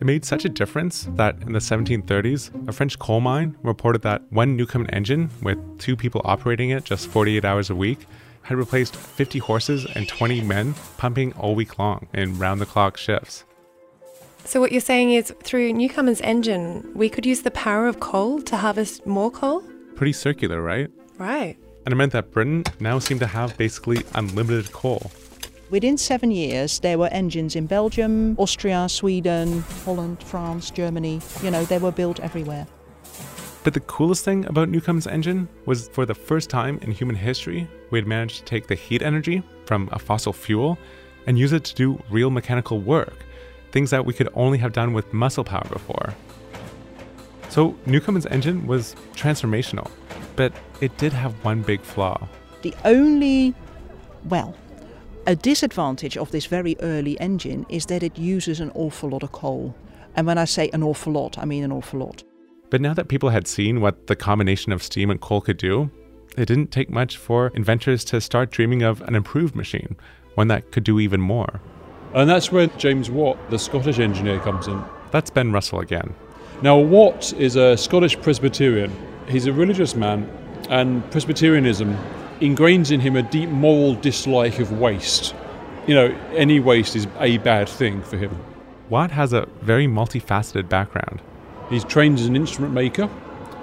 It 0.00 0.04
made 0.04 0.24
such 0.24 0.44
a 0.44 0.48
difference 0.48 1.08
that 1.14 1.40
in 1.42 1.52
the 1.52 1.60
1730s, 1.60 2.68
a 2.68 2.72
French 2.72 2.98
coal 2.98 3.20
mine 3.20 3.56
reported 3.62 4.02
that 4.02 4.22
one 4.30 4.56
Newcomen 4.56 4.90
engine, 4.90 5.30
with 5.40 5.58
two 5.78 5.96
people 5.96 6.20
operating 6.24 6.70
it 6.70 6.84
just 6.84 7.06
48 7.08 7.44
hours 7.44 7.70
a 7.70 7.74
week, 7.74 8.06
had 8.42 8.58
replaced 8.58 8.96
50 8.96 9.38
horses 9.38 9.86
and 9.94 10.08
20 10.08 10.42
men 10.42 10.74
pumping 10.98 11.32
all 11.34 11.54
week 11.54 11.78
long 11.78 12.08
in 12.12 12.38
round 12.38 12.60
the 12.60 12.66
clock 12.66 12.96
shifts. 12.96 13.44
So, 14.44 14.60
what 14.60 14.72
you're 14.72 14.80
saying 14.82 15.12
is 15.12 15.32
through 15.42 15.72
Newcomen's 15.72 16.20
engine, 16.20 16.90
we 16.94 17.08
could 17.08 17.24
use 17.24 17.42
the 17.42 17.50
power 17.50 17.86
of 17.86 18.00
coal 18.00 18.42
to 18.42 18.58
harvest 18.58 19.06
more 19.06 19.30
coal? 19.30 19.62
Pretty 19.94 20.12
circular, 20.12 20.60
right? 20.60 20.90
Right. 21.16 21.56
And 21.86 21.92
it 21.92 21.96
meant 21.96 22.12
that 22.12 22.30
Britain 22.30 22.64
now 22.80 22.98
seemed 22.98 23.20
to 23.20 23.26
have 23.26 23.56
basically 23.56 24.02
unlimited 24.14 24.72
coal. 24.72 25.10
Within 25.70 25.96
seven 25.96 26.30
years, 26.30 26.78
there 26.80 26.98
were 26.98 27.08
engines 27.08 27.56
in 27.56 27.66
Belgium, 27.66 28.36
Austria, 28.38 28.88
Sweden, 28.88 29.62
Holland, 29.84 30.22
France, 30.22 30.70
Germany. 30.70 31.20
You 31.42 31.50
know, 31.50 31.64
they 31.64 31.78
were 31.78 31.90
built 31.90 32.20
everywhere. 32.20 32.66
But 33.64 33.72
the 33.72 33.80
coolest 33.80 34.26
thing 34.26 34.44
about 34.44 34.68
Newcomen's 34.68 35.06
engine 35.06 35.48
was 35.64 35.88
for 35.88 36.04
the 36.04 36.14
first 36.14 36.50
time 36.50 36.78
in 36.82 36.90
human 36.90 37.16
history, 37.16 37.66
we 37.90 37.98
had 37.98 38.06
managed 38.06 38.40
to 38.40 38.44
take 38.44 38.66
the 38.66 38.74
heat 38.74 39.00
energy 39.00 39.42
from 39.64 39.88
a 39.90 39.98
fossil 39.98 40.34
fuel 40.34 40.78
and 41.26 41.38
use 41.38 41.52
it 41.52 41.64
to 41.64 41.74
do 41.74 42.02
real 42.10 42.28
mechanical 42.28 42.78
work, 42.78 43.24
things 43.72 43.90
that 43.90 44.04
we 44.04 44.12
could 44.12 44.28
only 44.34 44.58
have 44.58 44.74
done 44.74 44.92
with 44.92 45.10
muscle 45.14 45.44
power 45.44 45.66
before. 45.72 46.12
So 47.48 47.74
Newcomen's 47.86 48.26
engine 48.26 48.66
was 48.66 48.94
transformational, 49.14 49.90
but 50.36 50.52
it 50.82 50.94
did 50.98 51.14
have 51.14 51.32
one 51.42 51.62
big 51.62 51.80
flaw. 51.80 52.28
The 52.60 52.74
only, 52.84 53.54
well, 54.28 54.54
a 55.26 55.34
disadvantage 55.34 56.16
of 56.16 56.30
this 56.30 56.46
very 56.46 56.76
early 56.80 57.18
engine 57.20 57.64
is 57.68 57.86
that 57.86 58.02
it 58.02 58.18
uses 58.18 58.60
an 58.60 58.70
awful 58.74 59.10
lot 59.10 59.22
of 59.22 59.32
coal. 59.32 59.74
And 60.16 60.26
when 60.26 60.38
I 60.38 60.44
say 60.44 60.70
an 60.72 60.82
awful 60.82 61.12
lot, 61.12 61.38
I 61.38 61.44
mean 61.44 61.64
an 61.64 61.72
awful 61.72 62.00
lot. 62.00 62.22
But 62.70 62.80
now 62.80 62.94
that 62.94 63.08
people 63.08 63.30
had 63.30 63.46
seen 63.46 63.80
what 63.80 64.06
the 64.06 64.16
combination 64.16 64.72
of 64.72 64.82
steam 64.82 65.10
and 65.10 65.20
coal 65.20 65.40
could 65.40 65.56
do, 65.56 65.90
it 66.36 66.46
didn't 66.46 66.72
take 66.72 66.90
much 66.90 67.16
for 67.16 67.48
inventors 67.54 68.04
to 68.06 68.20
start 68.20 68.50
dreaming 68.50 68.82
of 68.82 69.00
an 69.02 69.14
improved 69.14 69.54
machine, 69.54 69.96
one 70.34 70.48
that 70.48 70.72
could 70.72 70.84
do 70.84 71.00
even 71.00 71.20
more. 71.20 71.60
And 72.12 72.28
that's 72.28 72.52
where 72.52 72.66
James 72.66 73.10
Watt, 73.10 73.38
the 73.50 73.58
Scottish 73.58 73.98
engineer, 73.98 74.40
comes 74.40 74.68
in. 74.68 74.82
That's 75.10 75.30
Ben 75.30 75.52
Russell 75.52 75.80
again. 75.80 76.14
Now, 76.62 76.78
Watt 76.78 77.32
is 77.34 77.56
a 77.56 77.76
Scottish 77.76 78.20
Presbyterian. 78.20 78.92
He's 79.28 79.46
a 79.46 79.52
religious 79.52 79.94
man, 79.94 80.28
and 80.68 81.08
Presbyterianism 81.10 81.96
ingrains 82.40 82.90
in 82.90 83.00
him 83.00 83.16
a 83.16 83.22
deep 83.22 83.48
moral 83.48 83.94
dislike 83.94 84.58
of 84.58 84.72
waste. 84.72 85.34
You 85.86 85.94
know, 85.94 86.18
any 86.34 86.60
waste 86.60 86.96
is 86.96 87.06
a 87.20 87.38
bad 87.38 87.68
thing 87.68 88.02
for 88.02 88.16
him. 88.16 88.36
Watt 88.88 89.10
has 89.10 89.32
a 89.32 89.48
very 89.62 89.86
multifaceted 89.86 90.68
background. 90.68 91.22
He's 91.70 91.84
trained 91.84 92.18
as 92.18 92.26
an 92.26 92.36
instrument 92.36 92.74
maker, 92.74 93.08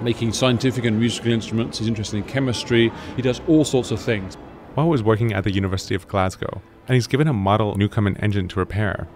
making 0.00 0.32
scientific 0.32 0.84
and 0.84 0.98
musical 0.98 1.32
instruments. 1.32 1.78
He's 1.78 1.88
interested 1.88 2.16
in 2.16 2.24
chemistry. 2.24 2.92
He 3.16 3.22
does 3.22 3.40
all 3.46 3.64
sorts 3.64 3.90
of 3.90 4.00
things. 4.00 4.36
Watt 4.74 4.88
was 4.88 5.02
working 5.02 5.32
at 5.32 5.44
the 5.44 5.52
University 5.52 5.94
of 5.94 6.08
Glasgow, 6.08 6.62
and 6.88 6.94
he's 6.94 7.06
given 7.06 7.28
a 7.28 7.32
model 7.32 7.76
Newcomen 7.76 8.16
engine 8.18 8.48
to 8.48 8.58
repair. 8.58 9.06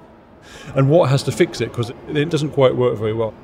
And 0.74 0.90
Watt 0.90 1.08
has 1.10 1.22
to 1.24 1.32
fix 1.32 1.60
it 1.60 1.70
because 1.70 1.90
it 2.08 2.30
doesn't 2.30 2.50
quite 2.50 2.76
work 2.76 2.98
very 2.98 3.12
well. 3.12 3.34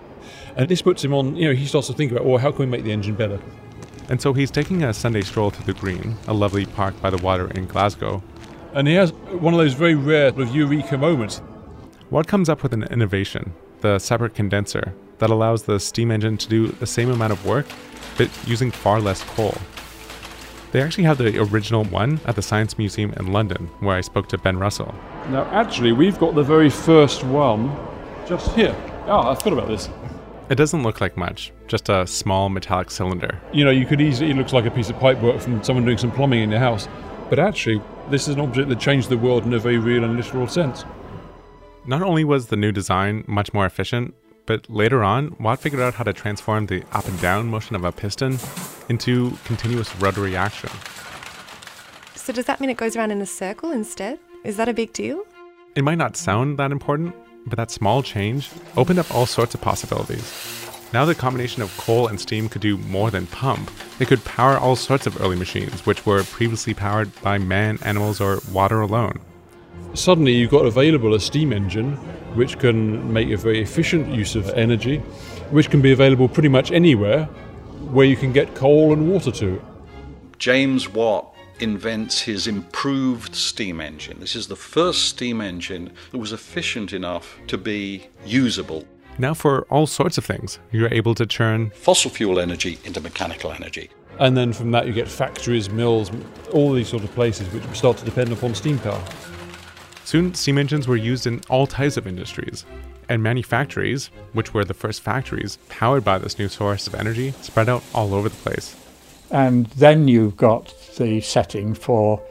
And 0.57 0.69
this 0.69 0.83
puts 0.83 1.03
him 1.05 1.15
on, 1.15 1.35
you 1.35 1.49
know, 1.49 1.55
he 1.55 1.67
starts 1.67 1.89
to 1.89 1.95
think 1.95 2.13
about, 2.13 2.25
well, 2.25 2.39
how 2.39 2.53
can 2.53 2.61
we 2.61 2.67
make 2.67 2.85
the 2.85 2.93
engine 2.93 3.15
better? 3.15 3.41
And 4.13 4.21
so 4.21 4.35
he's 4.35 4.51
taking 4.51 4.83
a 4.83 4.93
Sunday 4.93 5.23
stroll 5.23 5.49
through 5.49 5.73
the 5.73 5.81
Green, 5.81 6.17
a 6.29 6.35
lovely 6.35 6.67
park 6.67 7.01
by 7.01 7.09
the 7.09 7.17
water 7.17 7.51
in 7.53 7.65
Glasgow. 7.65 8.23
And 8.75 8.87
he 8.87 8.93
has 8.93 9.11
one 9.15 9.55
of 9.55 9.59
those 9.59 9.73
very 9.73 9.95
rare 9.95 10.29
sort 10.29 10.43
of 10.43 10.55
eureka 10.55 10.99
moments. 10.99 11.41
Watt 12.11 12.27
comes 12.27 12.51
up 12.51 12.63
with 12.63 12.75
an 12.75 12.83
innovation, 12.83 13.55
the 13.81 13.99
separate 13.99 14.35
condenser, 14.35 14.93
that 15.17 15.31
allows 15.31 15.63
the 15.63 15.81
steam 15.81 16.11
engine 16.11 16.37
to 16.37 16.47
do 16.47 16.69
the 16.69 16.87
same 16.87 17.09
amount 17.09 17.33
of 17.33 17.47
work, 17.47 17.65
but 18.19 18.29
using 18.47 18.71
far 18.71 19.01
less 19.01 19.23
coal. 19.23 19.57
They 20.73 20.83
actually 20.83 21.05
have 21.05 21.17
the 21.17 21.39
original 21.39 21.85
one 21.85 22.21
at 22.27 22.37
the 22.37 22.43
Science 22.43 22.77
Museum 22.77 23.15
in 23.15 23.33
London, 23.33 23.71
where 23.81 23.97
I 23.97 24.03
spoke 24.03 24.29
to 24.29 24.37
Ben 24.37 24.59
Russell. 24.59 24.95
Now, 25.31 25.45
actually, 25.53 25.93
we've 25.93 26.19
got 26.19 26.35
the 26.35 26.43
very 26.43 26.69
first 26.69 27.25
one 27.25 27.75
just 28.27 28.55
here. 28.55 28.77
Ah, 29.07 29.29
oh, 29.29 29.31
I 29.31 29.35
forgot 29.37 29.55
about 29.55 29.69
this. 29.69 29.89
It 30.53 30.57
doesn't 30.57 30.83
look 30.83 31.01
like 31.01 31.17
much, 31.17 31.51
just 31.67 31.89
a 31.89 32.07
small 32.07 32.51
metallic 32.51 32.91
cylinder. 32.91 33.41
You 33.55 33.65
know, 33.65 33.71
you 33.71 33.87
could 33.87 34.03
easily, 34.03 34.33
it 34.33 34.37
looks 34.37 34.53
like 34.53 34.67
a 34.67 34.71
piece 34.71 34.91
of 34.91 34.97
pipework 34.97 35.41
from 35.41 35.65
someone 35.65 35.87
doing 35.87 35.97
some 35.97 36.13
plumbing 36.13 36.43
in 36.43 36.51
your 36.51 36.61
house. 36.61 36.89
But 37.31 37.39
actually, 37.39 37.81
this 38.11 38.29
is 38.29 38.35
an 38.35 38.41
object 38.43 38.69
that 38.69 38.79
changed 38.79 39.09
the 39.09 39.17
world 39.17 39.47
in 39.47 39.55
a 39.55 39.59
very 39.59 39.79
real 39.79 40.05
and 40.05 40.15
literal 40.15 40.47
sense. 40.47 40.85
Not 41.87 42.03
only 42.03 42.23
was 42.23 42.49
the 42.49 42.57
new 42.57 42.71
design 42.71 43.25
much 43.27 43.55
more 43.55 43.65
efficient, 43.65 44.13
but 44.45 44.69
later 44.69 45.03
on, 45.03 45.35
Watt 45.41 45.59
figured 45.59 45.81
out 45.81 45.95
how 45.95 46.05
to 46.05 46.13
transform 46.13 46.67
the 46.67 46.83
up 46.93 47.09
and 47.09 47.19
down 47.23 47.49
motion 47.49 47.75
of 47.75 47.85
a 47.85 47.91
piston 47.91 48.39
into 48.91 49.39
continuous 49.47 49.97
rotary 50.03 50.37
action. 50.37 50.69
So, 52.15 52.31
does 52.31 52.45
that 52.45 52.61
mean 52.61 52.69
it 52.69 52.77
goes 52.77 52.95
around 52.95 53.11
in 53.11 53.23
a 53.23 53.27
circle 53.27 53.71
instead? 53.71 54.19
Is 54.45 54.59
that 54.59 54.69
a 54.69 54.75
big 54.75 54.93
deal? 54.93 55.25
It 55.75 55.83
might 55.83 55.97
not 55.97 56.15
sound 56.15 56.59
that 56.59 56.73
important, 56.73 57.15
but 57.47 57.57
that 57.57 57.71
small 57.71 58.03
change 58.03 58.51
opened 58.77 58.99
up 58.99 59.15
all 59.15 59.27
sorts 59.27 59.55
of 59.55 59.61
possibilities. 59.61 60.69
Now 60.93 61.07
the 61.07 61.15
combination 61.15 61.63
of 61.63 61.75
coal 61.79 62.07
and 62.07 62.21
steam 62.21 62.49
could 62.49 62.61
do 62.61 62.77
more 62.77 63.11
than 63.11 63.27
pump. 63.27 63.71
It 63.99 64.09
could 64.09 64.25
power 64.25 64.59
all 64.59 64.77
sorts 64.77 65.07
of 65.07 65.21
early 65.21 65.37
machines, 65.37 65.87
which 65.87 66.05
were 66.05 66.23
previously 66.25 66.75
powered 66.75 67.11
by 67.23 67.39
man, 67.39 67.79
animals, 67.83 68.21
or 68.21 68.41
water 68.53 68.81
alone. 68.81 69.19
Suddenly, 69.95 70.33
you've 70.33 70.51
got 70.51 70.67
available 70.67 71.15
a 71.15 71.21
steam 71.21 71.53
engine 71.53 71.97
which 72.35 72.59
can 72.59 73.13
make 73.13 73.31
a 73.31 73.37
very 73.37 73.61
efficient 73.63 74.15
use 74.15 74.35
of 74.35 74.49
energy, 74.51 74.99
which 75.51 75.71
can 75.71 75.81
be 75.81 75.93
available 75.93 76.29
pretty 76.29 76.49
much 76.49 76.71
anywhere 76.73 77.25
where 77.91 78.07
you 78.07 78.17
can 78.17 78.33
get 78.33 78.55
coal 78.55 78.93
and 78.93 79.11
water 79.11 79.31
to. 79.33 79.63
James 80.39 80.89
Watt 80.89 81.32
invents 81.63 82.21
his 82.21 82.49
improved 82.49 83.35
steam 83.35 83.81
engine. 83.81 84.19
This 84.19 84.35
is 84.35 84.49
the 84.49 84.57
first 84.57 85.05
steam 85.05 85.41
engine 85.41 85.93
that 86.11 86.19
was 86.19 86.33
efficient 86.33 86.93
enough 86.93 87.39
to 87.47 87.57
be 87.57 88.09
usable. 88.27 88.85
Now, 89.19 89.33
for 89.33 89.63
all 89.71 89.87
sorts 89.87 90.19
of 90.19 90.25
things, 90.25 90.59
you're 90.73 90.93
able 90.93 91.15
to 91.15 91.25
turn 91.25 91.71
fossil 91.71 92.11
fuel 92.11 92.41
energy 92.41 92.79
into 92.85 93.01
mechanical 93.01 93.53
energy. 93.53 93.91
And 94.19 94.37
then 94.37 94.53
from 94.53 94.73
that, 94.73 94.87
you 94.87 94.93
get 94.93 95.09
factories, 95.09 95.71
mills, 95.71 96.11
all 96.53 96.73
these 96.73 96.89
sort 96.89 97.05
of 97.05 97.15
places 97.15 97.49
which 97.53 97.65
start 97.77 97.97
to 97.99 98.05
depend 98.05 98.33
upon 98.33 98.55
steam 98.55 98.79
power. 98.79 99.03
Soon, 100.05 100.35
steam 100.35 100.59
engines 100.59 100.89
were 100.89 100.97
used 100.97 101.27
in 101.27 101.41
all 101.49 101.67
types 101.67 101.97
of 101.97 102.07
industries, 102.07 102.67
and 103.09 103.23
manufactories, 103.23 104.11
which 104.33 104.53
were 104.53 104.65
the 104.65 104.75
first 104.75 105.01
factories 105.01 105.59
powered 105.69 106.05
by 106.05 106.19
this 106.19 106.39
new 106.39 106.49
source 106.49 106.87
of 106.87 106.95
energy, 106.95 107.33
spread 107.41 107.69
out 107.69 107.85
all 107.95 108.15
over 108.15 108.29
the 108.29 108.37
place. 108.37 108.82
And 109.33 109.67
then 109.69 110.09
you've 110.09 110.37
got 110.37 110.75
the 110.97 111.21
setting 111.23 111.73
for 111.75 112.23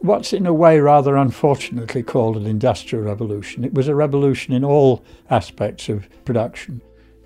what's 0.00 0.32
in 0.32 0.46
a 0.46 0.52
way 0.52 0.80
rather 0.80 1.16
unfortunately 1.16 2.02
called 2.02 2.36
an 2.36 2.44
industrial 2.44 3.04
revolution. 3.04 3.64
It 3.64 3.72
was 3.72 3.88
a 3.88 3.94
revolution 3.94 4.52
in 4.52 4.64
all 4.64 5.02
aspects 5.30 5.88
of 5.88 6.08
production. 6.24 6.82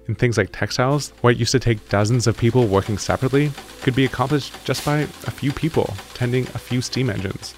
In 0.06 0.14
things 0.14 0.38
like 0.38 0.52
textiles, 0.52 1.12
what 1.22 1.38
used 1.38 1.52
to 1.52 1.59
take 1.59 1.88
dozens 1.88 2.26
of 2.26 2.36
people 2.36 2.66
working 2.66 2.98
separately 2.98 3.50
could 3.80 3.96
be 3.96 4.04
accomplished 4.04 4.54
just 4.64 4.84
by 4.84 4.98
a 5.00 5.30
few 5.30 5.52
people 5.52 5.94
tending 6.14 6.44
a 6.48 6.59
few 6.59 6.80
steam 6.80 7.11
engines. 7.11 7.54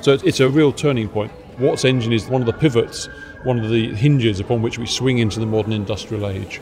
So 0.00 0.12
it's 0.12 0.40
a 0.40 0.48
real 0.48 0.72
turning 0.72 1.08
point. 1.08 1.32
Watt's 1.58 1.84
engine 1.84 2.12
is 2.12 2.26
one 2.28 2.40
of 2.40 2.46
the 2.46 2.52
pivots, 2.52 3.08
one 3.42 3.58
of 3.58 3.68
the 3.68 3.92
hinges 3.94 4.38
upon 4.38 4.62
which 4.62 4.78
we 4.78 4.86
swing 4.86 5.18
into 5.18 5.40
the 5.40 5.46
modern 5.46 5.72
industrial 5.72 6.28
age. 6.28 6.60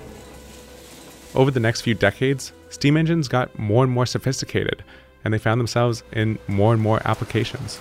Over 1.34 1.50
the 1.50 1.60
next 1.60 1.82
few 1.82 1.94
decades, 1.94 2.52
steam 2.68 2.96
engines 2.96 3.28
got 3.28 3.58
more 3.58 3.84
and 3.84 3.92
more 3.92 4.06
sophisticated, 4.06 4.84
and 5.24 5.32
they 5.32 5.38
found 5.38 5.60
themselves 5.60 6.02
in 6.12 6.38
more 6.48 6.72
and 6.72 6.82
more 6.82 7.00
applications. 7.04 7.80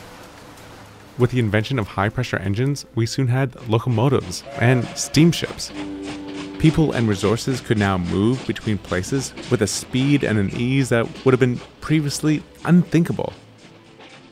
With 1.18 1.32
the 1.32 1.40
invention 1.40 1.80
of 1.80 1.88
high 1.88 2.10
pressure 2.10 2.38
engines, 2.38 2.86
we 2.96 3.06
soon 3.06 3.28
had 3.28 3.70
locomotives 3.70 4.44
and 4.60 4.86
steamships. 4.98 5.72
People 6.60 6.92
and 6.92 7.08
resources 7.08 7.62
could 7.62 7.78
now 7.78 7.98
move 7.98 8.46
between 8.48 8.78
places 8.78 9.34
with 9.50 9.62
a 9.62 9.68
speed 9.68 10.24
and 10.24 10.38
an 10.38 10.50
ease 10.56 10.90
that 10.90 11.08
would 11.24 11.32
have 11.32 11.40
been 11.40 11.60
previously 11.80 12.44
unthinkable. 12.66 13.32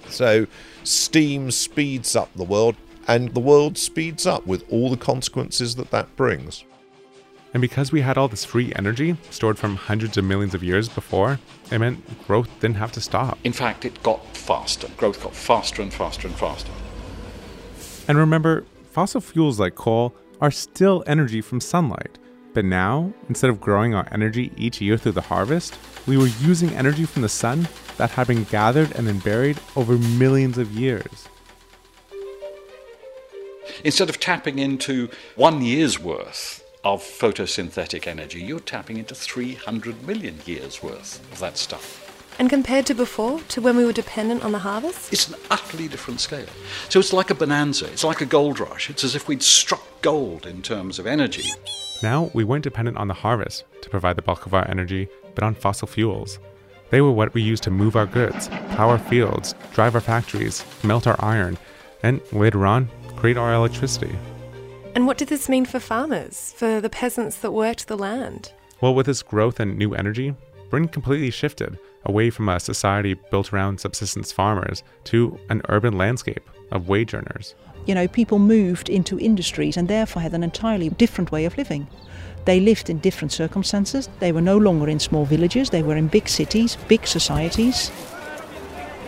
So, 0.09 0.47
steam 0.83 1.51
speeds 1.51 2.15
up 2.15 2.29
the 2.35 2.43
world, 2.43 2.75
and 3.07 3.33
the 3.33 3.39
world 3.39 3.77
speeds 3.77 4.25
up 4.25 4.45
with 4.45 4.65
all 4.69 4.89
the 4.89 4.97
consequences 4.97 5.75
that 5.75 5.91
that 5.91 6.15
brings. 6.15 6.65
And 7.53 7.61
because 7.61 7.91
we 7.91 8.01
had 8.01 8.17
all 8.17 8.27
this 8.27 8.43
free 8.43 8.73
energy 8.75 9.15
stored 9.29 9.59
from 9.59 9.75
hundreds 9.75 10.17
of 10.17 10.25
millions 10.25 10.55
of 10.55 10.63
years 10.63 10.89
before, 10.89 11.39
it 11.71 11.77
meant 11.77 12.25
growth 12.27 12.49
didn't 12.59 12.77
have 12.77 12.91
to 12.93 13.01
stop. 13.01 13.37
In 13.43 13.53
fact, 13.53 13.85
it 13.85 14.01
got 14.01 14.25
faster. 14.35 14.87
Growth 14.97 15.21
got 15.21 15.35
faster 15.35 15.83
and 15.83 15.93
faster 15.93 16.27
and 16.27 16.35
faster. 16.35 16.71
And 18.07 18.17
remember, 18.17 18.65
fossil 18.91 19.21
fuels 19.21 19.59
like 19.59 19.75
coal 19.75 20.15
are 20.41 20.49
still 20.49 21.03
energy 21.05 21.41
from 21.41 21.61
sunlight. 21.61 22.17
But 22.55 22.65
now, 22.65 23.13
instead 23.29 23.49
of 23.49 23.61
growing 23.61 23.93
our 23.93 24.07
energy 24.11 24.51
each 24.57 24.81
year 24.81 24.97
through 24.97 25.13
the 25.13 25.21
harvest, 25.21 25.77
we 26.07 26.17
were 26.17 26.27
using 26.27 26.71
energy 26.71 27.05
from 27.05 27.21
the 27.21 27.29
sun 27.29 27.67
that 27.97 28.11
had 28.11 28.27
been 28.27 28.43
gathered 28.45 28.91
and 28.95 29.07
then 29.07 29.19
buried 29.19 29.59
over 29.75 29.97
millions 29.97 30.57
of 30.57 30.71
years. 30.71 31.27
Instead 33.83 34.09
of 34.09 34.19
tapping 34.19 34.59
into 34.59 35.09
one 35.35 35.61
year's 35.61 35.99
worth 35.99 36.62
of 36.83 37.01
photosynthetic 37.01 38.07
energy, 38.07 38.41
you're 38.41 38.59
tapping 38.59 38.97
into 38.97 39.15
300 39.15 40.05
million 40.05 40.39
years 40.45 40.83
worth 40.83 41.19
of 41.31 41.39
that 41.39 41.57
stuff. 41.57 41.99
And 42.39 42.49
compared 42.49 42.85
to 42.87 42.95
before, 42.95 43.39
to 43.49 43.61
when 43.61 43.77
we 43.77 43.85
were 43.85 43.93
dependent 43.93 44.43
on 44.43 44.51
the 44.51 44.59
harvest? 44.59 45.13
It's 45.13 45.27
an 45.27 45.35
utterly 45.51 45.87
different 45.87 46.19
scale. 46.19 46.47
So 46.89 46.99
it's 46.99 47.13
like 47.13 47.29
a 47.29 47.35
bonanza, 47.35 47.85
it's 47.85 48.03
like 48.03 48.21
a 48.21 48.25
gold 48.25 48.59
rush. 48.59 48.89
It's 48.89 49.03
as 49.03 49.15
if 49.15 49.27
we'd 49.27 49.43
struck 49.43 49.83
gold 50.01 50.45
in 50.45 50.61
terms 50.61 50.99
of 50.99 51.05
energy. 51.05 51.53
Now, 52.01 52.31
we 52.33 52.43
weren't 52.43 52.63
dependent 52.63 52.97
on 52.97 53.07
the 53.07 53.13
harvest 53.13 53.63
to 53.81 53.89
provide 53.89 54.15
the 54.15 54.21
bulk 54.21 54.45
of 54.45 54.53
our 54.53 54.67
energy, 54.67 55.07
but 55.35 55.43
on 55.43 55.55
fossil 55.55 55.87
fuels. 55.87 56.39
They 56.89 57.01
were 57.01 57.11
what 57.11 57.33
we 57.33 57.41
used 57.41 57.63
to 57.63 57.71
move 57.71 57.95
our 57.95 58.05
goods, 58.05 58.49
plow 58.71 58.89
our 58.89 58.99
fields, 58.99 59.55
drive 59.73 59.95
our 59.95 60.01
factories, 60.01 60.65
melt 60.83 61.07
our 61.07 61.23
iron, 61.23 61.57
and 62.01 62.19
later 62.33 62.65
on, 62.65 62.89
create 63.15 63.37
our 63.37 63.53
electricity. 63.53 64.13
And 64.95 65.07
what 65.07 65.17
did 65.17 65.29
this 65.29 65.49
mean 65.49 65.65
for 65.65 65.79
farmers, 65.79 66.53
for 66.55 66.79
the 66.79 66.89
peasants 66.89 67.37
that 67.37 67.51
worked 67.51 67.87
the 67.87 67.97
land? 67.97 68.53
Well, 68.79 68.93
with 68.93 69.07
this 69.07 69.23
growth 69.23 69.59
and 69.59 69.77
new 69.77 69.95
energy, 69.95 70.35
Britain 70.69 70.87
completely 70.87 71.31
shifted 71.31 71.79
away 72.05 72.29
from 72.29 72.49
a 72.49 72.59
society 72.59 73.15
built 73.31 73.53
around 73.53 73.79
subsistence 73.79 74.31
farmers 74.31 74.83
to 75.05 75.39
an 75.49 75.61
urban 75.69 75.97
landscape 75.97 76.47
of 76.71 76.89
wage 76.89 77.13
earners. 77.13 77.55
You 77.85 77.95
know, 77.95 78.07
people 78.07 78.39
moved 78.39 78.89
into 78.89 79.19
industries 79.19 79.77
and 79.77 79.87
therefore 79.87 80.21
had 80.21 80.33
an 80.33 80.43
entirely 80.43 80.89
different 80.89 81.31
way 81.31 81.45
of 81.45 81.57
living. 81.57 81.87
They 82.45 82.59
lived 82.59 82.89
in 82.89 82.99
different 82.99 83.31
circumstances. 83.31 84.09
They 84.19 84.31
were 84.31 84.41
no 84.41 84.57
longer 84.57 84.89
in 84.89 84.99
small 84.99 85.25
villages, 85.25 85.69
they 85.69 85.83
were 85.83 85.95
in 85.95 86.07
big 86.07 86.29
cities, 86.29 86.77
big 86.87 87.07
societies. 87.07 87.89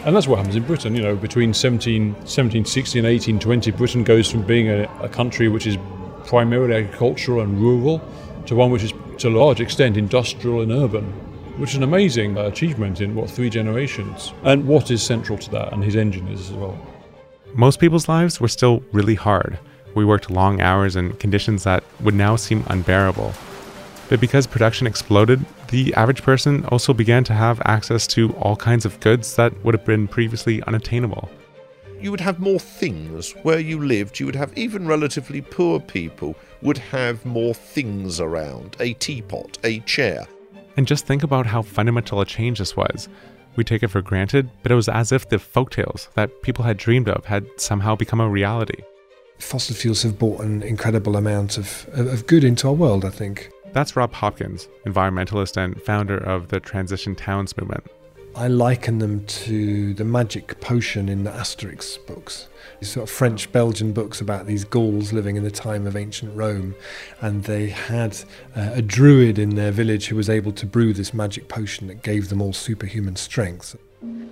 And 0.06 0.16
that's 0.16 0.28
Watt 0.28 0.38
happens 0.38 0.56
in 0.56 0.64
Britain. 0.64 0.96
You 0.96 1.02
know, 1.02 1.16
between 1.16 1.52
17, 1.52 2.14
1760 2.14 3.00
and 3.00 3.08
1820, 3.08 3.72
Britain 3.72 4.04
goes 4.04 4.30
from 4.30 4.44
being 4.44 4.70
a, 4.70 4.84
a 5.02 5.10
country 5.10 5.48
which 5.48 5.66
is 5.66 5.80
primarily 6.28 6.76
agricultural 6.76 7.42
and 7.42 7.60
rural 7.60 8.00
to 8.46 8.56
one 8.56 8.70
which 8.70 8.84
is, 8.84 8.94
to 9.18 9.30
a 9.30 9.36
large 9.36 9.60
extent, 9.60 9.98
industrial 9.98 10.62
and 10.62 10.72
urban, 10.72 11.06
which 11.58 11.72
is 11.72 11.78
an 11.78 11.84
amazing 11.84 12.38
uh, 12.38 12.44
achievement 12.44 13.02
in, 13.02 13.16
what, 13.16 13.32
three 13.32 13.50
generations. 13.50 14.32
And 14.44 14.68
what 14.68 14.92
is 14.92 15.02
central 15.02 15.40
to 15.40 15.50
that, 15.52 15.74
and 15.74 15.84
his 15.84 15.96
engine 15.96 16.28
is 16.28 16.52
as 16.52 16.56
well. 16.56 16.78
Most 17.56 17.80
people's 17.80 18.08
lives 18.08 18.40
were 18.40 18.48
still 18.48 18.84
really 18.92 19.16
hard. 19.16 19.58
We 19.96 20.06
worked 20.06 20.30
long 20.30 20.62
hours 20.62 20.96
in 20.96 21.14
conditions 21.14 21.64
that 21.64 21.84
would 22.02 22.14
now 22.14 22.36
seem 22.36 22.64
unbearable. 22.68 23.34
But 24.10 24.22
because 24.22 24.46
production 24.46 24.86
exploded, 24.86 25.44
the 25.76 25.94
average 25.96 26.24
person 26.24 26.64
also 26.68 26.94
began 26.94 27.26
to 27.26 27.34
have 27.34 27.62
access 27.66 28.08
to 28.08 28.32
all 28.36 28.56
kinds 28.56 28.86
of 28.86 28.98
goods 29.02 29.36
that 29.36 29.52
would 29.66 29.74
have 29.74 29.84
been 29.84 30.08
previously 30.08 30.64
unattainable. 30.64 31.30
You 32.00 32.12
would 32.12 32.22
have 32.22 32.40
more 32.40 32.60
things 32.60 33.34
where 33.44 33.60
you 33.60 33.84
lived. 33.84 34.18
You 34.18 34.26
would 34.26 34.38
have 34.38 34.58
even 34.58 34.88
relatively 34.88 35.42
poor 35.42 35.82
people 35.82 36.38
would 36.62 36.78
have 36.78 37.26
more 37.26 37.54
things 37.54 38.22
around 38.22 38.78
a 38.80 38.94
teapot, 38.94 39.58
a 39.66 39.82
chair. 39.82 40.26
And 40.78 40.88
just 40.88 41.06
think 41.06 41.24
about 41.24 41.46
how 41.46 41.62
fundamental 41.62 42.22
a 42.22 42.26
change 42.26 42.60
this 42.60 42.78
was. 42.78 43.10
We 43.58 43.66
take 43.66 43.84
it 43.84 43.90
for 43.90 44.02
granted, 44.02 44.50
but 44.64 44.72
it 44.72 44.76
was 44.76 44.88
as 44.88 45.12
if 45.12 45.28
the 45.28 45.36
folktales 45.36 46.08
that 46.14 46.42
people 46.42 46.64
had 46.64 46.78
dreamed 46.78 47.10
of 47.10 47.26
had 47.26 47.46
somehow 47.58 47.98
become 47.98 48.22
a 48.22 48.30
reality. 48.30 48.82
Fossil 49.40 49.76
fuels 49.76 50.04
have 50.04 50.18
brought 50.18 50.40
an 50.40 50.64
incredible 50.64 51.18
amount 51.18 51.58
of, 51.58 51.86
of 51.92 52.26
good 52.28 52.46
into 52.46 52.70
our 52.70 52.74
world, 52.74 53.04
I 53.04 53.10
think. 53.10 53.52
That's 53.76 53.98
Rob 53.98 54.14
Hopkins, 54.14 54.70
environmentalist 54.86 55.58
and 55.58 55.82
founder 55.82 56.16
of 56.16 56.48
the 56.48 56.62
Transition 56.62 57.14
Towns 57.14 57.58
movement. 57.58 57.86
I 58.34 58.48
liken 58.48 59.00
them 59.00 59.26
to 59.26 59.94
the 59.96 60.06
magic 60.06 60.62
potion 60.62 61.10
in 61.10 61.26
the 61.26 61.32
Asterix 61.32 61.98
books. 62.08 62.48
These 62.80 62.92
sort 62.92 63.10
of 63.10 63.14
French 63.14 63.52
Belgian 63.52 63.92
books 63.92 64.22
about 64.22 64.46
these 64.46 64.64
Gauls 64.64 65.12
living 65.12 65.36
in 65.36 65.44
the 65.44 65.52
time 65.52 65.86
of 65.88 65.98
ancient 65.98 66.34
Rome, 66.38 66.74
and 67.20 67.44
they 67.44 67.68
had 67.68 68.18
uh, 68.56 68.72
a 68.76 68.82
druid 68.82 69.38
in 69.38 69.56
their 69.56 69.72
village 69.72 70.08
who 70.08 70.16
was 70.16 70.30
able 70.30 70.54
to 70.54 70.66
brew 70.66 70.94
this 70.94 71.14
magic 71.14 71.50
potion 71.50 71.88
that 71.88 72.02
gave 72.02 72.30
them 72.30 72.42
all 72.42 72.54
superhuman 72.54 73.18
strength. 73.18 73.76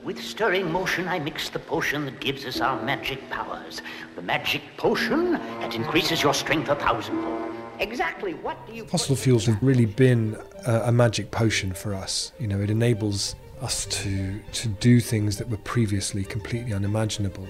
With 0.05 0.23
stirring 0.23 0.71
motion, 0.71 1.09
I 1.09 1.19
mix 1.19 1.49
the 1.49 1.59
potion 1.59 2.05
that 2.05 2.21
gives 2.21 2.45
us 2.45 2.61
our 2.61 2.81
magic 2.81 3.29
powers. 3.29 3.81
The 4.15 4.21
magic 4.21 4.61
potion 4.77 5.33
that 5.33 5.75
increases 5.75 6.23
your 6.23 6.33
strength 6.33 6.69
a 6.69 6.75
thousandfold. 6.75 7.52
Exactly 7.79 8.33
what 8.35 8.65
do 8.67 8.73
you. 8.73 8.85
Fossil 8.85 9.15
fuels 9.15 9.45
have 9.45 9.61
really 9.61 9.85
been 9.85 10.37
a, 10.65 10.81
a 10.85 10.91
magic 10.91 11.31
potion 11.31 11.73
for 11.73 11.93
us. 11.93 12.31
You 12.39 12.47
know, 12.47 12.59
it 12.59 12.69
enables 12.69 13.35
us 13.61 13.85
to 13.85 14.39
to 14.39 14.67
do 14.67 14.99
things 14.99 15.37
that 15.37 15.49
were 15.49 15.57
previously 15.57 16.23
completely 16.23 16.73
unimaginable. 16.73 17.47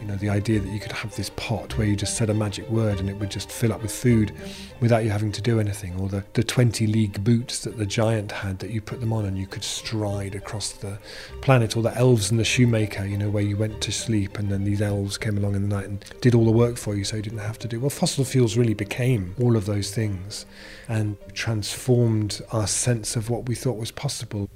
You 0.00 0.06
know, 0.06 0.16
the 0.16 0.30
idea 0.30 0.60
that 0.60 0.68
you 0.68 0.80
could 0.80 0.92
have 0.92 1.14
this 1.14 1.30
pot 1.30 1.76
where 1.76 1.86
you 1.86 1.94
just 1.94 2.16
said 2.16 2.30
a 2.30 2.34
magic 2.34 2.68
word 2.70 3.00
and 3.00 3.10
it 3.10 3.14
would 3.14 3.30
just 3.30 3.50
fill 3.52 3.72
up 3.72 3.82
with 3.82 3.92
food 3.92 4.32
without 4.80 5.04
you 5.04 5.10
having 5.10 5.30
to 5.32 5.42
do 5.42 5.60
anything, 5.60 6.00
or 6.00 6.08
the, 6.08 6.24
the 6.32 6.42
20 6.42 6.86
league 6.86 7.22
boots 7.22 7.60
that 7.60 7.76
the 7.76 7.84
giant 7.84 8.32
had 8.32 8.58
that 8.60 8.70
you 8.70 8.80
put 8.80 9.00
them 9.00 9.12
on 9.12 9.26
and 9.26 9.36
you 9.36 9.46
could 9.46 9.62
stride 9.62 10.34
across 10.34 10.72
the 10.72 10.98
planet, 11.42 11.76
or 11.76 11.82
the 11.82 11.94
elves 11.96 12.30
and 12.30 12.40
the 12.40 12.44
shoemaker, 12.44 13.04
you 13.04 13.18
know, 13.18 13.28
where 13.28 13.42
you 13.42 13.56
went 13.56 13.80
to 13.82 13.92
sleep 13.92 14.38
and 14.38 14.50
then 14.50 14.64
these 14.64 14.80
elves 14.80 15.18
came 15.18 15.36
along 15.36 15.54
in 15.54 15.68
the 15.68 15.74
night 15.74 15.86
and 15.86 16.04
did 16.20 16.34
all 16.34 16.44
the 16.44 16.50
work 16.50 16.76
for 16.76 16.94
you 16.94 17.04
so 17.04 17.16
you 17.16 17.22
didn't 17.22 17.38
have 17.38 17.58
to 17.58 17.68
do. 17.68 17.78
Well, 17.78 17.90
fossil 17.90 18.24
fuels 18.24 18.56
really 18.56 18.74
became 18.74 19.34
all 19.40 19.56
of 19.56 19.66
those 19.66 19.94
things 19.94 20.46
and 20.88 21.16
transformed 21.34 22.40
our 22.52 22.66
sense 22.66 23.16
of 23.16 23.28
what 23.28 23.48
we 23.48 23.54
thought 23.54 23.76
was 23.76 23.90
possible. 23.90 24.48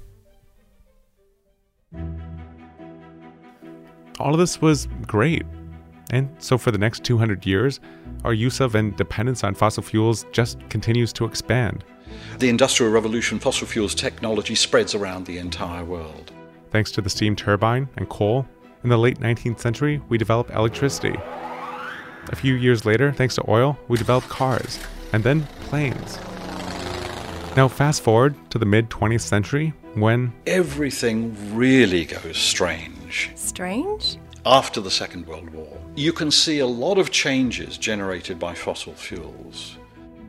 All 4.19 4.33
of 4.33 4.39
this 4.39 4.61
was 4.61 4.87
great. 5.05 5.43
And 6.11 6.29
so, 6.39 6.57
for 6.57 6.71
the 6.71 6.77
next 6.77 7.03
200 7.03 7.45
years, 7.45 7.79
our 8.23 8.33
use 8.33 8.59
of 8.59 8.75
and 8.75 8.95
dependence 8.95 9.43
on 9.43 9.55
fossil 9.55 9.83
fuels 9.83 10.25
just 10.31 10.57
continues 10.69 11.11
to 11.13 11.25
expand. 11.25 11.83
The 12.39 12.49
Industrial 12.49 12.91
Revolution 12.91 13.39
fossil 13.39 13.67
fuels 13.67 13.95
technology 13.95 14.55
spreads 14.55 14.93
around 14.93 15.25
the 15.25 15.37
entire 15.37 15.83
world. 15.83 16.31
Thanks 16.71 16.91
to 16.91 17.01
the 17.01 17.09
steam 17.09 17.35
turbine 17.35 17.89
and 17.97 18.07
coal, 18.09 18.45
in 18.83 18.89
the 18.89 18.97
late 18.97 19.19
19th 19.19 19.59
century, 19.59 19.99
we 20.09 20.17
developed 20.19 20.51
electricity. 20.51 21.17
A 22.29 22.35
few 22.35 22.53
years 22.53 22.85
later, 22.85 23.11
thanks 23.11 23.33
to 23.35 23.49
oil, 23.49 23.77
we 23.87 23.97
developed 23.97 24.29
cars, 24.29 24.79
and 25.11 25.23
then 25.23 25.43
planes. 25.61 26.19
Now, 27.55 27.67
fast 27.67 28.03
forward 28.03 28.35
to 28.51 28.59
the 28.59 28.65
mid 28.65 28.89
20th 28.89 29.21
century 29.21 29.73
when 29.95 30.33
everything 30.45 31.35
really 31.55 32.05
goes 32.05 32.37
strange. 33.15 33.37
Strange? 33.37 34.17
After 34.45 34.79
the 34.79 34.91
Second 34.91 35.25
World 35.25 35.49
War, 35.49 35.81
you 35.95 36.13
can 36.13 36.29
see 36.29 36.59
a 36.59 36.67
lot 36.67 36.99
of 36.99 37.09
changes 37.09 37.77
generated 37.77 38.37
by 38.37 38.53
fossil 38.53 38.93
fuels. 38.93 39.77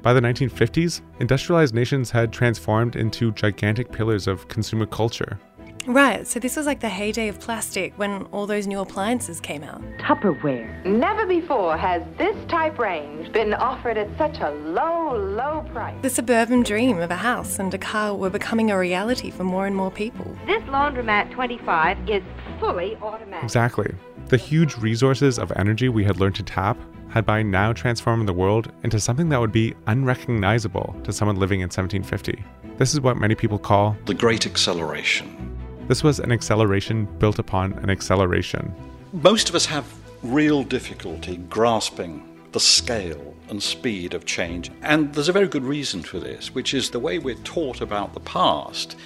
By 0.00 0.14
the 0.14 0.20
1950s, 0.20 1.02
industrialized 1.20 1.74
nations 1.74 2.10
had 2.10 2.32
transformed 2.32 2.96
into 2.96 3.32
gigantic 3.32 3.92
pillars 3.92 4.26
of 4.26 4.48
consumer 4.48 4.86
culture. 4.86 5.38
Right, 5.86 6.26
so 6.26 6.40
this 6.40 6.56
was 6.56 6.66
like 6.66 6.80
the 6.80 6.88
heyday 6.88 7.28
of 7.28 7.38
plastic 7.38 7.96
when 7.96 8.24
all 8.32 8.46
those 8.46 8.66
new 8.66 8.80
appliances 8.80 9.38
came 9.38 9.62
out. 9.62 9.80
Tupperware. 9.98 10.84
Never 10.84 11.26
before 11.26 11.76
has 11.76 12.02
this 12.18 12.36
type 12.48 12.76
range 12.78 13.32
been 13.32 13.54
offered 13.54 13.96
at 13.96 14.08
such 14.18 14.40
a 14.40 14.50
low, 14.50 15.16
low 15.16 15.64
price. 15.72 15.94
The 16.02 16.10
suburban 16.10 16.64
dream 16.64 16.98
of 16.98 17.12
a 17.12 17.16
house 17.16 17.60
and 17.60 17.72
a 17.72 17.78
car 17.78 18.16
were 18.16 18.30
becoming 18.30 18.72
a 18.72 18.78
reality 18.78 19.30
for 19.30 19.44
more 19.44 19.66
and 19.66 19.76
more 19.76 19.92
people. 19.92 20.36
This 20.44 20.62
Laundromat 20.64 21.30
25 21.30 22.10
is 22.10 22.22
fully 22.58 22.96
automatic. 22.96 23.44
Exactly. 23.44 23.94
The 24.26 24.36
huge 24.36 24.76
resources 24.78 25.38
of 25.38 25.52
energy 25.54 25.88
we 25.88 26.02
had 26.02 26.18
learned 26.18 26.34
to 26.36 26.42
tap 26.42 26.76
had 27.10 27.24
by 27.24 27.44
now 27.44 27.72
transformed 27.72 28.28
the 28.28 28.32
world 28.32 28.72
into 28.82 28.98
something 28.98 29.28
that 29.28 29.40
would 29.40 29.52
be 29.52 29.74
unrecognizable 29.86 30.96
to 31.04 31.12
someone 31.12 31.36
living 31.36 31.60
in 31.60 31.68
1750. 31.68 32.44
This 32.76 32.92
is 32.92 33.00
what 33.00 33.16
many 33.16 33.36
people 33.36 33.58
call 33.58 33.96
the 34.06 34.14
Great 34.14 34.46
Acceleration. 34.46 35.55
This 35.88 36.02
was 36.02 36.18
an 36.18 36.32
acceleration 36.32 37.04
built 37.18 37.38
upon 37.38 37.74
an 37.74 37.90
acceleration. 37.90 38.74
Most 39.12 39.48
of 39.48 39.54
us 39.54 39.66
have 39.66 39.86
real 40.22 40.64
difficulty 40.64 41.36
grasping 41.36 42.26
the 42.50 42.58
scale 42.58 43.34
and 43.48 43.62
speed 43.62 44.12
of 44.12 44.24
change. 44.24 44.72
And 44.82 45.14
there's 45.14 45.28
a 45.28 45.32
very 45.32 45.46
good 45.46 45.62
reason 45.62 46.02
for 46.02 46.18
this, 46.18 46.54
which 46.54 46.74
is 46.74 46.90
the 46.90 46.98
way 46.98 47.18
we're 47.18 47.36
taught 47.36 47.80
about 47.80 48.14
the 48.14 48.20
past 48.20 48.96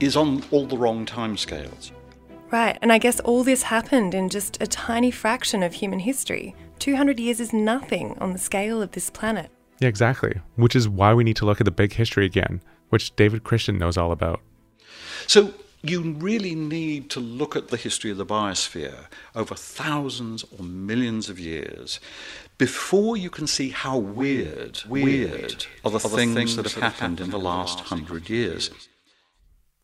is 0.00 0.16
on 0.16 0.42
all 0.50 0.66
the 0.66 0.76
wrong 0.76 1.06
timescales. 1.06 1.92
Right, 2.50 2.76
and 2.82 2.92
I 2.92 2.98
guess 2.98 3.20
all 3.20 3.44
this 3.44 3.62
happened 3.62 4.12
in 4.12 4.28
just 4.28 4.60
a 4.60 4.66
tiny 4.66 5.12
fraction 5.12 5.62
of 5.62 5.74
human 5.74 6.00
history. 6.00 6.56
200 6.80 7.20
years 7.20 7.38
is 7.38 7.52
nothing 7.52 8.16
on 8.20 8.32
the 8.32 8.38
scale 8.38 8.82
of 8.82 8.90
this 8.92 9.10
planet. 9.10 9.50
Yeah, 9.78 9.88
exactly. 9.88 10.40
Which 10.56 10.74
is 10.74 10.88
why 10.88 11.14
we 11.14 11.22
need 11.22 11.36
to 11.36 11.44
look 11.44 11.60
at 11.60 11.66
the 11.66 11.70
big 11.70 11.92
history 11.92 12.26
again, 12.26 12.60
which 12.88 13.14
David 13.14 13.44
Christian 13.44 13.78
knows 13.78 13.96
all 13.96 14.10
about. 14.10 14.40
So, 15.28 15.54
you 15.82 16.12
really 16.12 16.54
need 16.54 17.10
to 17.10 17.20
look 17.20 17.56
at 17.56 17.68
the 17.68 17.76
history 17.76 18.10
of 18.10 18.18
the 18.18 18.26
biosphere 18.26 19.06
over 19.34 19.54
thousands 19.54 20.44
or 20.56 20.64
millions 20.64 21.28
of 21.28 21.38
years 21.38 22.00
before 22.58 23.16
you 23.16 23.30
can 23.30 23.46
see 23.46 23.70
how 23.70 23.96
weird, 23.96 24.82
weird 24.86 25.66
are 25.82 25.90
the, 25.90 25.96
are 25.96 26.00
the 26.00 26.08
things, 26.10 26.34
things, 26.34 26.56
that 26.56 26.70
have 26.70 26.82
happened 26.82 27.18
in 27.18 27.30
the 27.30 27.38
last 27.38 27.80
hundred 27.80 28.28
years. 28.28 28.70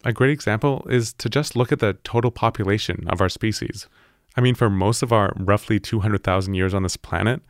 A 0.05 0.13
great 0.13 0.31
example 0.31 0.87
is 0.91 1.15
to 1.15 1.31
just 1.31 1.57
look 1.57 1.73
at 1.73 1.79
the 1.79 1.95
total 2.05 2.31
population 2.31 3.07
of 3.09 3.21
our 3.23 3.31
species. 3.31 3.89
I 4.37 4.43
mean, 4.43 4.55
for 4.55 4.69
most 4.69 5.03
of 5.03 5.11
our 5.11 5.33
roughly 5.37 5.81
200,000 5.81 6.53
years 6.53 6.75
on 6.75 6.83
this 6.83 6.99
planet, 6.99 7.41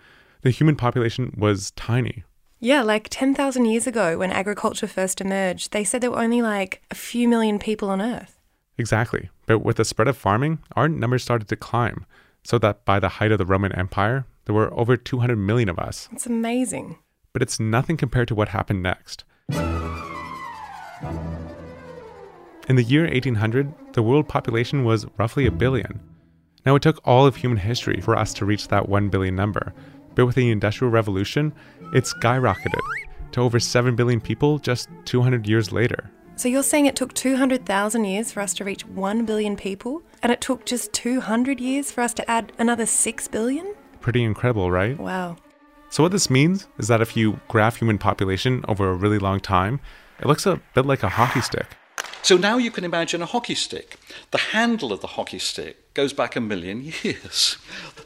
the 0.43 0.51
human 0.51 0.77
population 0.77 1.35
was 1.37 1.73
tiny. 1.73 2.23
Yeah, 2.61 2.83
like 2.83 3.09
10,000 3.11 3.65
years 3.65 3.87
ago 3.87 4.19
when 4.19 4.31
agriculture 4.31 4.87
first 4.87 5.21
emerged, 5.21 5.73
they 5.73 5.85
said 5.85 6.01
there 6.01 6.13
were 6.13 6.23
only 6.23 6.41
like 6.41 6.83
a 6.91 6.95
few 6.95 7.29
million 7.29 7.59
people 7.59 7.91
on 7.91 8.01
Earth. 8.01 8.36
Exactly. 8.79 9.31
But 9.47 9.61
with 9.61 9.77
the 9.77 9.85
spread 9.85 10.09
of 10.09 10.17
farming, 10.17 10.59
our 10.75 10.89
numbers 10.89 11.23
started 11.23 11.49
to 11.49 11.57
climb, 11.57 12.05
so 12.45 12.59
that 12.59 12.85
by 12.85 13.01
the 13.01 13.09
height 13.09 13.33
of 13.33 13.39
the 13.39 13.47
Roman 13.47 13.73
Empire, 13.73 14.27
there 14.45 14.55
were 14.55 14.73
over 14.79 14.97
200 14.97 15.37
million 15.37 15.69
of 15.69 15.79
us. 15.79 16.09
It's 16.13 16.27
amazing. 16.27 16.99
But 17.33 17.43
it's 17.43 17.59
nothing 17.61 17.97
compared 17.97 18.29
to 18.29 18.35
what 18.35 18.49
happened 18.49 18.83
next. 18.83 19.25
In 22.69 22.75
the 22.75 22.83
year 22.83 23.05
1800, 23.05 23.73
the 23.93 24.03
world 24.03 24.29
population 24.29 24.85
was 24.85 25.07
roughly 25.19 25.47
a 25.47 25.51
billion. 25.53 26.01
Now, 26.65 26.75
it 26.75 26.83
took 26.83 27.01
all 27.07 27.27
of 27.27 27.37
human 27.37 27.59
history 27.59 28.01
for 28.01 28.17
us 28.19 28.35
to 28.35 28.45
reach 28.45 28.69
that 28.69 28.89
1 28.89 29.09
billion 29.09 29.37
number, 29.37 29.73
but 30.17 30.27
with 30.27 30.35
the 30.35 30.51
Industrial 30.51 30.91
Revolution, 30.91 31.53
it 31.93 32.05
skyrocketed 32.05 32.81
to 33.33 33.41
over 33.41 33.61
7 33.61 33.95
billion 33.95 34.21
people 34.21 34.59
just 34.59 34.89
200 35.05 35.47
years 35.47 35.71
later. 35.71 36.11
So 36.37 36.49
you're 36.49 36.63
saying 36.63 36.85
it 36.85 36.97
took 36.97 37.15
200,000 37.15 38.05
years 38.05 38.31
for 38.31 38.41
us 38.41 38.53
to 38.55 38.65
reach 38.65 38.85
1 38.87 39.25
billion 39.25 39.57
people, 39.57 40.03
and 40.23 40.31
it 40.31 40.43
took 40.43 40.67
just 40.67 40.93
200 40.93 41.61
years 41.61 41.91
for 41.91 42.03
us 42.03 42.13
to 42.13 42.31
add 42.31 42.53
another 42.59 42.85
6 42.85 43.29
billion? 43.29 43.75
Pretty 44.03 44.23
incredible, 44.23 44.71
right? 44.71 44.99
Wow. 44.99 45.37
So, 45.89 46.03
what 46.03 46.13
this 46.13 46.29
means 46.29 46.69
is 46.79 46.89
that 46.89 47.01
if 47.01 47.17
you 47.17 47.41
graph 47.49 47.77
human 47.77 47.97
population 47.97 48.65
over 48.69 48.91
a 48.91 48.95
really 48.95 49.19
long 49.19 49.41
time, 49.41 49.81
it 50.21 50.27
looks 50.27 50.45
a 50.45 50.61
bit 50.75 50.85
like 50.85 51.03
a 51.03 51.09
hockey 51.09 51.41
stick. 51.41 51.69
So 52.21 52.37
now 52.37 52.59
you 52.59 52.71
can 52.71 52.85
imagine 52.85 53.23
a 53.23 53.27
hockey 53.27 53.55
stick. 53.55 53.99
The 54.33 54.39
handle 54.39 54.93
of 54.93 55.01
the 55.01 55.07
hockey 55.07 55.39
stick 55.39 55.95
goes 55.95 56.13
back 56.13 56.37
a 56.37 56.41
million 56.41 56.93
years. 57.03 57.57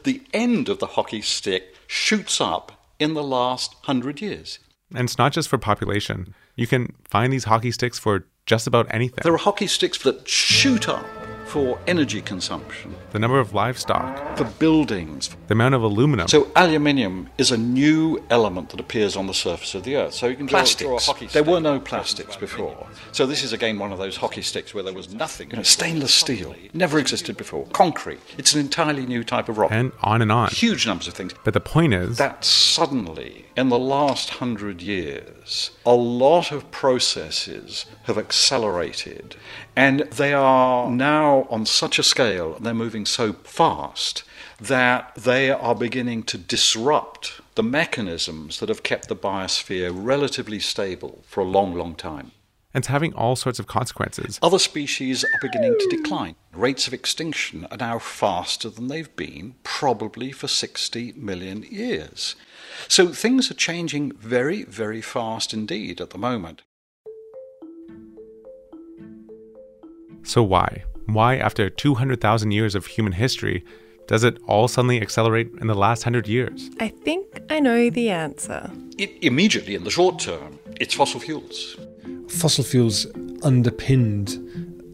The 0.03 0.21
end 0.33 0.69
of 0.69 0.79
the 0.79 0.87
hockey 0.87 1.21
stick 1.21 1.75
shoots 1.87 2.39
up 2.39 2.71
in 2.99 3.13
the 3.13 3.23
last 3.23 3.75
hundred 3.81 4.21
years. 4.21 4.59
And 4.93 5.05
it's 5.05 5.17
not 5.17 5.33
just 5.33 5.49
for 5.49 5.57
population. 5.57 6.35
You 6.61 6.67
can 6.67 6.93
find 7.09 7.33
these 7.33 7.45
hockey 7.45 7.71
sticks 7.71 7.97
for 7.97 8.27
just 8.45 8.67
about 8.67 8.85
anything. 8.91 9.21
There 9.23 9.33
are 9.33 9.37
hockey 9.37 9.65
sticks 9.65 9.97
that 10.03 10.29
shoot 10.29 10.87
up 10.87 11.03
for 11.51 11.77
energy 11.85 12.21
consumption. 12.21 12.95
The 13.11 13.19
number 13.19 13.37
of 13.37 13.53
livestock. 13.53 14.37
For 14.37 14.45
buildings. 14.45 15.35
The 15.47 15.53
amount 15.53 15.75
of 15.75 15.83
aluminum. 15.83 16.29
So 16.29 16.49
aluminium 16.55 17.29
is 17.37 17.51
a 17.51 17.57
new 17.57 18.23
element 18.29 18.69
that 18.69 18.79
appears 18.79 19.17
on 19.17 19.27
the 19.27 19.33
surface 19.33 19.75
of 19.75 19.83
the 19.83 19.97
Earth. 19.97 20.13
So 20.13 20.27
you 20.27 20.37
can 20.37 20.45
draw, 20.45 20.59
plastics. 20.59 20.87
Draw 20.87 20.95
a 20.95 20.99
hockey 21.01 21.27
stick. 21.27 21.43
There 21.43 21.53
were 21.53 21.59
no 21.59 21.77
plastics 21.77 22.37
before. 22.37 22.87
So 23.11 23.25
this 23.25 23.43
is 23.43 23.51
again 23.51 23.79
one 23.79 23.91
of 23.91 23.99
those 23.99 24.15
hockey 24.15 24.41
sticks 24.41 24.73
where 24.73 24.81
there 24.81 24.93
was 24.93 25.13
nothing. 25.13 25.49
You 25.51 25.57
know, 25.57 25.63
stainless 25.63 26.13
steel 26.13 26.55
never 26.73 26.97
existed 26.97 27.35
before. 27.35 27.65
Concrete. 27.73 28.21
It's 28.37 28.53
an 28.53 28.61
entirely 28.61 29.05
new 29.05 29.25
type 29.25 29.49
of 29.49 29.57
rock. 29.57 29.73
And 29.73 29.91
on 30.03 30.21
and 30.21 30.31
on. 30.31 30.51
Huge 30.51 30.87
numbers 30.87 31.09
of 31.09 31.15
things. 31.15 31.33
But 31.43 31.53
the 31.53 31.59
point 31.59 31.93
is 31.93 32.17
that 32.17 32.45
suddenly 32.45 33.45
in 33.57 33.67
the 33.67 33.77
last 33.77 34.29
hundred 34.29 34.81
years, 34.81 35.71
a 35.85 35.93
lot 35.93 36.53
of 36.53 36.71
processes 36.71 37.85
have 38.03 38.17
accelerated, 38.17 39.35
and 39.75 40.01
they 40.01 40.33
are 40.33 40.89
now 40.89 41.47
on 41.49 41.65
such 41.65 41.99
a 41.99 42.03
scale, 42.03 42.57
they're 42.59 42.73
moving 42.73 43.05
so 43.05 43.33
fast, 43.33 44.23
that 44.59 45.15
they 45.15 45.49
are 45.49 45.75
beginning 45.75 46.23
to 46.23 46.37
disrupt 46.37 47.41
the 47.55 47.63
mechanisms 47.63 48.59
that 48.59 48.69
have 48.69 48.83
kept 48.83 49.07
the 49.07 49.15
biosphere 49.15 49.91
relatively 49.93 50.59
stable 50.59 51.23
for 51.25 51.41
a 51.41 51.45
long, 51.45 51.73
long 51.73 51.95
time. 51.95 52.31
And 52.73 52.83
it's 52.83 52.87
having 52.87 53.13
all 53.13 53.35
sorts 53.35 53.59
of 53.59 53.67
consequences. 53.67 54.39
Other 54.41 54.59
species 54.59 55.25
are 55.25 55.39
beginning 55.41 55.75
to 55.77 55.97
decline. 55.97 56.35
Rates 56.53 56.87
of 56.87 56.93
extinction 56.93 57.67
are 57.69 57.77
now 57.77 57.99
faster 57.99 58.69
than 58.69 58.87
they've 58.87 59.13
been, 59.15 59.55
probably 59.63 60.31
for 60.31 60.47
60 60.47 61.13
million 61.17 61.63
years. 61.63 62.35
So 62.87 63.09
things 63.09 63.51
are 63.51 63.55
changing 63.55 64.13
very, 64.13 64.63
very 64.63 65.01
fast 65.01 65.53
indeed 65.53 65.99
at 65.99 66.11
the 66.11 66.17
moment. 66.17 66.61
So, 70.23 70.43
why? 70.43 70.83
Why, 71.07 71.37
after 71.37 71.69
200,000 71.69 72.51
years 72.51 72.75
of 72.75 72.85
human 72.85 73.13
history, 73.13 73.63
does 74.07 74.23
it 74.23 74.37
all 74.45 74.67
suddenly 74.67 75.01
accelerate 75.01 75.51
in 75.61 75.67
the 75.67 75.75
last 75.75 76.03
hundred 76.03 76.27
years? 76.27 76.69
I 76.79 76.89
think 76.89 77.41
I 77.49 77.59
know 77.59 77.89
the 77.89 78.09
answer. 78.09 78.69
It, 78.97 79.11
immediately, 79.21 79.75
in 79.75 79.83
the 79.83 79.89
short 79.89 80.19
term, 80.19 80.59
it's 80.79 80.93
fossil 80.93 81.19
fuels. 81.19 81.77
Fossil 82.27 82.63
fuels 82.63 83.07
underpinned 83.43 84.31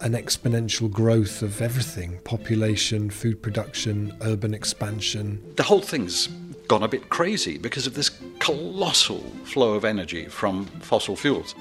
an 0.01 0.13
exponential 0.13 0.91
growth 0.91 1.41
of 1.41 1.61
everything 1.61 2.19
population, 2.23 3.09
food 3.09 3.41
production, 3.41 4.15
urban 4.21 4.53
expansion. 4.53 5.41
The 5.55 5.63
whole 5.63 5.82
thing's 5.82 6.28
gone 6.67 6.84
a 6.84 6.88
bit 6.88 7.09
crazy 7.09 7.57
because 7.57 7.88
of 7.88 7.95
this 7.95 8.11
colossal 8.39 9.21
flow 9.43 9.73
of 9.73 9.86
energy 9.86 10.25
from 10.25 10.65
fossil 10.82 11.15
fuels. 11.15 11.55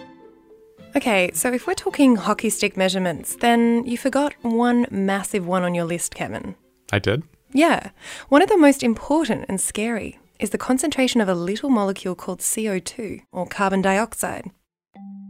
Okay, 0.96 1.30
so 1.34 1.52
if 1.52 1.66
we're 1.66 1.74
talking 1.74 2.16
hockey 2.16 2.48
stick 2.48 2.74
measurements, 2.74 3.36
then 3.36 3.84
you 3.84 3.98
forgot 3.98 4.32
one 4.40 4.86
massive 4.90 5.46
one 5.46 5.62
on 5.62 5.74
your 5.74 5.84
list, 5.84 6.14
Kevin. 6.14 6.54
I 6.90 6.98
did? 6.98 7.22
Yeah. 7.52 7.90
One 8.30 8.40
of 8.40 8.48
the 8.48 8.56
most 8.56 8.82
important 8.82 9.44
and 9.46 9.60
scary 9.60 10.18
is 10.40 10.50
the 10.50 10.58
concentration 10.58 11.20
of 11.20 11.28
a 11.28 11.34
little 11.34 11.68
molecule 11.68 12.14
called 12.14 12.40
CO2, 12.40 13.24
or 13.30 13.46
carbon 13.46 13.82
dioxide. 13.82 14.50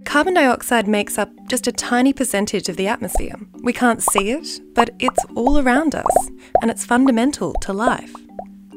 Carbon 0.05 0.35
dioxide 0.35 0.87
makes 0.87 1.19
up 1.19 1.31
just 1.49 1.67
a 1.67 1.73
tiny 1.73 2.13
percentage 2.13 2.69
of 2.69 2.77
the 2.77 2.87
atmosphere. 2.87 3.35
We 3.65 3.73
can't 3.73 4.01
see 4.01 4.31
it, 4.31 4.61
but 4.73 4.91
it's 5.01 5.25
all 5.35 5.59
around 5.59 5.97
us, 5.97 6.31
and 6.63 6.71
it's 6.71 6.85
fundamental 6.85 7.55
to 7.63 7.73
life. 7.73 8.15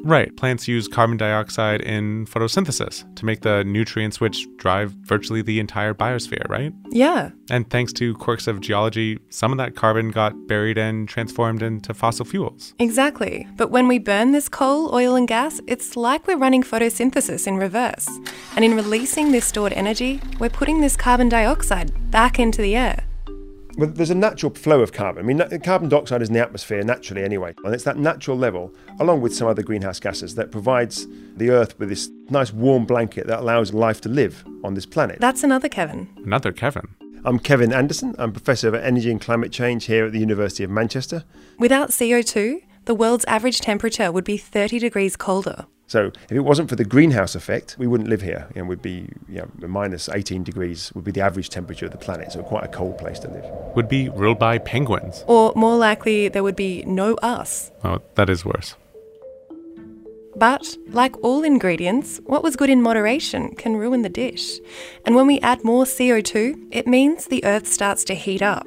Right. 0.02 0.34
Plants 0.36 0.66
use 0.66 0.88
carbon 0.88 1.16
dioxide 1.16 1.80
in 1.82 2.26
photosynthesis 2.26 3.04
to 3.16 3.24
make 3.24 3.40
the 3.42 3.64
nutrients 3.64 4.20
which 4.20 4.46
drive 4.56 4.92
virtually 5.02 5.42
the 5.42 5.60
entire 5.60 5.94
biosphere, 5.94 6.48
right? 6.48 6.72
Yeah. 6.90 7.30
And 7.50 7.68
thanks 7.68 7.92
to 7.94 8.14
quirks 8.14 8.46
of 8.46 8.60
geology, 8.60 9.18
some 9.28 9.52
of 9.52 9.58
that 9.58 9.76
carbon 9.76 10.10
got 10.10 10.34
buried 10.46 10.78
and 10.78 11.08
transformed 11.08 11.62
into 11.62 11.94
fossil 11.94 12.24
fuels. 12.24 12.74
Exactly. 12.78 13.46
But 13.56 13.70
when 13.70 13.88
we 13.88 13.98
burn 13.98 14.32
this 14.32 14.48
coal, 14.48 14.94
oil, 14.94 15.14
and 15.16 15.28
gas, 15.28 15.60
it's 15.66 15.96
like 15.96 16.26
we're 16.26 16.36
running 16.36 16.62
photosynthesis 16.62 17.46
in 17.46 17.56
reverse. 17.56 18.08
And 18.56 18.64
in 18.64 18.74
releasing 18.74 19.32
this 19.32 19.44
stored 19.44 19.72
energy, 19.72 20.20
we're 20.38 20.50
putting 20.50 20.80
this 20.80 20.96
carbon 20.96 21.28
dioxide 21.28 22.10
back 22.10 22.38
into 22.38 22.62
the 22.62 22.76
air 22.76 23.04
well, 23.76 23.88
there's 23.88 24.10
a 24.10 24.14
natural 24.14 24.54
flow 24.54 24.80
of 24.80 24.92
carbon. 24.92 25.24
I 25.24 25.32
mean, 25.32 25.60
carbon 25.60 25.88
dioxide 25.88 26.22
is 26.22 26.28
in 26.28 26.34
the 26.34 26.40
atmosphere 26.40 26.82
naturally 26.82 27.24
anyway, 27.24 27.54
and 27.64 27.74
it's 27.74 27.84
that 27.84 27.96
natural 27.96 28.36
level, 28.36 28.74
along 28.98 29.20
with 29.20 29.34
some 29.34 29.48
other 29.48 29.62
greenhouse 29.62 30.00
gases, 30.00 30.34
that 30.34 30.50
provides 30.50 31.06
the 31.36 31.50
Earth 31.50 31.78
with 31.78 31.88
this 31.88 32.10
nice 32.28 32.52
warm 32.52 32.84
blanket 32.84 33.26
that 33.26 33.40
allows 33.40 33.72
life 33.72 34.00
to 34.02 34.08
live 34.08 34.44
on 34.64 34.74
this 34.74 34.86
planet. 34.86 35.20
That's 35.20 35.42
another 35.42 35.68
Kevin. 35.68 36.08
Another 36.24 36.52
Kevin. 36.52 36.88
I'm 37.24 37.38
Kevin 37.38 37.72
Anderson. 37.72 38.14
I'm 38.18 38.32
Professor 38.32 38.68
of 38.68 38.74
Energy 38.74 39.10
and 39.10 39.20
Climate 39.20 39.52
Change 39.52 39.84
here 39.84 40.06
at 40.06 40.12
the 40.12 40.18
University 40.18 40.64
of 40.64 40.70
Manchester. 40.70 41.24
Without 41.58 41.90
CO2, 41.90 42.62
the 42.86 42.94
world's 42.94 43.26
average 43.26 43.60
temperature 43.60 44.10
would 44.10 44.24
be 44.24 44.38
30 44.38 44.78
degrees 44.78 45.16
colder. 45.16 45.66
So 45.90 46.12
if 46.28 46.30
it 46.30 46.40
wasn't 46.42 46.68
for 46.68 46.76
the 46.76 46.84
greenhouse 46.84 47.34
effect, 47.34 47.74
we 47.76 47.88
wouldn't 47.88 48.08
live 48.08 48.22
here. 48.22 48.46
You 48.54 48.62
know, 48.62 48.68
we'd 48.68 48.80
be 48.80 49.08
you 49.28 49.40
know, 49.40 49.66
minus 49.66 50.08
18 50.08 50.44
degrees 50.44 50.92
would 50.94 51.02
be 51.02 51.10
the 51.10 51.20
average 51.20 51.48
temperature 51.48 51.86
of 51.86 51.90
the 51.90 51.98
planet. 51.98 52.30
So 52.30 52.44
quite 52.44 52.62
a 52.62 52.68
cold 52.68 52.96
place 52.96 53.18
to 53.18 53.28
live. 53.28 53.44
Would 53.74 53.88
be 53.88 54.08
ruled 54.10 54.38
by 54.38 54.58
penguins. 54.58 55.24
Or 55.26 55.52
more 55.56 55.76
likely, 55.76 56.28
there 56.28 56.44
would 56.44 56.54
be 56.54 56.84
no 56.84 57.14
us. 57.14 57.72
Oh, 57.82 58.00
that 58.14 58.30
is 58.30 58.44
worse. 58.44 58.76
But, 60.36 60.76
like 60.86 61.16
all 61.24 61.42
ingredients, 61.42 62.20
what 62.24 62.44
was 62.44 62.54
good 62.54 62.70
in 62.70 62.80
moderation 62.80 63.56
can 63.56 63.74
ruin 63.74 64.02
the 64.02 64.08
dish. 64.08 64.60
And 65.04 65.16
when 65.16 65.26
we 65.26 65.40
add 65.40 65.64
more 65.64 65.82
CO2, 65.82 66.68
it 66.70 66.86
means 66.86 67.26
the 67.26 67.44
Earth 67.44 67.66
starts 67.66 68.04
to 68.04 68.14
heat 68.14 68.42
up. 68.42 68.64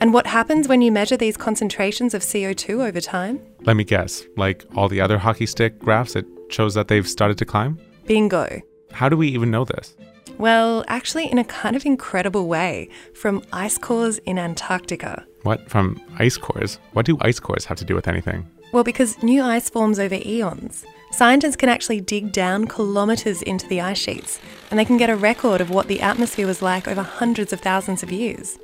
And 0.00 0.12
what 0.12 0.26
happens 0.26 0.68
when 0.68 0.82
you 0.82 0.92
measure 0.92 1.16
these 1.16 1.38
concentrations 1.38 2.12
of 2.12 2.20
CO2 2.20 2.86
over 2.86 3.00
time? 3.00 3.40
Let 3.62 3.76
me 3.76 3.84
guess. 3.84 4.22
Like 4.36 4.66
all 4.76 4.90
the 4.90 5.00
other 5.00 5.16
hockey 5.16 5.46
stick 5.46 5.78
graphs, 5.78 6.14
it 6.14 6.26
shows 6.48 6.74
that 6.74 6.88
they've 6.88 7.08
started 7.08 7.38
to 7.38 7.44
climb? 7.44 7.78
Bingo. 8.06 8.60
How 8.92 9.08
do 9.08 9.16
we 9.16 9.28
even 9.28 9.50
know 9.50 9.64
this? 9.64 9.96
Well, 10.38 10.84
actually, 10.86 11.30
in 11.30 11.38
a 11.38 11.44
kind 11.44 11.74
of 11.74 11.84
incredible 11.84 12.46
way, 12.46 12.88
from 13.14 13.42
ice 13.52 13.76
cores 13.76 14.18
in 14.18 14.38
Antarctica. 14.38 15.26
What? 15.42 15.68
From 15.68 16.00
ice 16.18 16.36
cores? 16.36 16.78
What 16.92 17.06
do 17.06 17.18
ice 17.20 17.40
cores 17.40 17.64
have 17.64 17.78
to 17.78 17.84
do 17.84 17.94
with 17.94 18.08
anything? 18.08 18.48
Well, 18.72 18.84
because 18.84 19.20
new 19.22 19.42
ice 19.42 19.68
forms 19.68 19.98
over 19.98 20.18
eons. 20.24 20.84
Scientists 21.10 21.56
can 21.56 21.68
actually 21.68 22.00
dig 22.00 22.32
down 22.32 22.68
kilometres 22.68 23.42
into 23.42 23.66
the 23.66 23.80
ice 23.80 23.98
sheets, 23.98 24.38
and 24.70 24.78
they 24.78 24.84
can 24.84 24.98
get 24.98 25.10
a 25.10 25.16
record 25.16 25.60
of 25.60 25.70
what 25.70 25.88
the 25.88 26.00
atmosphere 26.00 26.46
was 26.46 26.60
like 26.62 26.86
over 26.86 27.02
hundreds 27.02 27.52
of 27.52 27.60
thousands 27.60 28.02
of 28.02 28.12
years. 28.12 28.58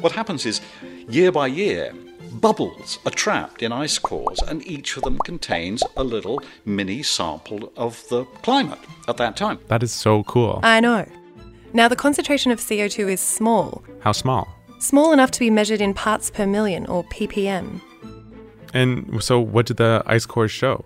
What 0.00 0.12
happens 0.12 0.44
is, 0.44 0.60
year 1.08 1.30
by 1.30 1.46
year, 1.46 1.94
bubbles 2.40 2.98
are 3.04 3.10
trapped 3.10 3.62
in 3.62 3.72
ice 3.72 3.98
cores, 3.98 4.40
and 4.42 4.66
each 4.66 4.96
of 4.96 5.02
them 5.02 5.18
contains 5.18 5.82
a 5.96 6.04
little 6.04 6.40
mini 6.64 7.02
sample 7.02 7.72
of 7.76 8.02
the 8.08 8.24
climate 8.42 8.78
at 9.08 9.16
that 9.18 9.36
time. 9.36 9.58
That 9.68 9.82
is 9.82 9.92
so 9.92 10.22
cool. 10.24 10.60
I 10.62 10.80
know. 10.80 11.06
Now, 11.72 11.88
the 11.88 11.96
concentration 11.96 12.52
of 12.52 12.60
CO2 12.60 13.10
is 13.10 13.20
small. 13.20 13.82
How 14.00 14.12
small? 14.12 14.48
Small 14.78 15.12
enough 15.12 15.30
to 15.32 15.40
be 15.40 15.50
measured 15.50 15.80
in 15.80 15.94
parts 15.94 16.30
per 16.30 16.46
million, 16.46 16.86
or 16.86 17.04
ppm. 17.04 17.80
And 18.74 19.22
so, 19.22 19.40
what 19.40 19.66
did 19.66 19.76
the 19.76 20.02
ice 20.06 20.26
cores 20.26 20.50
show? 20.50 20.84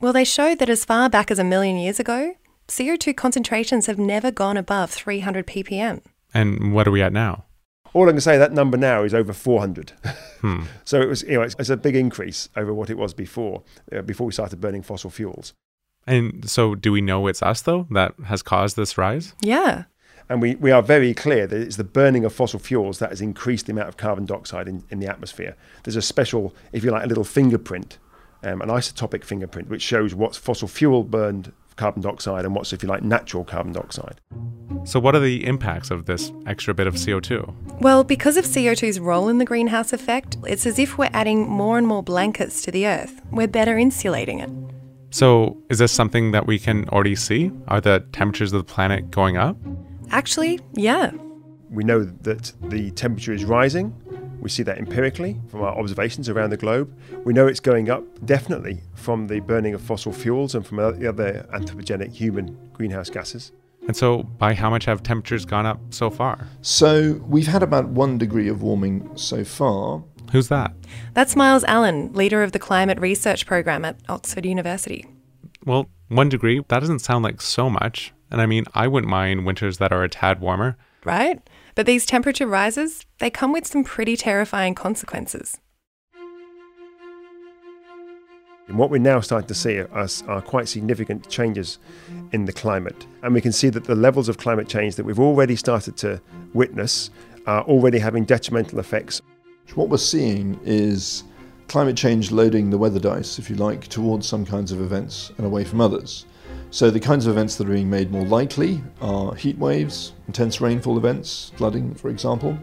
Well, 0.00 0.12
they 0.12 0.24
showed 0.24 0.58
that 0.58 0.68
as 0.68 0.84
far 0.84 1.08
back 1.08 1.30
as 1.30 1.38
a 1.38 1.44
million 1.44 1.76
years 1.76 1.98
ago, 1.98 2.34
CO2 2.68 3.16
concentrations 3.16 3.86
have 3.86 3.98
never 3.98 4.30
gone 4.30 4.56
above 4.56 4.90
300 4.90 5.46
ppm. 5.46 6.02
And 6.32 6.72
what 6.72 6.88
are 6.88 6.90
we 6.90 7.02
at 7.02 7.12
now? 7.12 7.44
All 7.94 8.08
I 8.08 8.12
can 8.12 8.20
say 8.20 8.36
that 8.36 8.52
number 8.52 8.76
now 8.76 9.04
is 9.04 9.14
over 9.14 9.32
400. 9.32 9.92
Hmm. 10.40 10.64
so 10.84 11.00
it 11.00 11.08
was, 11.08 11.22
you 11.22 11.34
know, 11.34 11.42
it's, 11.42 11.56
it's, 11.58 11.70
a 11.70 11.76
big 11.76 11.94
increase 11.94 12.48
over 12.56 12.74
what 12.74 12.90
it 12.90 12.98
was 12.98 13.14
before, 13.14 13.62
uh, 13.96 14.02
before 14.02 14.26
we 14.26 14.32
started 14.32 14.60
burning 14.60 14.82
fossil 14.82 15.10
fuels. 15.10 15.54
And 16.06 16.48
so, 16.50 16.74
do 16.74 16.92
we 16.92 17.00
know 17.00 17.26
it's 17.28 17.42
us 17.42 17.62
though 17.62 17.86
that 17.92 18.14
has 18.26 18.42
caused 18.42 18.76
this 18.76 18.98
rise? 18.98 19.32
Yeah. 19.40 19.84
And 20.28 20.42
we, 20.42 20.54
we 20.56 20.70
are 20.70 20.82
very 20.82 21.14
clear 21.14 21.46
that 21.46 21.60
it's 21.60 21.76
the 21.76 21.84
burning 21.84 22.24
of 22.24 22.32
fossil 22.32 22.58
fuels 22.58 22.98
that 22.98 23.10
has 23.10 23.20
increased 23.20 23.66
the 23.66 23.72
amount 23.72 23.88
of 23.88 23.96
carbon 23.96 24.24
dioxide 24.26 24.68
in, 24.68 24.84
in 24.90 24.98
the 24.98 25.06
atmosphere. 25.06 25.56
There's 25.84 25.96
a 25.96 26.02
special, 26.02 26.54
if 26.72 26.82
you 26.82 26.90
like, 26.90 27.04
a 27.04 27.08
little 27.08 27.24
fingerprint, 27.24 27.98
um, 28.42 28.60
an 28.60 28.68
isotopic 28.68 29.22
fingerprint, 29.22 29.68
which 29.68 29.82
shows 29.82 30.14
what's 30.14 30.38
fossil 30.38 30.66
fuel 30.66 31.04
burned 31.04 31.52
carbon 31.76 32.02
dioxide 32.02 32.44
and 32.44 32.54
what's, 32.54 32.72
if 32.72 32.82
you 32.82 32.88
like, 32.88 33.02
natural 33.02 33.44
carbon 33.44 33.72
dioxide. 33.72 34.20
So, 34.84 35.00
what 35.00 35.14
are 35.14 35.20
the 35.20 35.46
impacts 35.46 35.90
of 35.90 36.06
this 36.06 36.32
extra 36.46 36.74
bit 36.74 36.86
of 36.86 36.94
CO2? 36.94 37.80
Well, 37.80 38.04
because 38.04 38.36
of 38.36 38.44
CO2's 38.44 39.00
role 39.00 39.28
in 39.28 39.38
the 39.38 39.44
greenhouse 39.44 39.92
effect, 39.92 40.36
it's 40.46 40.66
as 40.66 40.78
if 40.78 40.98
we're 40.98 41.10
adding 41.12 41.48
more 41.48 41.78
and 41.78 41.86
more 41.86 42.02
blankets 42.02 42.62
to 42.62 42.70
the 42.70 42.86
Earth. 42.86 43.22
We're 43.30 43.48
better 43.48 43.78
insulating 43.78 44.40
it. 44.40 44.50
So, 45.10 45.56
is 45.70 45.78
this 45.78 45.92
something 45.92 46.32
that 46.32 46.46
we 46.46 46.58
can 46.58 46.88
already 46.88 47.14
see? 47.14 47.50
Are 47.68 47.80
the 47.80 48.04
temperatures 48.12 48.52
of 48.52 48.66
the 48.66 48.72
planet 48.72 49.10
going 49.10 49.36
up? 49.36 49.56
Actually, 50.10 50.60
yeah. 50.74 51.12
We 51.70 51.84
know 51.84 52.04
that 52.04 52.52
the 52.62 52.90
temperature 52.90 53.32
is 53.32 53.44
rising. 53.44 53.94
We 54.44 54.50
see 54.50 54.62
that 54.64 54.76
empirically 54.76 55.40
from 55.48 55.62
our 55.62 55.74
observations 55.74 56.28
around 56.28 56.50
the 56.50 56.58
globe. 56.58 56.94
We 57.24 57.32
know 57.32 57.46
it's 57.46 57.60
going 57.60 57.88
up 57.88 58.04
definitely 58.26 58.82
from 58.94 59.26
the 59.26 59.40
burning 59.40 59.72
of 59.72 59.80
fossil 59.80 60.12
fuels 60.12 60.54
and 60.54 60.66
from 60.66 60.76
the 60.76 61.08
other 61.08 61.48
anthropogenic 61.54 62.12
human 62.12 62.58
greenhouse 62.74 63.08
gases. 63.08 63.52
And 63.86 63.96
so, 63.96 64.22
by 64.22 64.52
how 64.52 64.68
much 64.68 64.84
have 64.84 65.02
temperatures 65.02 65.46
gone 65.46 65.64
up 65.64 65.80
so 65.88 66.10
far? 66.10 66.46
So, 66.60 67.22
we've 67.26 67.46
had 67.46 67.62
about 67.62 67.88
one 67.88 68.18
degree 68.18 68.48
of 68.48 68.62
warming 68.62 69.10
so 69.16 69.44
far. 69.44 70.04
Who's 70.30 70.48
that? 70.48 70.74
That's 71.14 71.34
Myles 71.34 71.64
Allen, 71.64 72.12
leader 72.12 72.42
of 72.42 72.52
the 72.52 72.58
climate 72.58 73.00
research 73.00 73.46
program 73.46 73.82
at 73.86 73.96
Oxford 74.10 74.44
University. 74.44 75.06
Well, 75.64 75.88
one 76.08 76.28
degree, 76.28 76.62
that 76.68 76.80
doesn't 76.80 76.98
sound 76.98 77.24
like 77.24 77.40
so 77.40 77.70
much. 77.70 78.12
And 78.30 78.42
I 78.42 78.46
mean, 78.46 78.64
I 78.74 78.88
wouldn't 78.88 79.10
mind 79.10 79.46
winters 79.46 79.78
that 79.78 79.90
are 79.90 80.04
a 80.04 80.08
tad 80.10 80.40
warmer. 80.40 80.76
Right? 81.02 81.40
But 81.74 81.86
these 81.86 82.06
temperature 82.06 82.46
rises, 82.46 83.04
they 83.18 83.30
come 83.30 83.52
with 83.52 83.66
some 83.66 83.84
pretty 83.84 84.16
terrifying 84.16 84.74
consequences. 84.74 85.58
And 88.66 88.78
what 88.78 88.90
we're 88.90 88.98
now 88.98 89.20
starting 89.20 89.48
to 89.48 89.54
see 89.54 89.78
are, 89.78 90.08
are, 90.26 90.40
quite 90.40 90.68
significant 90.68 91.28
changes 91.28 91.78
in 92.32 92.46
the 92.46 92.52
climate. 92.52 93.06
And 93.22 93.34
we 93.34 93.42
can 93.42 93.52
see 93.52 93.68
that 93.68 93.84
the 93.84 93.94
levels 93.94 94.28
of 94.28 94.38
climate 94.38 94.68
change 94.68 94.96
that 94.96 95.04
we've 95.04 95.20
already 95.20 95.54
started 95.54 95.98
to 95.98 96.20
witness 96.54 97.10
are 97.46 97.62
already 97.64 97.98
having 97.98 98.24
detrimental 98.24 98.78
effects. 98.78 99.20
What 99.74 99.90
we're 99.90 99.98
seeing 99.98 100.58
is 100.64 101.24
climate 101.68 101.96
change 101.96 102.30
loading 102.30 102.70
the 102.70 102.78
weather 102.78 103.00
dice, 103.00 103.38
if 103.38 103.50
you 103.50 103.56
like, 103.56 103.88
towards 103.88 104.26
some 104.26 104.46
kinds 104.46 104.72
of 104.72 104.80
events 104.80 105.30
and 105.36 105.46
away 105.46 105.64
from 105.64 105.82
others. 105.82 106.24
So 106.74 106.90
the 106.90 106.98
kinds 106.98 107.28
of 107.28 107.30
events 107.30 107.54
that 107.54 107.68
are 107.68 107.72
being 107.72 107.88
made 107.88 108.10
more 108.10 108.24
likely 108.24 108.82
are 109.00 109.32
heat 109.36 109.56
waves, 109.58 110.12
intense 110.26 110.60
rainfall 110.60 110.98
events, 110.98 111.52
flooding, 111.54 111.94
for 111.94 112.08
example. 112.08 112.58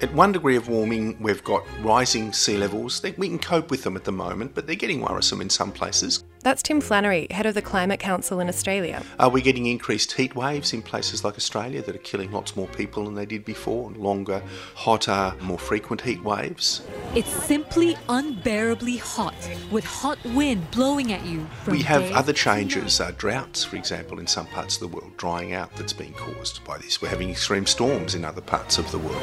At 0.00 0.14
one 0.14 0.30
degree 0.30 0.54
of 0.54 0.68
warming, 0.68 1.20
we've 1.20 1.42
got 1.42 1.66
rising 1.82 2.32
sea 2.32 2.56
levels. 2.56 3.02
We 3.02 3.26
can 3.26 3.40
cope 3.40 3.72
with 3.72 3.82
them 3.82 3.96
at 3.96 4.04
the 4.04 4.12
moment, 4.12 4.54
but 4.54 4.68
they're 4.68 4.76
getting 4.76 5.00
worrisome 5.00 5.40
in 5.40 5.50
some 5.50 5.72
places. 5.72 6.22
That's 6.42 6.62
Tim 6.62 6.80
Flannery, 6.80 7.26
head 7.30 7.44
of 7.44 7.54
the 7.54 7.60
Climate 7.60 8.00
Council 8.00 8.40
in 8.40 8.48
Australia. 8.48 9.02
Are 9.18 9.28
we 9.28 9.42
getting 9.42 9.66
increased 9.66 10.12
heat 10.12 10.34
waves 10.34 10.72
in 10.72 10.80
places 10.80 11.22
like 11.22 11.36
Australia 11.36 11.82
that 11.82 11.94
are 11.94 11.98
killing 11.98 12.32
lots 12.32 12.56
more 12.56 12.66
people 12.68 13.04
than 13.04 13.14
they 13.14 13.26
did 13.26 13.44
before? 13.44 13.90
Longer, 13.90 14.42
hotter, 14.74 15.34
more 15.42 15.58
frequent 15.58 16.00
heat 16.00 16.24
waves? 16.24 16.80
It's 17.14 17.28
simply 17.28 17.94
unbearably 18.08 18.96
hot, 18.96 19.34
with 19.70 19.84
hot 19.84 20.18
wind 20.24 20.70
blowing 20.70 21.12
at 21.12 21.26
you. 21.26 21.46
we 21.68 21.82
have 21.82 22.10
other 22.12 22.32
changes, 22.32 23.02
uh, 23.02 23.12
droughts, 23.18 23.62
for 23.62 23.76
example, 23.76 24.18
in 24.18 24.26
some 24.26 24.46
parts 24.46 24.76
of 24.76 24.80
the 24.80 24.96
world, 24.96 25.14
drying 25.18 25.52
out 25.52 25.76
that's 25.76 25.92
being 25.92 26.14
caused 26.14 26.64
by 26.64 26.78
this. 26.78 27.02
We're 27.02 27.08
having 27.08 27.28
extreme 27.28 27.66
storms 27.66 28.14
in 28.14 28.24
other 28.24 28.40
parts 28.40 28.78
of 28.78 28.90
the 28.92 28.98
world. 28.98 29.22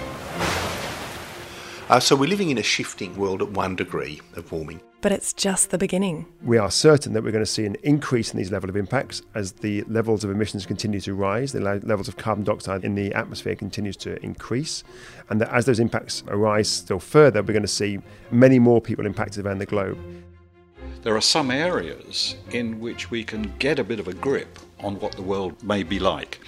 Uh, 1.89 1.99
so 1.99 2.15
we're 2.15 2.29
living 2.29 2.51
in 2.51 2.59
a 2.59 2.63
shifting 2.63 3.17
world 3.17 3.41
at 3.41 3.49
one 3.49 3.75
degree 3.75 4.21
of 4.35 4.51
warming. 4.51 4.81
But 4.99 5.11
it's 5.11 5.31
just 5.31 5.69
the 5.69 5.77
beginning. 5.77 6.25
We 6.41 6.57
are 6.57 6.71
certain 6.71 7.13
that 7.13 7.23
we're 7.23 7.31
going 7.31 7.43
to 7.43 7.51
see 7.51 7.65
an 7.65 7.75
increase 7.83 8.31
in 8.31 8.37
these 8.37 8.51
level 8.51 8.67
of 8.67 8.75
impacts 8.75 9.21
as 9.35 9.51
the 9.51 9.83
levels 9.83 10.23
of 10.23 10.31
emissions 10.31 10.65
continue 10.65 10.99
to 11.01 11.13
rise, 11.13 11.51
the 11.51 11.61
levels 11.61 12.07
of 12.07 12.17
carbon 12.17 12.43
dioxide 12.43 12.83
in 12.83 12.95
the 12.95 13.13
atmosphere 13.13 13.55
continues 13.55 13.95
to 13.97 14.21
increase, 14.23 14.83
and 15.29 15.39
that 15.39 15.53
as 15.53 15.65
those 15.65 15.79
impacts 15.79 16.23
arise 16.29 16.67
still 16.67 16.99
further, 16.99 17.43
we're 17.43 17.53
going 17.53 17.61
to 17.61 17.67
see 17.67 17.99
many 18.31 18.57
more 18.57 18.81
people 18.81 19.05
impacted 19.05 19.45
around 19.45 19.59
the 19.59 19.67
globe. 19.67 19.99
There 21.03 21.15
are 21.15 21.21
some 21.21 21.51
areas 21.51 22.35
in 22.51 22.79
which 22.79 23.11
we 23.11 23.23
can 23.23 23.53
get 23.59 23.77
a 23.77 23.83
bit 23.83 23.99
of 23.99 24.07
a 24.07 24.13
grip 24.13 24.59
on 24.81 24.99
what 24.99 25.13
the 25.13 25.21
world 25.21 25.61
may 25.63 25.83
be 25.83 25.99
like. 25.99 26.39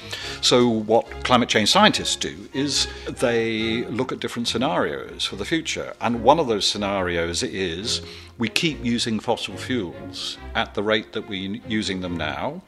So, 0.42 0.68
what 0.68 1.06
climate 1.24 1.50
change 1.50 1.70
scientists 1.70 2.16
do 2.16 2.50
is 2.54 2.88
they 3.08 3.84
look 3.86 4.12
at 4.12 4.20
different 4.20 4.48
scenarios 4.48 5.26
for 5.26 5.36
the 5.36 5.46
future. 5.46 5.94
And 6.02 6.24
one 6.24 6.40
of 6.40 6.48
those 6.48 6.66
scenarios 6.68 7.44
is 7.44 8.02
we 8.38 8.48
keep 8.48 8.84
using 8.84 9.20
fossil 9.20 9.58
fuels 9.58 10.38
at 10.56 10.74
the 10.74 10.84
rate 10.84 11.14
that 11.14 11.28
we're 11.28 11.60
using 11.68 12.02
them 12.02 12.16
now, 12.18 12.62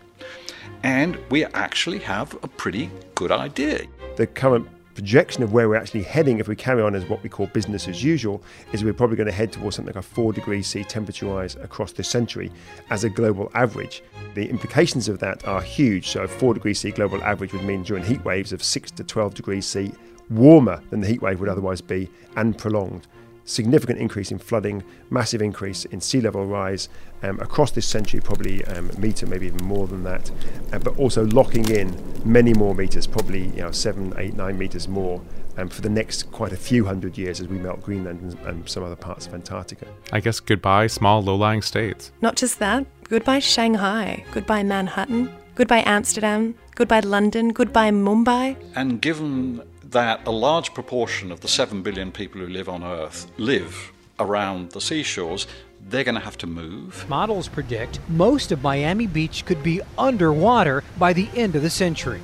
and 0.84 1.18
we 1.30 1.46
actually 1.46 2.00
have 2.00 2.34
a 2.44 2.48
pretty 2.48 2.90
good 3.16 3.32
idea. 3.32 3.86
The 4.18 4.28
current 4.28 4.68
projection 5.02 5.42
of 5.42 5.52
where 5.52 5.68
we're 5.68 5.76
actually 5.76 6.04
heading 6.04 6.38
if 6.38 6.48
we 6.48 6.56
carry 6.56 6.80
on 6.80 6.94
as 6.94 7.04
what 7.10 7.24
we 7.24 7.28
call 7.28 7.48
business 7.48 7.88
as 7.88 8.04
usual 8.04 8.40
is 8.72 8.84
we're 8.84 8.94
probably 8.94 9.18
going 9.18 9.26
to 9.26 9.34
head 9.34 9.52
towards 9.52 9.76
something 9.76 9.92
like 9.96 10.00
a 10.00 10.08
4 10.08 10.32
degrees 10.32 10.68
C 10.68 10.84
temperature 10.84 11.26
rise 11.26 11.56
across 11.56 11.92
this 11.92 12.08
century 12.08 12.52
as 12.92 13.04
a 13.04 13.10
global 13.10 13.50
average. 13.56 14.04
The 14.36 14.48
implications 14.48 15.08
of 15.08 15.18
that 15.18 15.44
are 15.48 15.60
huge. 15.60 16.10
So, 16.10 16.22
a 16.22 16.28
4 16.28 16.54
degrees 16.54 16.82
C 16.82 16.92
global 16.92 17.24
average 17.24 17.52
would 17.52 17.64
mean 17.64 17.82
during 17.82 18.04
heat 18.04 18.24
waves 18.24 18.54
of 18.54 18.62
6 18.62 18.92
to 18.92 19.04
12 19.04 19.34
degrees 19.34 19.66
C 19.66 19.92
warmer 20.30 20.84
than 20.92 21.02
the 21.02 21.08
heat 21.08 21.24
wave 21.24 21.40
would 21.40 21.50
otherwise 21.50 21.82
be 21.82 22.08
and 22.36 22.56
prolonged. 22.56 23.08
Significant 23.46 24.00
increase 24.00 24.32
in 24.32 24.40
flooding, 24.40 24.84
massive 25.10 25.42
increase 25.42 25.86
in 25.86 26.02
sea 26.02 26.22
level 26.22 26.46
rise 26.46 26.90
um, 27.24 27.40
across 27.40 27.72
this 27.72 27.86
century, 27.86 28.22
probably 28.22 28.64
um, 28.66 28.90
a 28.90 29.00
metre, 29.00 29.26
maybe 29.28 29.48
even 29.48 29.64
more 29.66 29.88
than 29.88 30.04
that, 30.04 30.32
uh, 30.74 30.80
but 30.80 30.98
also 30.98 31.26
locking 31.28 31.70
in 31.70 31.96
many 32.26 32.54
more 32.54 32.74
metres, 32.74 33.08
probably 33.08 33.48
you 33.48 33.62
know 33.62 33.72
seven, 33.72 34.14
eight, 34.18 34.36
nine 34.36 34.58
metres 34.58 34.88
more 34.88 35.22
um, 35.58 35.70
for 35.70 35.82
the 35.82 35.90
next 35.90 36.32
quite 36.32 36.52
a 36.52 36.58
few 36.58 36.86
hundred 36.86 37.18
years 37.18 37.40
as 37.40 37.48
we 37.48 37.58
melt 37.58 37.82
Greenland 37.82 38.22
and, 38.22 38.48
and 38.48 38.70
some 38.70 38.84
other 38.84 38.96
parts 38.96 39.28
of 39.28 39.34
Antarctica. 39.34 39.88
I 40.12 40.20
guess 40.20 40.40
goodbye, 40.40 40.88
small 40.88 41.22
low 41.22 41.36
lying 41.36 41.62
states. 41.62 42.12
Not 42.22 42.36
just 42.36 42.60
that, 42.60 42.86
goodbye 43.10 43.40
Shanghai, 43.40 44.24
goodbye 44.32 44.64
Manhattan, 44.64 45.34
goodbye 45.56 45.84
Amsterdam, 45.86 46.56
goodbye 46.76 47.02
London, 47.02 47.50
goodbye 47.50 47.92
Mumbai. 47.92 48.56
And 48.76 49.02
given 49.02 49.62
that 49.92 50.26
a 50.26 50.32
large 50.32 50.74
proportion 50.74 51.32
of 51.32 51.42
the 51.42 51.48
7 51.48 51.82
billion 51.82 52.12
people 52.12 52.42
who 52.42 52.48
live 52.48 52.70
on 52.70 52.84
Earth 52.84 53.30
live 53.38 53.92
around 54.20 54.72
the 54.72 54.82
seashores, 54.82 55.48
they're 55.90 56.04
going 56.04 56.16
to 56.16 56.22
have 56.22 56.38
to 56.38 56.48
move. 56.48 57.08
Models 57.10 57.48
predict 57.48 58.00
most 58.10 58.52
of 58.52 58.62
Miami 58.62 59.08
Beach 59.08 59.46
could 59.46 59.62
be 59.64 59.82
underwater 59.98 60.84
by 60.98 61.14
the 61.14 61.30
end 61.36 61.56
of 61.56 61.62
the 61.62 61.70
century. 61.70 62.22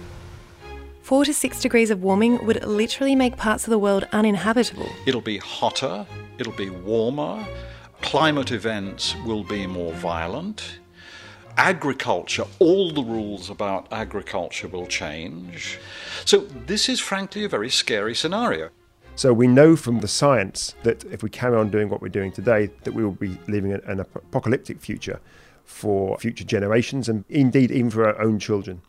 Four 1.01 1.25
to 1.25 1.33
six 1.33 1.61
degrees 1.61 1.89
of 1.89 2.03
warming 2.03 2.45
would 2.45 2.65
literally 2.65 3.15
make 3.15 3.37
parts 3.37 3.65
of 3.65 3.71
the 3.71 3.79
world 3.79 4.07
uninhabitable. 4.11 4.89
It'll 5.05 5.21
be 5.21 5.37
hotter, 5.37 6.05
it'll 6.37 6.53
be 6.53 6.69
warmer, 6.69 7.45
climate 8.01 8.51
events 8.51 9.15
will 9.25 9.43
be 9.43 9.65
more 9.67 9.93
violent. 9.93 10.79
Agriculture, 11.57 12.45
all 12.59 12.91
the 12.91 13.01
rules 13.03 13.49
about 13.49 13.87
agriculture 13.91 14.67
will 14.67 14.87
change. 14.87 15.79
So, 16.23 16.41
this 16.67 16.87
is 16.87 16.99
frankly 16.99 17.43
a 17.43 17.49
very 17.49 17.69
scary 17.69 18.15
scenario. 18.15 18.69
So 19.17 19.33
we 19.33 19.47
know 19.47 19.75
from 19.75 20.01
the 20.01 20.07
science 20.07 20.75
that 20.83 21.03
if 21.05 21.23
we 21.23 21.29
carry 21.31 21.57
on 21.57 21.71
doing 21.71 21.89
what 21.89 22.03
we're 22.03 22.09
doing 22.09 22.31
today, 22.31 22.69
that 22.83 22.93
we 22.93 23.03
will 23.03 23.13
be 23.13 23.35
living 23.47 23.73
an 23.73 23.99
apocalyptic 23.99 24.79
future 24.79 25.19
for 25.65 26.19
future 26.19 26.43
generations 26.43 27.09
and 27.09 27.25
indeed 27.27 27.71
even 27.71 27.89
for 27.89 28.05
our 28.05 28.21
own 28.21 28.37
children. 28.37 28.83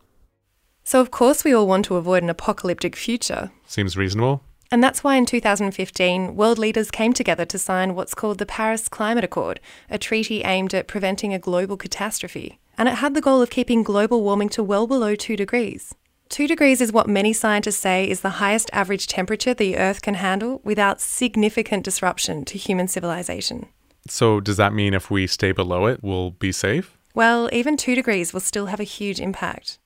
So 0.85 1.01
of 1.01 1.11
course 1.11 1.45
we 1.45 1.55
all 1.55 1.67
want 1.67 1.87
to 1.87 1.97
avoid 1.97 2.23
an 2.23 2.29
apocalyptic 2.29 2.95
future. 2.95 3.51
Seems 3.67 3.97
reasonable. 3.97 4.43
And 4.71 4.85
that's 4.85 5.03
why 5.03 5.17
in 5.17 5.25
2015, 5.25 6.37
world 6.37 6.59
leaders 6.59 6.91
came 6.91 7.13
together 7.13 7.47
to 7.47 7.59
sign 7.59 7.95
what's 7.95 8.15
called 8.15 8.39
the 8.39 8.47
Paris 8.47 8.89
Climate 8.89 9.25
Accord, 9.25 9.61
a 9.89 9.99
treaty 9.99 10.43
aimed 10.43 10.75
at 10.75 10.87
preventing 10.87 11.33
a 11.33 11.39
global 11.39 11.77
catastrophe. 11.77 12.59
And 12.77 12.89
it 12.89 12.97
had 12.97 13.15
the 13.15 13.23
goal 13.23 13.41
of 13.41 13.51
keeping 13.51 13.83
global 13.83 14.23
warming 14.23 14.51
to 14.51 14.63
well 14.63 14.87
below 14.87 15.15
2 15.15 15.37
degrees. 15.37 15.95
2 16.29 16.47
degrees 16.47 16.83
is 16.83 16.93
what 16.93 17.09
many 17.09 17.33
scientists 17.33 17.79
say 17.79 18.09
is 18.09 18.21
the 18.21 18.29
highest 18.29 18.69
average 18.75 19.07
temperature 19.07 19.55
the 19.55 19.79
Earth 19.79 20.03
can 20.03 20.15
handle 20.15 20.61
without 20.63 21.01
significant 21.01 21.83
disruption 21.83 22.45
to 22.45 22.59
human 22.59 22.87
civilization. 22.87 23.67
So, 24.07 24.39
does 24.39 24.59
that 24.59 24.75
mean 24.75 24.93
if 24.93 25.11
we 25.11 25.27
stay 25.27 25.53
below 25.53 25.87
it, 25.87 26.01
we'll 26.03 26.33
be 26.33 26.53
safe? 26.53 26.99
Well, 27.15 27.49
even 27.53 27.79
2 27.79 27.95
degrees 27.95 28.35
will 28.35 28.41
still 28.41 28.67
have 28.67 28.81
a 28.81 28.85
huge 28.85 29.19
impact. 29.19 29.79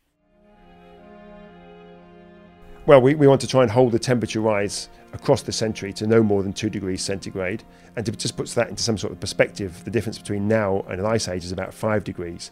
Well, 2.84 3.00
we, 3.00 3.14
we 3.14 3.28
want 3.28 3.40
to 3.42 3.46
try 3.46 3.62
and 3.62 3.70
hold 3.70 3.92
the 3.92 3.98
temperature 3.98 4.40
rise 4.40 4.88
across 5.12 5.42
the 5.42 5.52
century 5.52 5.92
to 5.92 6.06
no 6.06 6.22
more 6.22 6.42
than 6.42 6.52
2 6.52 6.68
degrees 6.68 7.02
centigrade. 7.02 7.62
And 7.94 8.04
to 8.06 8.12
just 8.12 8.36
put 8.36 8.48
that 8.48 8.70
into 8.70 8.82
some 8.82 8.98
sort 8.98 9.12
of 9.12 9.20
perspective, 9.20 9.84
the 9.84 9.90
difference 9.90 10.18
between 10.18 10.48
now 10.48 10.84
and 10.88 10.98
an 10.98 11.06
ice 11.06 11.28
age 11.28 11.44
is 11.44 11.52
about 11.52 11.72
5 11.72 12.02
degrees. 12.02 12.50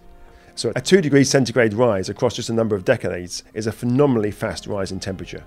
So 0.55 0.73
a 0.77 0.81
2 0.81 1.01
degrees 1.01 1.29
centigrade 1.29 1.75
rise 1.75 2.09
across 2.09 2.37
just 2.37 2.49
a 2.49 2.53
number 2.53 2.77
of 2.77 2.85
decades 2.85 3.43
is 3.55 3.67
a 3.67 3.73
phenomenally 3.73 4.31
fast 4.31 4.67
rise 4.67 4.93
in 4.93 5.01
temperature. 5.01 5.43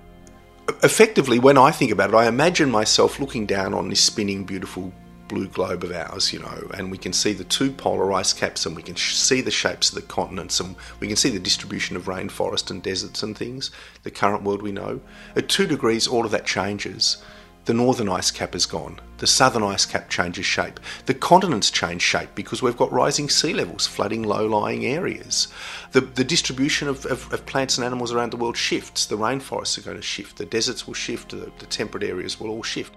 Effectively, 0.81 1.39
when 1.39 1.57
I 1.57 1.71
think 1.71 1.91
about 1.91 2.09
it, 2.09 2.15
I 2.15 2.27
imagine 2.27 2.69
myself 2.69 3.19
looking 3.19 3.45
down 3.45 3.73
on 3.73 3.89
this 3.89 4.01
spinning, 4.01 4.43
beautiful 4.43 4.91
blue 5.27 5.47
globe 5.47 5.83
of 5.83 5.91
ours, 5.91 6.33
you 6.33 6.39
know, 6.39 6.69
and 6.73 6.91
we 6.91 6.97
can 6.97 7.13
see 7.13 7.33
the 7.33 7.43
two 7.43 7.71
polar 7.71 8.11
ice 8.13 8.33
caps 8.33 8.65
and 8.65 8.75
we 8.75 8.83
can 8.83 8.95
sh- 8.95 9.15
see 9.15 9.41
the 9.41 9.51
shapes 9.51 9.89
of 9.89 9.95
the 9.95 10.01
continents 10.01 10.59
and 10.59 10.75
we 10.99 11.07
can 11.07 11.15
see 11.15 11.29
the 11.29 11.39
distribution 11.39 11.95
of 11.95 12.05
rainforest 12.05 12.69
and 12.69 12.83
deserts 12.83 13.23
and 13.23 13.37
things, 13.37 13.71
the 14.03 14.11
current 14.11 14.43
world 14.43 14.61
we 14.61 14.71
know. 14.71 15.01
At 15.35 15.49
two 15.49 15.67
degrees, 15.67 16.07
all 16.07 16.25
of 16.25 16.31
that 16.31 16.45
changes. 16.45 17.17
The 17.65 17.73
northern 17.73 18.09
ice 18.09 18.29
cap 18.29 18.55
is 18.55 18.65
gone. 18.65 18.99
The 19.19 19.27
southern 19.27 19.63
ice 19.63 19.85
cap 19.85 20.09
changes 20.09 20.45
shape. 20.45 20.81
The 21.05 21.13
continents 21.13 21.71
change 21.71 22.01
shape 22.01 22.35
because 22.35 22.61
we've 22.61 22.75
got 22.75 22.91
rising 22.91 23.29
sea 23.29 23.53
levels 23.53 23.87
flooding 23.87 24.23
low 24.23 24.45
lying 24.45 24.85
areas. 24.85 25.47
The, 25.93 26.01
the 26.01 26.25
distribution 26.25 26.89
of, 26.89 27.05
of, 27.05 27.31
of, 27.31 27.45
plants 27.45 27.77
and 27.77 27.85
animals 27.85 28.11
around 28.11 28.31
the 28.31 28.37
world 28.37 28.57
shifts. 28.57 29.05
The 29.05 29.17
rainforests 29.17 29.77
are 29.77 29.81
going 29.81 29.95
to 29.95 30.03
shift. 30.03 30.37
The 30.37 30.45
deserts 30.45 30.85
will 30.85 30.93
shift. 30.93 31.29
The, 31.29 31.53
the 31.59 31.65
temperate 31.65 32.03
areas 32.03 32.37
will 32.37 32.49
all 32.49 32.63
shift. 32.63 32.93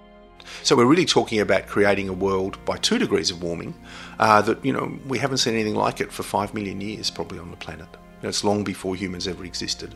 So 0.63 0.77
we're 0.77 0.87
really 0.87 1.05
talking 1.05 1.41
about 1.41 1.67
creating 1.67 2.09
a 2.09 2.13
world 2.13 2.63
by 2.65 2.77
two 2.77 2.99
degrees 2.99 3.31
of 3.31 3.43
warming 3.43 3.75
uh, 4.19 4.43
that 4.43 4.65
you 4.65 4.73
know 4.73 4.99
we 5.07 5.19
haven't 5.19 5.39
seen 5.39 5.55
anything 5.55 5.75
like 5.75 6.01
it 6.01 6.13
for 6.13 6.23
five 6.23 6.55
million 6.55 6.81
years, 6.81 7.11
probably 7.11 7.39
on 7.39 7.51
the 7.51 7.57
planet. 7.57 7.89
You 7.93 8.25
know, 8.25 8.29
it's 8.29 8.45
long 8.45 8.65
before 8.65 8.97
humans 8.97 9.29
ever 9.29 9.45
existed. 9.45 9.95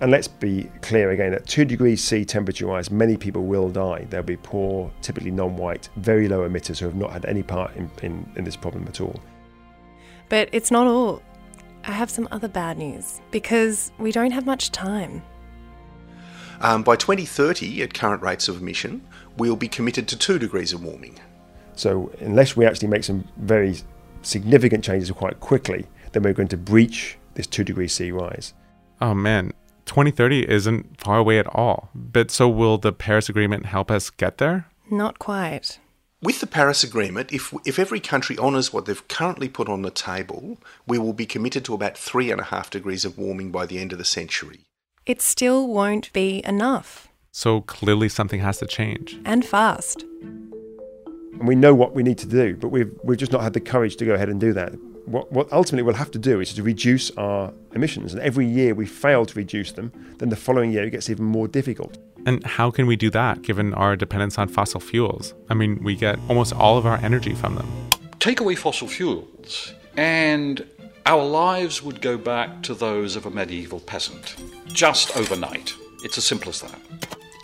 And 0.00 0.12
let's 0.12 0.28
be 0.28 0.70
clear 0.80 1.10
again 1.10 1.34
at 1.34 1.46
2 1.46 1.64
degrees 1.64 2.02
C 2.04 2.24
temperature 2.24 2.66
rise, 2.66 2.88
many 2.90 3.16
people 3.16 3.44
will 3.44 3.68
die. 3.68 4.06
They'll 4.08 4.22
be 4.22 4.36
poor, 4.36 4.92
typically 5.02 5.32
non 5.32 5.56
white, 5.56 5.88
very 5.96 6.28
low 6.28 6.48
emitters 6.48 6.78
who 6.78 6.86
have 6.86 6.94
not 6.94 7.10
had 7.12 7.24
any 7.24 7.42
part 7.42 7.74
in, 7.74 7.90
in, 8.02 8.32
in 8.36 8.44
this 8.44 8.54
problem 8.54 8.86
at 8.86 9.00
all. 9.00 9.20
But 10.28 10.48
it's 10.52 10.70
not 10.70 10.86
all. 10.86 11.22
I 11.84 11.92
have 11.92 12.10
some 12.10 12.28
other 12.30 12.48
bad 12.48 12.78
news 12.78 13.20
because 13.30 13.90
we 13.98 14.12
don't 14.12 14.30
have 14.30 14.46
much 14.46 14.70
time. 14.70 15.22
Um, 16.60 16.82
by 16.82 16.96
2030, 16.96 17.82
at 17.82 17.94
current 17.94 18.22
rates 18.22 18.48
of 18.48 18.60
emission, 18.60 19.06
we'll 19.38 19.56
be 19.56 19.68
committed 19.68 20.06
to 20.08 20.18
two 20.18 20.38
degrees 20.38 20.72
of 20.72 20.84
warming. 20.84 21.18
So, 21.74 22.12
unless 22.20 22.56
we 22.56 22.66
actually 22.66 22.88
make 22.88 23.04
some 23.04 23.26
very 23.36 23.76
significant 24.22 24.84
changes 24.84 25.10
quite 25.10 25.40
quickly, 25.40 25.86
then 26.12 26.22
we're 26.22 26.32
going 26.32 26.48
to 26.48 26.56
breach 26.56 27.16
this 27.34 27.46
two 27.46 27.64
degrees 27.64 27.92
C 27.92 28.10
rise. 28.10 28.52
Oh 29.00 29.14
man, 29.14 29.52
2030 29.86 30.48
isn't 30.48 31.00
far 31.00 31.18
away 31.18 31.38
at 31.38 31.46
all. 31.46 31.88
But 31.94 32.30
so 32.30 32.48
will 32.48 32.78
the 32.78 32.92
Paris 32.92 33.28
Agreement 33.28 33.66
help 33.66 33.90
us 33.90 34.10
get 34.10 34.38
there? 34.38 34.66
Not 34.90 35.18
quite. 35.18 35.78
With 36.20 36.40
the 36.40 36.48
Paris 36.48 36.82
Agreement, 36.82 37.32
if, 37.32 37.54
if 37.64 37.78
every 37.78 38.00
country 38.00 38.36
honours 38.38 38.72
what 38.72 38.86
they've 38.86 39.08
currently 39.08 39.48
put 39.48 39.68
on 39.68 39.82
the 39.82 39.90
table, 39.90 40.58
we 40.84 40.98
will 40.98 41.12
be 41.12 41.26
committed 41.26 41.64
to 41.66 41.74
about 41.74 41.96
three 41.96 42.32
and 42.32 42.40
a 42.40 42.44
half 42.44 42.70
degrees 42.70 43.04
of 43.04 43.16
warming 43.16 43.52
by 43.52 43.66
the 43.66 43.78
end 43.78 43.92
of 43.92 43.98
the 43.98 44.04
century. 44.04 44.66
It 45.06 45.22
still 45.22 45.68
won't 45.68 46.12
be 46.12 46.42
enough. 46.44 47.08
So 47.32 47.60
clearly 47.62 48.08
something 48.08 48.40
has 48.40 48.58
to 48.58 48.66
change. 48.66 49.18
And 49.24 49.44
fast. 49.44 50.02
And 50.22 51.46
we 51.46 51.54
know 51.54 51.74
what 51.74 51.94
we 51.94 52.02
need 52.02 52.18
to 52.18 52.26
do, 52.26 52.56
but 52.56 52.68
we've, 52.68 52.92
we've 53.04 53.18
just 53.18 53.32
not 53.32 53.42
had 53.42 53.52
the 53.52 53.60
courage 53.60 53.96
to 53.96 54.04
go 54.04 54.14
ahead 54.14 54.28
and 54.28 54.40
do 54.40 54.52
that. 54.54 54.72
What, 55.06 55.32
what 55.32 55.50
ultimately 55.52 55.84
we'll 55.84 55.94
have 55.94 56.10
to 56.10 56.18
do 56.18 56.40
is 56.40 56.52
to 56.54 56.62
reduce 56.62 57.10
our 57.12 57.52
emissions. 57.74 58.12
And 58.12 58.22
every 58.22 58.46
year 58.46 58.74
we 58.74 58.86
fail 58.86 59.24
to 59.24 59.34
reduce 59.34 59.72
them, 59.72 59.92
then 60.18 60.28
the 60.28 60.36
following 60.36 60.72
year 60.72 60.84
it 60.84 60.90
gets 60.90 61.08
even 61.08 61.24
more 61.24 61.48
difficult. 61.48 61.96
And 62.26 62.44
how 62.44 62.70
can 62.70 62.86
we 62.86 62.96
do 62.96 63.08
that 63.10 63.42
given 63.42 63.72
our 63.74 63.96
dependence 63.96 64.36
on 64.36 64.48
fossil 64.48 64.80
fuels? 64.80 65.32
I 65.48 65.54
mean, 65.54 65.82
we 65.82 65.94
get 65.94 66.18
almost 66.28 66.52
all 66.52 66.76
of 66.76 66.84
our 66.84 66.98
energy 66.98 67.34
from 67.34 67.54
them. 67.54 67.90
Take 68.18 68.40
away 68.40 68.56
fossil 68.56 68.88
fuels, 68.88 69.72
and 69.96 70.66
our 71.06 71.24
lives 71.24 71.82
would 71.82 72.02
go 72.02 72.18
back 72.18 72.62
to 72.64 72.74
those 72.74 73.16
of 73.16 73.24
a 73.24 73.30
medieval 73.30 73.80
peasant, 73.80 74.36
just 74.66 75.16
overnight. 75.16 75.72
It's 76.02 76.16
as 76.16 76.24
simple 76.24 76.50
as 76.50 76.60
that. 76.60 76.80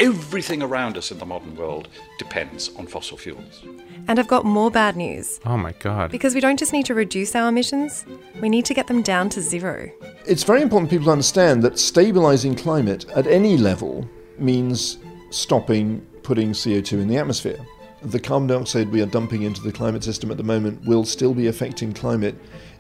Everything 0.01 0.63
around 0.63 0.97
us 0.97 1.11
in 1.11 1.19
the 1.19 1.27
modern 1.27 1.57
world 1.57 1.89
depends 2.19 2.71
on 2.77 2.87
fossil 2.87 3.17
fuels. 3.17 3.65
And 4.09 4.19
I've 4.19 4.29
got 4.29 4.45
more 4.45 4.71
bad 4.71 4.97
news. 4.97 5.41
Oh 5.45 5.57
my 5.57 5.73
God. 5.73 6.11
Because 6.11 6.35
we 6.35 6.41
don't 6.41 6.59
just 6.59 6.73
need 6.73 6.87
to 6.87 6.95
reduce 6.95 7.35
our 7.35 7.49
emissions, 7.49 8.05
we 8.41 8.49
need 8.49 8.65
to 8.67 8.75
get 8.75 8.87
them 8.87 9.03
down 9.03 9.29
to 9.31 9.41
zero. 9.41 9.91
It's 10.27 10.43
very 10.43 10.63
important 10.63 10.91
people 10.91 11.11
understand 11.11 11.63
that 11.63 11.79
stabilizing 11.79 12.55
climate 12.55 13.07
at 13.11 13.27
any 13.27 13.57
level 13.57 14.09
means 14.39 14.99
stopping 15.31 16.05
putting 16.23 16.53
CO2 16.53 17.01
in 17.01 17.09
the 17.09 17.17
atmosphere. 17.17 17.59
The 18.03 18.21
carbon 18.21 18.49
dioxide 18.49 18.91
we 18.91 19.01
are 19.01 19.07
dumping 19.07 19.43
into 19.43 19.63
the 19.63 19.73
climate 19.73 20.05
system 20.05 20.31
at 20.31 20.37
the 20.37 20.43
moment 20.43 20.85
will 20.87 21.05
still 21.05 21.35
be 21.35 21.47
affecting 21.47 21.93
climate 21.93 22.37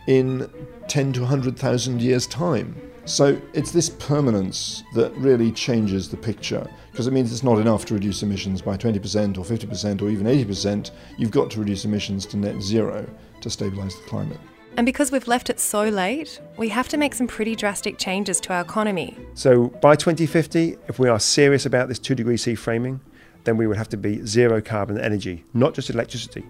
in 0.06 0.50
10 0.88 1.12
to 1.14 1.20
100,000 1.20 2.02
years' 2.02 2.26
time. 2.26 2.76
So 3.06 3.40
it's 3.52 3.70
this 3.70 3.90
permanence 3.90 4.82
that 4.94 5.14
really 5.16 5.52
changes 5.52 6.08
the 6.08 6.16
picture 6.16 6.66
because 6.90 7.06
it 7.06 7.12
means 7.12 7.30
it's 7.32 7.42
not 7.42 7.58
enough 7.58 7.84
to 7.86 7.94
reduce 7.94 8.22
emissions 8.22 8.62
by 8.62 8.78
20% 8.78 9.36
or 9.36 9.44
50% 9.44 10.00
or 10.00 10.08
even 10.08 10.26
80%. 10.26 10.90
You've 11.18 11.30
got 11.30 11.50
to 11.50 11.60
reduce 11.60 11.84
emissions 11.84 12.24
to 12.26 12.38
net 12.38 12.62
zero 12.62 13.06
to 13.42 13.48
stabilise 13.50 14.00
the 14.02 14.08
climate. 14.08 14.40
And 14.76 14.86
because 14.86 15.12
we've 15.12 15.28
left 15.28 15.50
it 15.50 15.60
so 15.60 15.88
late, 15.88 16.40
we 16.56 16.70
have 16.70 16.88
to 16.88 16.96
make 16.96 17.14
some 17.14 17.26
pretty 17.26 17.54
drastic 17.54 17.98
changes 17.98 18.40
to 18.40 18.54
our 18.54 18.62
economy. 18.62 19.16
So 19.34 19.68
by 19.68 19.96
2050, 19.96 20.78
if 20.88 20.98
we 20.98 21.08
are 21.08 21.20
serious 21.20 21.66
about 21.66 21.88
this 21.88 21.98
2 21.98 22.14
degree 22.14 22.38
C 22.38 22.54
framing, 22.54 23.00
then 23.44 23.58
we 23.58 23.66
would 23.66 23.76
have 23.76 23.90
to 23.90 23.98
be 23.98 24.24
zero 24.24 24.62
carbon 24.62 24.98
energy, 24.98 25.44
not 25.52 25.74
just 25.74 25.90
electricity. 25.90 26.44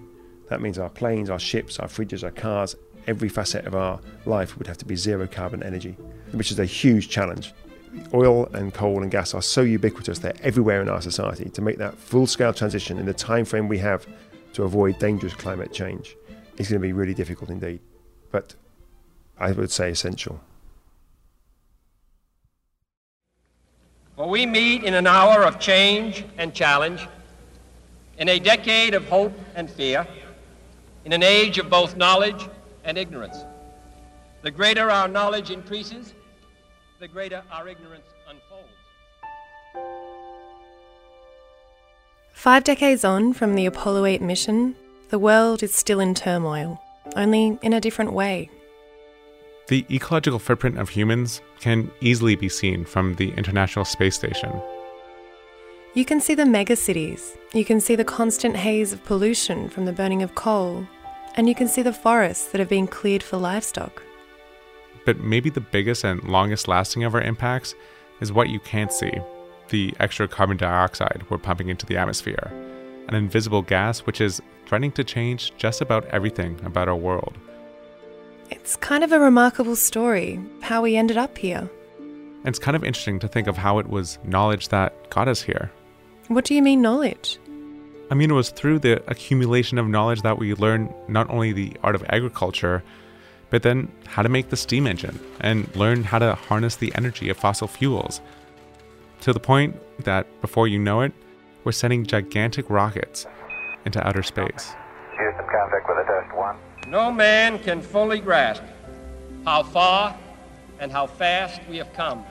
That 0.48 0.62
means 0.62 0.78
our 0.78 0.88
planes, 0.88 1.30
our 1.30 1.40
ships, 1.40 1.80
our 1.80 1.88
fridges, 1.88 2.22
our 2.22 2.30
cars, 2.30 2.76
every 3.06 3.28
facet 3.28 3.66
of 3.66 3.74
our 3.74 4.00
life 4.24 4.56
would 4.56 4.66
have 4.66 4.78
to 4.78 4.84
be 4.84 4.96
zero 4.96 5.26
carbon 5.26 5.62
energy, 5.62 5.96
which 6.34 6.50
is 6.50 6.58
a 6.58 6.64
huge 6.64 7.08
challenge. 7.08 7.52
oil 8.12 8.46
and 8.54 8.74
coal 8.74 9.02
and 9.02 9.10
gas 9.10 9.34
are 9.34 9.42
so 9.42 9.62
ubiquitous, 9.62 10.18
they're 10.18 10.34
everywhere 10.42 10.82
in 10.82 10.88
our 10.88 11.00
society. 11.00 11.48
To 11.50 11.62
make 11.62 11.78
that 11.78 11.96
full 11.96 12.26
scale 12.26 12.52
transition 12.52 12.98
in 12.98 13.06
the 13.06 13.14
time 13.14 13.44
frame 13.44 13.68
we 13.68 13.78
have 13.78 14.06
to 14.54 14.64
avoid 14.64 14.98
dangerous 14.98 15.34
climate 15.34 15.72
change 15.72 16.16
is 16.58 16.68
going 16.68 16.80
to 16.80 16.86
be 16.86 16.92
really 16.92 17.14
difficult 17.14 17.50
indeed. 17.50 17.80
But 18.30 18.54
I 19.38 19.52
would 19.52 19.70
say 19.70 19.90
essential. 19.90 20.40
For 24.16 24.28
we 24.28 24.46
meet 24.46 24.84
in 24.84 24.94
an 24.94 25.06
hour 25.06 25.42
of 25.42 25.58
change 25.58 26.24
and 26.38 26.54
challenge, 26.54 27.06
in 28.18 28.28
a 28.28 28.38
decade 28.38 28.94
of 28.94 29.04
hope 29.08 29.32
and 29.56 29.68
fear, 29.68 30.06
in 31.04 31.12
an 31.12 31.24
age 31.24 31.58
of 31.58 31.68
both 31.68 31.96
knowledge 31.96 32.48
and 32.84 32.96
ignorance. 32.96 33.38
The 34.42 34.52
greater 34.52 34.88
our 34.90 35.08
knowledge 35.08 35.50
increases, 35.50 36.14
the 37.04 37.08
greater 37.08 37.42
our 37.52 37.68
ignorance 37.68 38.06
unfolds. 38.30 38.72
Five 42.32 42.64
decades 42.64 43.04
on 43.04 43.34
from 43.34 43.56
the 43.56 43.66
Apollo 43.66 44.06
8 44.06 44.22
mission, 44.22 44.74
the 45.10 45.18
world 45.18 45.62
is 45.62 45.74
still 45.74 46.00
in 46.00 46.14
turmoil, 46.14 46.80
only 47.14 47.58
in 47.60 47.74
a 47.74 47.80
different 47.80 48.14
way. 48.14 48.48
The 49.68 49.84
ecological 49.90 50.38
footprint 50.38 50.78
of 50.78 50.88
humans 50.88 51.42
can 51.60 51.90
easily 52.00 52.36
be 52.36 52.48
seen 52.48 52.86
from 52.86 53.16
the 53.16 53.32
International 53.32 53.84
Space 53.84 54.14
Station. 54.14 54.58
You 55.92 56.06
can 56.06 56.22
see 56.22 56.34
the 56.34 56.44
megacities, 56.44 57.36
you 57.52 57.66
can 57.66 57.80
see 57.80 57.96
the 57.96 58.04
constant 58.04 58.56
haze 58.56 58.94
of 58.94 59.04
pollution 59.04 59.68
from 59.68 59.84
the 59.84 59.92
burning 59.92 60.22
of 60.22 60.34
coal, 60.34 60.88
and 61.34 61.50
you 61.50 61.54
can 61.54 61.68
see 61.68 61.82
the 61.82 61.92
forests 61.92 62.50
that 62.50 62.60
have 62.60 62.70
been 62.70 62.86
cleared 62.86 63.22
for 63.22 63.36
livestock. 63.36 64.02
But 65.04 65.20
maybe 65.20 65.50
the 65.50 65.60
biggest 65.60 66.04
and 66.04 66.22
longest 66.24 66.68
lasting 66.68 67.04
of 67.04 67.14
our 67.14 67.20
impacts 67.20 67.74
is 68.20 68.32
what 68.32 68.48
you 68.48 68.60
can't 68.60 68.92
see 68.92 69.12
the 69.70 69.94
extra 69.98 70.28
carbon 70.28 70.56
dioxide 70.56 71.24
we're 71.30 71.38
pumping 71.38 71.68
into 71.68 71.86
the 71.86 71.96
atmosphere, 71.96 72.50
an 73.08 73.14
invisible 73.14 73.62
gas 73.62 74.00
which 74.00 74.20
is 74.20 74.42
threatening 74.66 74.92
to 74.92 75.02
change 75.02 75.52
just 75.56 75.80
about 75.80 76.04
everything 76.06 76.60
about 76.64 76.86
our 76.88 76.96
world. 76.96 77.34
It's 78.50 78.76
kind 78.76 79.02
of 79.02 79.12
a 79.12 79.18
remarkable 79.18 79.74
story 79.74 80.38
how 80.60 80.82
we 80.82 80.96
ended 80.96 81.16
up 81.16 81.36
here. 81.38 81.68
And 81.98 82.48
it's 82.48 82.58
kind 82.58 82.76
of 82.76 82.84
interesting 82.84 83.18
to 83.20 83.28
think 83.28 83.46
of 83.46 83.56
how 83.56 83.78
it 83.78 83.88
was 83.88 84.18
knowledge 84.22 84.68
that 84.68 85.08
got 85.10 85.28
us 85.28 85.42
here. 85.42 85.72
What 86.28 86.44
do 86.44 86.54
you 86.54 86.62
mean, 86.62 86.82
knowledge? 86.82 87.38
I 88.10 88.14
mean, 88.14 88.30
it 88.30 88.34
was 88.34 88.50
through 88.50 88.80
the 88.80 89.02
accumulation 89.10 89.78
of 89.78 89.88
knowledge 89.88 90.22
that 90.22 90.38
we 90.38 90.54
learned 90.54 90.92
not 91.08 91.28
only 91.30 91.52
the 91.52 91.72
art 91.82 91.94
of 91.94 92.04
agriculture, 92.10 92.82
but 93.50 93.62
then 93.62 93.90
how 94.06 94.22
to 94.22 94.28
make 94.28 94.50
the 94.50 94.56
steam 94.56 94.86
engine 94.86 95.18
and 95.40 95.74
learn 95.76 96.04
how 96.04 96.18
to 96.18 96.34
harness 96.34 96.76
the 96.76 96.92
energy 96.94 97.28
of 97.28 97.36
fossil 97.36 97.68
fuels. 97.68 98.20
To 99.22 99.32
the 99.32 99.40
point 99.40 99.76
that 100.04 100.26
before 100.40 100.68
you 100.68 100.78
know 100.78 101.00
it, 101.02 101.12
we're 101.64 101.72
sending 101.72 102.04
gigantic 102.04 102.68
rockets 102.68 103.26
into 103.84 104.06
outer 104.06 104.22
space. 104.22 104.74
Houston, 105.16 105.46
contact 105.50 105.88
with 105.88 105.98
a 105.98 106.04
test 106.04 106.36
one. 106.36 106.56
No 106.88 107.10
man 107.10 107.58
can 107.58 107.80
fully 107.80 108.20
grasp 108.20 108.62
how 109.44 109.62
far 109.62 110.16
and 110.78 110.90
how 110.92 111.06
fast 111.06 111.60
we 111.68 111.76
have 111.78 111.92
come. 111.92 112.24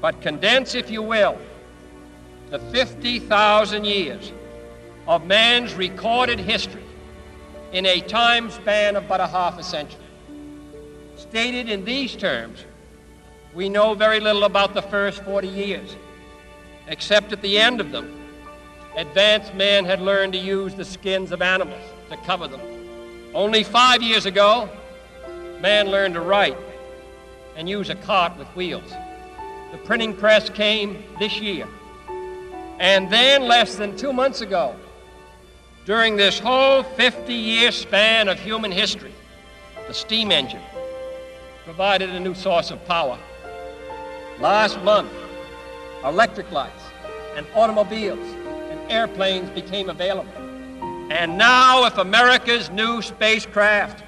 But 0.00 0.20
condense, 0.22 0.74
if 0.74 0.90
you 0.90 1.02
will, 1.02 1.38
the 2.50 2.58
50,000 2.58 3.84
years 3.84 4.32
of 5.06 5.26
man's 5.26 5.74
recorded 5.74 6.38
history 6.38 6.84
in 7.72 7.84
a 7.86 8.00
time 8.00 8.50
span 8.50 8.96
of 8.96 9.06
but 9.08 9.20
a 9.20 9.26
half 9.26 9.58
a 9.58 9.62
century. 9.62 10.00
Stated 11.16 11.68
in 11.68 11.84
these 11.84 12.16
terms, 12.16 12.64
we 13.54 13.68
know 13.68 13.94
very 13.94 14.20
little 14.20 14.44
about 14.44 14.74
the 14.74 14.82
first 14.82 15.22
40 15.24 15.48
years, 15.48 15.96
except 16.86 17.32
at 17.32 17.42
the 17.42 17.58
end 17.58 17.80
of 17.80 17.90
them, 17.90 18.14
advanced 18.96 19.54
man 19.54 19.84
had 19.84 20.00
learned 20.00 20.32
to 20.32 20.38
use 20.38 20.74
the 20.74 20.84
skins 20.84 21.32
of 21.32 21.42
animals 21.42 21.82
to 22.10 22.16
cover 22.18 22.48
them. 22.48 22.60
Only 23.34 23.62
five 23.62 24.02
years 24.02 24.26
ago, 24.26 24.68
man 25.60 25.90
learned 25.90 26.14
to 26.14 26.20
write 26.20 26.56
and 27.56 27.68
use 27.68 27.90
a 27.90 27.94
cart 27.96 28.36
with 28.38 28.48
wheels. 28.48 28.90
The 29.72 29.78
printing 29.78 30.16
press 30.16 30.48
came 30.48 31.02
this 31.18 31.40
year. 31.40 31.66
And 32.78 33.10
then, 33.10 33.42
less 33.42 33.74
than 33.74 33.96
two 33.96 34.12
months 34.12 34.40
ago, 34.40 34.76
during 35.88 36.16
this 36.16 36.38
whole 36.38 36.82
50 36.82 37.32
year 37.32 37.72
span 37.72 38.28
of 38.28 38.38
human 38.38 38.70
history, 38.70 39.14
the 39.86 39.94
steam 39.94 40.30
engine 40.30 40.60
provided 41.64 42.10
a 42.10 42.20
new 42.20 42.34
source 42.34 42.70
of 42.70 42.84
power. 42.84 43.18
Last 44.38 44.78
month, 44.82 45.10
electric 46.04 46.52
lights 46.52 46.82
and 47.36 47.46
automobiles 47.54 48.18
and 48.70 48.78
airplanes 48.92 49.48
became 49.48 49.88
available. 49.88 50.30
And 51.10 51.38
now, 51.38 51.86
if 51.86 51.96
America's 51.96 52.68
new 52.68 53.00
spacecraft 53.00 54.04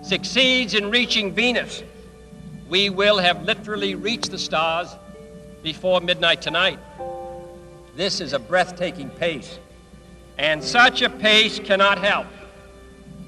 succeeds 0.00 0.72
in 0.72 0.88
reaching 0.88 1.34
Venus, 1.34 1.82
we 2.70 2.88
will 2.88 3.18
have 3.18 3.44
literally 3.44 3.94
reached 3.94 4.30
the 4.30 4.38
stars 4.38 4.88
before 5.62 6.00
midnight 6.00 6.40
tonight. 6.40 6.78
This 7.94 8.22
is 8.22 8.32
a 8.32 8.38
breathtaking 8.38 9.10
pace, 9.10 9.58
and 10.40 10.64
such 10.64 11.02
a 11.02 11.10
pace 11.10 11.58
cannot 11.58 11.98
help 11.98 12.26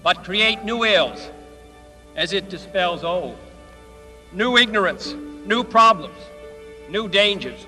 but 0.02 0.24
create 0.24 0.64
new 0.64 0.82
ills 0.82 1.30
as 2.16 2.32
it 2.32 2.48
dispels 2.48 3.04
old. 3.04 3.36
New 4.32 4.56
ignorance, 4.56 5.12
new 5.44 5.62
problems, 5.62 6.18
new 6.88 7.08
dangers. 7.08 7.66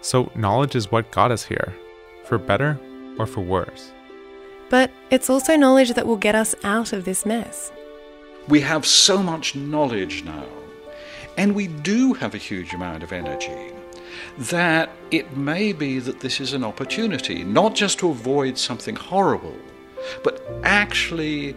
So, 0.00 0.32
knowledge 0.34 0.74
is 0.74 0.90
what 0.90 1.10
got 1.12 1.30
us 1.30 1.44
here, 1.44 1.74
for 2.24 2.38
better 2.38 2.78
or 3.18 3.26
for 3.26 3.42
worse. 3.42 3.92
But 4.70 4.90
it's 5.10 5.28
also 5.28 5.54
knowledge 5.54 5.92
that 5.92 6.06
will 6.06 6.16
get 6.16 6.34
us 6.34 6.54
out 6.64 6.94
of 6.94 7.04
this 7.04 7.26
mess. 7.26 7.70
We 8.48 8.62
have 8.62 8.86
so 8.86 9.22
much 9.22 9.54
knowledge 9.54 10.24
now, 10.24 10.46
and 11.36 11.54
we 11.54 11.66
do 11.66 12.14
have 12.14 12.34
a 12.34 12.38
huge 12.38 12.72
amount 12.72 13.02
of 13.02 13.12
energy, 13.12 13.71
that 14.38 14.90
it 15.10 15.36
may 15.36 15.72
be 15.72 15.98
that 15.98 16.20
this 16.20 16.40
is 16.40 16.52
an 16.52 16.64
opportunity, 16.64 17.44
not 17.44 17.74
just 17.74 17.98
to 17.98 18.10
avoid 18.10 18.56
something 18.58 18.96
horrible, 18.96 19.56
but 20.24 20.42
actually 20.64 21.54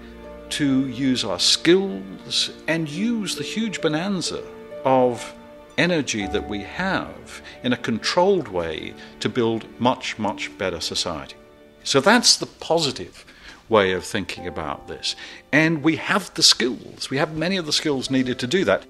to 0.50 0.88
use 0.90 1.24
our 1.24 1.40
skills 1.40 2.52
and 2.68 2.90
use 2.90 3.36
the 3.36 3.44
huge 3.44 3.82
bonanza 3.82 4.44
of 4.84 5.34
energy 5.78 6.28
that 6.28 6.48
we 6.48 6.62
have 6.62 7.42
in 7.64 7.74
a 7.74 7.78
controlled 7.78 8.48
way 8.48 8.94
to 9.20 9.28
build 9.28 9.66
much, 9.80 10.18
much 10.18 10.56
better 10.58 10.80
society. 10.80 11.36
So 11.84 12.00
that's 12.00 12.38
the 12.38 12.46
positive 12.46 13.26
way 13.68 13.92
of 13.94 14.06
thinking 14.06 14.48
about 14.48 14.88
this. 14.88 15.16
And 15.52 15.84
we 15.84 15.96
have 15.98 16.34
the 16.36 16.44
skills, 16.44 17.10
we 17.10 17.18
have 17.18 17.36
many 17.36 17.58
of 17.58 17.66
the 17.66 17.74
skills 17.74 18.10
needed 18.10 18.40
to 18.40 18.48
do 18.48 18.64
that. 18.66 18.86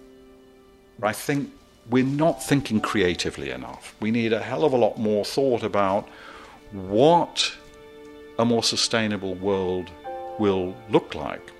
I 1.02 1.14
think 1.14 1.52
we're 1.90 2.04
not 2.04 2.44
thinking 2.44 2.82
creatively 2.82 3.52
enough. 3.52 3.96
We 4.00 4.12
need 4.12 4.34
a 4.34 4.42
hell 4.42 4.64
of 4.64 4.74
a 4.74 4.78
lot 4.78 4.98
more 4.98 5.24
thought 5.24 5.64
about 5.64 6.08
what 6.72 7.54
a 8.40 8.46
more 8.46 8.64
sustainable 8.64 9.36
world 9.36 9.90
will 10.40 10.76
look 10.90 11.16
like. 11.16 11.52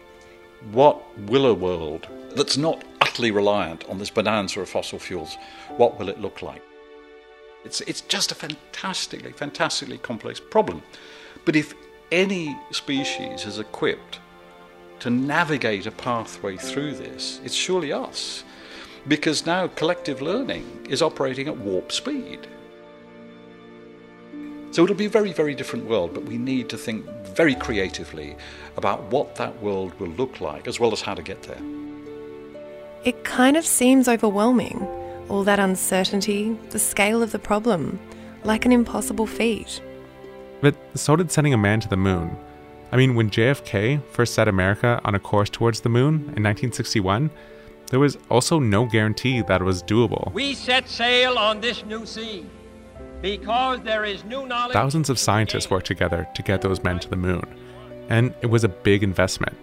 What 0.72 1.02
will 1.28 1.46
a 1.46 1.54
world 1.54 2.08
that's 2.36 2.58
not 2.58 2.84
utterly 3.02 3.32
reliant 3.32 3.88
on 3.88 3.98
this 3.98 4.10
bonanza 4.10 4.60
of 4.60 4.70
fossil 4.70 5.00
fuels, 5.00 5.38
what 5.78 5.98
will 5.98 6.10
it 6.10 6.20
look 6.20 6.42
like? 6.42 6.62
It's, 7.64 7.82
it's 7.82 8.02
just 8.02 8.32
a 8.32 8.36
fantastically, 8.36 9.32
fantastically 9.32 9.98
complex 10.00 10.40
problem. 10.40 10.84
But 11.46 11.56
if 11.56 11.74
any 12.12 12.58
species 12.72 13.46
is 13.46 13.60
equipped 13.60 14.20
to 15.00 15.10
navigate 15.10 15.86
a 15.86 15.92
pathway 15.92 16.58
through 16.58 16.96
this, 16.96 17.40
it's 17.44 17.56
surely 17.56 17.94
us. 17.94 18.44
Because 19.08 19.46
now 19.46 19.68
collective 19.68 20.22
learning 20.22 20.88
is 20.90 21.02
operating 21.02 21.48
at 21.48 21.58
warp 21.58 21.92
speed. 21.92 22.48
So 24.72 24.84
it'll 24.84 24.96
be 24.96 25.06
a 25.06 25.10
very, 25.10 25.32
very 25.32 25.56
different 25.56 25.86
world, 25.86 26.14
but 26.14 26.26
we 26.26 26.38
need 26.38 26.70
to 26.70 26.78
think 26.78 27.06
very 27.28 27.56
creatively 27.56 28.36
about 28.76 29.04
what 29.04 29.36
that 29.36 29.62
world 29.62 29.98
will 30.00 30.10
look 30.10 30.42
like, 30.42 30.68
as 30.68 30.80
well 30.80 30.92
as 30.92 31.02
how 31.02 31.14
to 31.14 31.22
get 31.22 31.44
there. 31.44 31.62
It 33.06 33.24
kind 33.24 33.56
of 33.56 33.66
seems 33.66 34.10
overwhelming. 34.10 34.86
All 35.30 35.44
that 35.44 35.60
uncertainty, 35.60 36.58
the 36.72 36.80
scale 36.80 37.24
of 37.24 37.32
the 37.32 37.40
problem, 37.40 38.00
like 38.44 38.66
an 38.66 38.72
impossible 38.72 39.28
feat. 39.28 39.82
But 40.62 40.76
so 40.96 41.16
did 41.16 41.32
sending 41.32 41.54
a 41.54 41.58
man 41.58 41.80
to 41.82 41.88
the 41.88 41.98
moon. 41.98 42.36
I 42.92 42.98
mean, 42.98 43.16
when 43.16 43.30
JFK 43.30 44.04
first 44.12 44.34
set 44.34 44.48
America 44.48 45.00
on 45.06 45.16
a 45.16 45.20
course 45.20 45.50
towards 45.50 45.82
the 45.82 45.90
moon 45.90 46.16
in 46.16 46.44
1961, 46.44 47.30
there 47.88 48.00
was 48.00 48.18
also 48.30 48.60
no 48.60 48.86
guarantee 48.86 49.42
that 49.44 49.62
it 49.62 49.64
was 49.64 49.84
doable. 49.84 50.32
We 50.34 50.54
set 50.54 50.90
sail 50.90 51.38
on 51.38 51.62
this 51.62 51.86
new 51.86 52.06
sea 52.06 52.46
because 53.22 53.82
there 53.82 54.06
is 54.06 54.24
new 54.24 54.46
knowledge. 54.46 54.74
Thousands 54.74 55.10
of 55.10 55.20
scientists 55.20 55.70
worked 55.70 55.88
together 55.88 56.28
to 56.36 56.42
get 56.42 56.62
those 56.62 56.84
men 56.84 57.00
to 57.00 57.10
the 57.10 57.16
moon, 57.16 57.44
and 58.10 58.34
it 58.42 58.48
was 58.48 58.64
a 58.64 58.70
big 58.70 59.04
investment. 59.04 59.56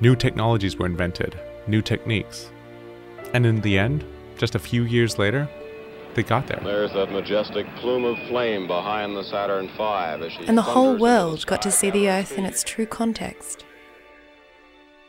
New 0.00 0.16
technologies 0.16 0.76
were 0.76 0.86
invented, 0.86 1.38
new 1.66 1.82
techniques. 1.82 2.50
And 3.34 3.46
in 3.46 3.60
the 3.60 3.78
end, 3.78 4.04
just 4.36 4.54
a 4.54 4.58
few 4.58 4.82
years 4.82 5.18
later, 5.18 5.48
they 6.14 6.22
got 6.22 6.46
there. 6.46 6.60
There's 6.62 6.92
that 6.92 7.10
majestic 7.10 7.66
plume 7.76 8.04
of 8.04 8.18
flame 8.28 8.66
behind 8.66 9.16
the 9.16 9.24
Saturn 9.24 9.68
V 9.68 9.82
as 9.82 10.32
she 10.32 10.44
And 10.46 10.58
the 10.58 10.62
whole 10.62 10.98
thunders 10.98 11.00
world 11.00 11.46
got 11.46 11.62
to 11.62 11.70
see 11.70 11.90
the 11.90 12.10
Earth 12.10 12.36
in 12.36 12.44
its 12.44 12.62
true 12.62 12.86
context. 12.86 13.64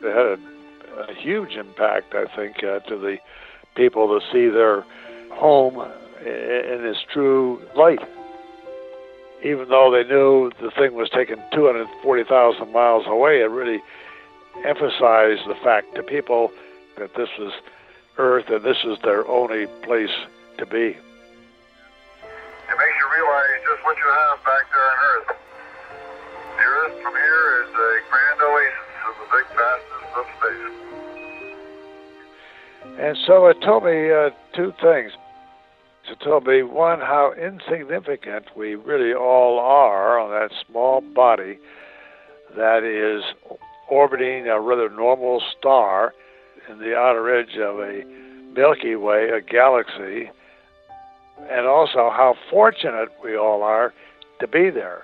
It 0.01 0.15
had 0.15 0.25
a, 0.25 0.52
a 0.97 1.13
huge 1.13 1.55
impact, 1.55 2.13
I 2.13 2.25
think, 2.35 2.63
uh, 2.63 2.79
to 2.79 2.97
the 2.97 3.17
people 3.75 4.07
to 4.07 4.25
see 4.31 4.47
their 4.49 4.85
home 5.31 5.79
in 6.21 6.85
its 6.85 6.99
true 7.11 7.61
light. 7.75 7.99
Even 9.43 9.67
though 9.67 9.91
they 9.91 10.07
knew 10.07 10.51
the 10.61 10.71
thing 10.71 10.93
was 10.93 11.09
taken 11.09 11.41
240,000 11.51 12.71
miles 12.71 13.05
away, 13.07 13.41
it 13.41 13.49
really 13.49 13.81
emphasized 14.65 15.41
the 15.47 15.55
fact 15.63 15.95
to 15.95 16.03
people 16.03 16.51
that 16.97 17.15
this 17.15 17.29
was 17.37 17.51
Earth 18.17 18.45
and 18.49 18.63
this 18.63 18.77
is 18.85 18.97
their 19.03 19.27
only 19.27 19.65
place 19.81 20.13
to 20.59 20.65
be. 20.65 20.93
It 20.93 22.77
makes 22.77 22.97
you 23.01 23.07
realize 23.17 23.59
just 23.65 23.83
what 23.83 23.97
you 23.97 24.05
have 24.05 24.37
back 24.45 24.65
there 24.69 24.85
on 24.85 24.97
Earth. 25.11 25.29
The 26.55 26.63
Earth 26.63 26.95
from 27.01 27.13
here 27.13 27.63
is 27.65 27.73
a 27.73 27.91
grand 28.07 28.39
oasis 28.41 28.92
the 29.31 30.23
big. 30.41 30.73
And 32.99 33.17
so 33.25 33.47
it 33.47 33.57
told 33.61 33.83
me 33.85 34.11
uh, 34.11 34.29
two 34.55 34.71
things. 34.81 35.11
It 36.09 36.19
told 36.23 36.45
me, 36.45 36.63
one, 36.63 36.99
how 36.99 37.33
insignificant 37.33 38.45
we 38.55 38.75
really 38.75 39.13
all 39.13 39.57
are 39.59 40.19
on 40.19 40.29
that 40.31 40.51
small 40.69 41.01
body 41.01 41.57
that 42.55 42.83
is 42.83 43.23
orbiting 43.89 44.47
a 44.47 44.59
rather 44.59 44.89
normal 44.89 45.41
star 45.57 46.13
in 46.69 46.79
the 46.79 46.95
outer 46.95 47.33
edge 47.33 47.57
of 47.57 47.79
a 47.79 48.03
Milky 48.53 48.95
Way, 48.95 49.29
a 49.29 49.41
galaxy, 49.41 50.29
and 51.49 51.65
also 51.65 52.11
how 52.11 52.35
fortunate 52.49 53.09
we 53.23 53.35
all 53.35 53.63
are 53.63 53.93
to 54.39 54.47
be 54.47 54.69
there. 54.69 55.03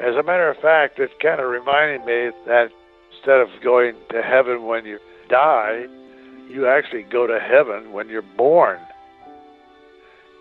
As 0.00 0.16
a 0.16 0.22
matter 0.22 0.50
of 0.50 0.56
fact, 0.58 0.98
it 0.98 1.10
kind 1.20 1.40
of 1.40 1.48
reminded 1.48 2.00
me 2.00 2.30
that 2.46 2.68
instead 3.12 3.40
of 3.40 3.48
going 3.62 3.94
to 4.10 4.22
heaven 4.22 4.66
when 4.66 4.84
you 4.84 4.98
die, 5.28 5.86
you 6.48 6.66
actually 6.66 7.04
go 7.04 7.26
to 7.26 7.38
heaven 7.38 7.92
when 7.92 8.08
you're 8.08 8.22
born. 8.36 8.78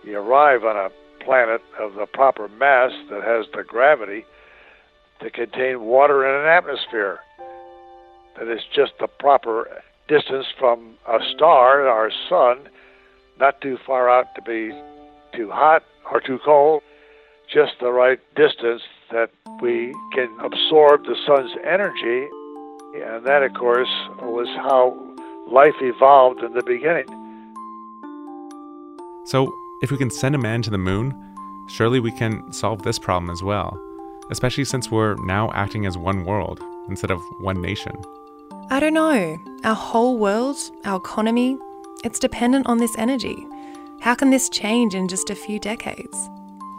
You 0.03 0.17
arrive 0.17 0.63
on 0.63 0.75
a 0.75 0.89
planet 1.23 1.61
of 1.79 1.93
the 1.93 2.05
proper 2.05 2.47
mass 2.47 2.91
that 3.09 3.23
has 3.23 3.45
the 3.53 3.63
gravity 3.63 4.25
to 5.21 5.29
contain 5.29 5.81
water 5.81 6.27
in 6.27 6.41
an 6.41 6.47
atmosphere. 6.47 7.19
That 8.37 8.51
is 8.51 8.61
just 8.75 8.93
the 8.99 9.07
proper 9.07 9.83
distance 10.07 10.47
from 10.59 10.95
a 11.07 11.19
star, 11.35 11.87
our 11.87 12.11
sun, 12.27 12.69
not 13.39 13.61
too 13.61 13.77
far 13.85 14.09
out 14.09 14.33
to 14.35 14.41
be 14.41 14.71
too 15.35 15.49
hot 15.51 15.83
or 16.11 16.19
too 16.19 16.39
cold, 16.43 16.81
just 17.51 17.73
the 17.79 17.91
right 17.91 18.19
distance 18.35 18.81
that 19.11 19.29
we 19.61 19.93
can 20.13 20.29
absorb 20.39 21.05
the 21.05 21.15
sun's 21.25 21.51
energy. 21.63 22.27
And 22.95 23.25
that, 23.25 23.43
of 23.43 23.53
course, 23.53 23.89
was 24.21 24.47
how 24.57 24.95
life 25.51 25.75
evolved 25.81 26.43
in 26.43 26.53
the 26.53 26.63
beginning. 26.63 27.07
So, 29.25 29.51
if 29.81 29.91
we 29.91 29.97
can 29.97 30.09
send 30.09 30.35
a 30.35 30.37
man 30.37 30.61
to 30.63 30.69
the 30.69 30.77
moon, 30.77 31.13
surely 31.69 31.99
we 31.99 32.11
can 32.11 32.51
solve 32.53 32.83
this 32.83 32.99
problem 32.99 33.29
as 33.29 33.41
well, 33.41 33.79
especially 34.31 34.65
since 34.65 34.91
we're 34.91 35.15
now 35.25 35.51
acting 35.53 35.85
as 35.85 35.97
one 35.97 36.25
world 36.25 36.61
instead 36.89 37.11
of 37.11 37.19
one 37.39 37.61
nation. 37.61 37.95
I 38.69 38.79
don't 38.79 38.93
know. 38.93 39.37
Our 39.63 39.75
whole 39.75 40.17
world, 40.17 40.57
our 40.85 40.97
economy, 40.97 41.57
it's 42.03 42.19
dependent 42.19 42.67
on 42.67 42.77
this 42.77 42.95
energy. 42.97 43.47
How 44.01 44.15
can 44.15 44.29
this 44.29 44.49
change 44.49 44.95
in 44.95 45.07
just 45.07 45.29
a 45.29 45.35
few 45.35 45.59
decades? 45.59 46.29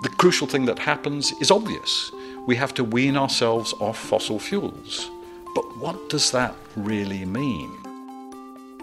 The 0.04 0.10
crucial 0.10 0.46
thing 0.46 0.66
that 0.66 0.78
happens 0.78 1.32
is 1.40 1.50
obvious. 1.50 2.12
We 2.46 2.56
have 2.56 2.74
to 2.74 2.84
wean 2.84 3.16
ourselves 3.16 3.72
off 3.80 3.98
fossil 3.98 4.38
fuels. 4.38 5.10
But 5.54 5.78
what 5.78 6.10
does 6.10 6.30
that 6.32 6.54
really 6.76 7.24
mean? 7.24 7.72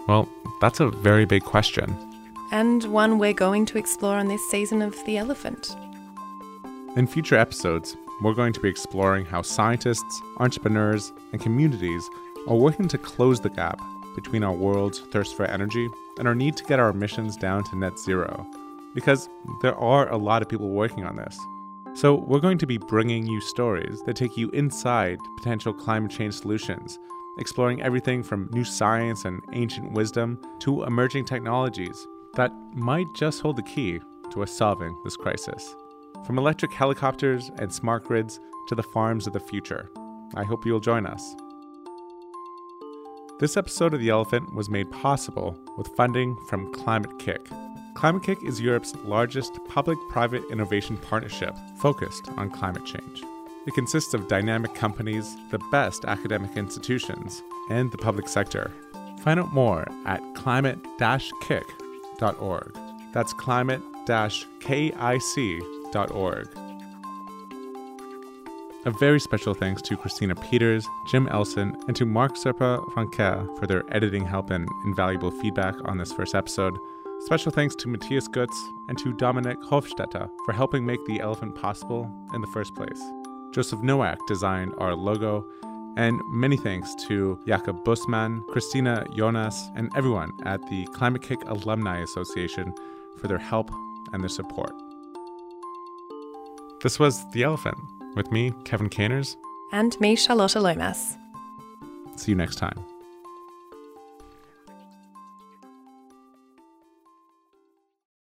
Well, 0.08 0.28
that's 0.60 0.80
a 0.80 0.90
very 0.90 1.24
big 1.24 1.44
question. 1.44 1.96
And 2.50 2.82
one 2.86 3.20
we're 3.20 3.34
going 3.34 3.66
to 3.66 3.78
explore 3.78 4.16
on 4.16 4.26
this 4.26 4.44
season 4.50 4.82
of 4.82 4.96
The 5.04 5.16
Elephant. 5.16 5.76
In 6.96 7.06
future 7.06 7.36
episodes, 7.36 7.96
we're 8.20 8.34
going 8.34 8.52
to 8.54 8.60
be 8.60 8.68
exploring 8.68 9.24
how 9.24 9.42
scientists, 9.42 10.20
entrepreneurs, 10.38 11.12
and 11.30 11.40
communities 11.40 12.02
are 12.48 12.56
working 12.56 12.88
to 12.88 12.98
close 12.98 13.38
the 13.38 13.50
gap 13.50 13.80
between 14.16 14.42
our 14.42 14.52
world's 14.52 14.98
thirst 14.98 15.36
for 15.36 15.44
energy 15.44 15.88
and 16.18 16.26
our 16.26 16.34
need 16.34 16.56
to 16.56 16.64
get 16.64 16.80
our 16.80 16.90
emissions 16.90 17.36
down 17.36 17.62
to 17.62 17.76
net 17.76 17.96
zero. 17.96 18.44
Because 18.94 19.28
there 19.62 19.76
are 19.76 20.10
a 20.10 20.16
lot 20.16 20.42
of 20.42 20.48
people 20.48 20.68
working 20.68 21.04
on 21.04 21.16
this. 21.16 21.38
So, 21.94 22.14
we're 22.14 22.40
going 22.40 22.58
to 22.58 22.66
be 22.66 22.78
bringing 22.78 23.26
you 23.26 23.40
stories 23.40 24.00
that 24.06 24.16
take 24.16 24.36
you 24.36 24.48
inside 24.50 25.18
potential 25.36 25.74
climate 25.74 26.10
change 26.10 26.34
solutions, 26.34 26.98
exploring 27.38 27.82
everything 27.82 28.22
from 28.22 28.48
new 28.52 28.64
science 28.64 29.26
and 29.26 29.42
ancient 29.52 29.92
wisdom 29.92 30.40
to 30.60 30.84
emerging 30.84 31.26
technologies 31.26 32.06
that 32.34 32.50
might 32.74 33.06
just 33.14 33.42
hold 33.42 33.56
the 33.56 33.62
key 33.62 34.00
to 34.30 34.42
us 34.42 34.50
solving 34.50 34.96
this 35.04 35.16
crisis. 35.16 35.74
From 36.26 36.38
electric 36.38 36.72
helicopters 36.72 37.50
and 37.58 37.72
smart 37.72 38.04
grids 38.04 38.40
to 38.68 38.74
the 38.74 38.82
farms 38.82 39.26
of 39.26 39.34
the 39.34 39.40
future. 39.40 39.90
I 40.34 40.44
hope 40.44 40.64
you'll 40.64 40.80
join 40.80 41.04
us. 41.04 41.36
This 43.38 43.56
episode 43.56 43.92
of 43.92 44.00
The 44.00 44.08
Elephant 44.10 44.54
was 44.54 44.70
made 44.70 44.90
possible 44.90 45.58
with 45.76 45.88
funding 45.96 46.36
from 46.48 46.72
Climate-KIC. 46.72 47.71
Climate-KIC 47.94 48.42
is 48.44 48.60
Europe's 48.60 48.94
largest 49.04 49.58
public 49.68 49.98
private 50.08 50.42
innovation 50.50 50.96
partnership 50.96 51.54
focused 51.76 52.28
on 52.36 52.50
climate 52.50 52.84
change. 52.84 53.22
It 53.66 53.74
consists 53.74 54.14
of 54.14 54.28
dynamic 54.28 54.74
companies, 54.74 55.36
the 55.50 55.60
best 55.70 56.04
academic 56.04 56.56
institutions, 56.56 57.42
and 57.70 57.92
the 57.92 57.98
public 57.98 58.28
sector. 58.28 58.72
Find 59.20 59.38
out 59.38 59.52
more 59.52 59.86
at 60.04 60.20
climate 60.34 60.78
kick.org. 60.98 62.76
That's 63.12 63.32
climate 63.34 63.82
kic.org. 64.06 64.88
A 68.84 68.90
very 68.90 69.20
special 69.20 69.54
thanks 69.54 69.80
to 69.82 69.96
Christina 69.96 70.34
Peters, 70.34 70.84
Jim 71.06 71.28
Elson, 71.28 71.76
and 71.86 71.94
to 71.94 72.04
Mark 72.04 72.34
Serpa 72.34 72.84
Franquer 72.92 73.46
for 73.60 73.68
their 73.68 73.84
editing 73.94 74.26
help 74.26 74.50
and 74.50 74.68
invaluable 74.84 75.30
feedback 75.30 75.76
on 75.84 75.98
this 75.98 76.12
first 76.12 76.34
episode. 76.34 76.76
Special 77.26 77.52
thanks 77.52 77.76
to 77.76 77.88
Matthias 77.88 78.26
Gutz 78.26 78.54
and 78.88 78.98
to 78.98 79.12
Dominik 79.12 79.62
Hofstetter 79.62 80.28
for 80.44 80.52
helping 80.52 80.84
make 80.84 81.04
the 81.06 81.20
elephant 81.20 81.54
possible 81.54 82.10
in 82.34 82.40
the 82.40 82.48
first 82.48 82.74
place. 82.74 83.00
Joseph 83.52 83.80
Nowak 83.80 84.18
designed 84.26 84.74
our 84.78 84.94
logo, 84.94 85.46
and 85.96 86.20
many 86.30 86.56
thanks 86.56 86.94
to 87.06 87.38
Jakob 87.46 87.84
Busman, 87.84 88.42
Christina 88.48 89.06
Jonas, 89.14 89.70
and 89.76 89.88
everyone 89.96 90.32
at 90.44 90.66
the 90.68 90.84
Climate-KIC 90.86 91.48
Alumni 91.48 92.00
Association 92.00 92.74
for 93.18 93.28
their 93.28 93.38
help 93.38 93.70
and 94.12 94.20
their 94.20 94.28
support. 94.28 94.72
This 96.82 96.98
was 96.98 97.30
The 97.30 97.44
Elephant 97.44 97.78
with 98.16 98.32
me, 98.32 98.52
Kevin 98.64 98.88
Caners. 98.88 99.36
And 99.70 99.98
me, 100.00 100.16
Charlotta 100.16 100.60
Lomas. 100.60 101.16
See 102.16 102.32
you 102.32 102.36
next 102.36 102.56
time. 102.56 102.84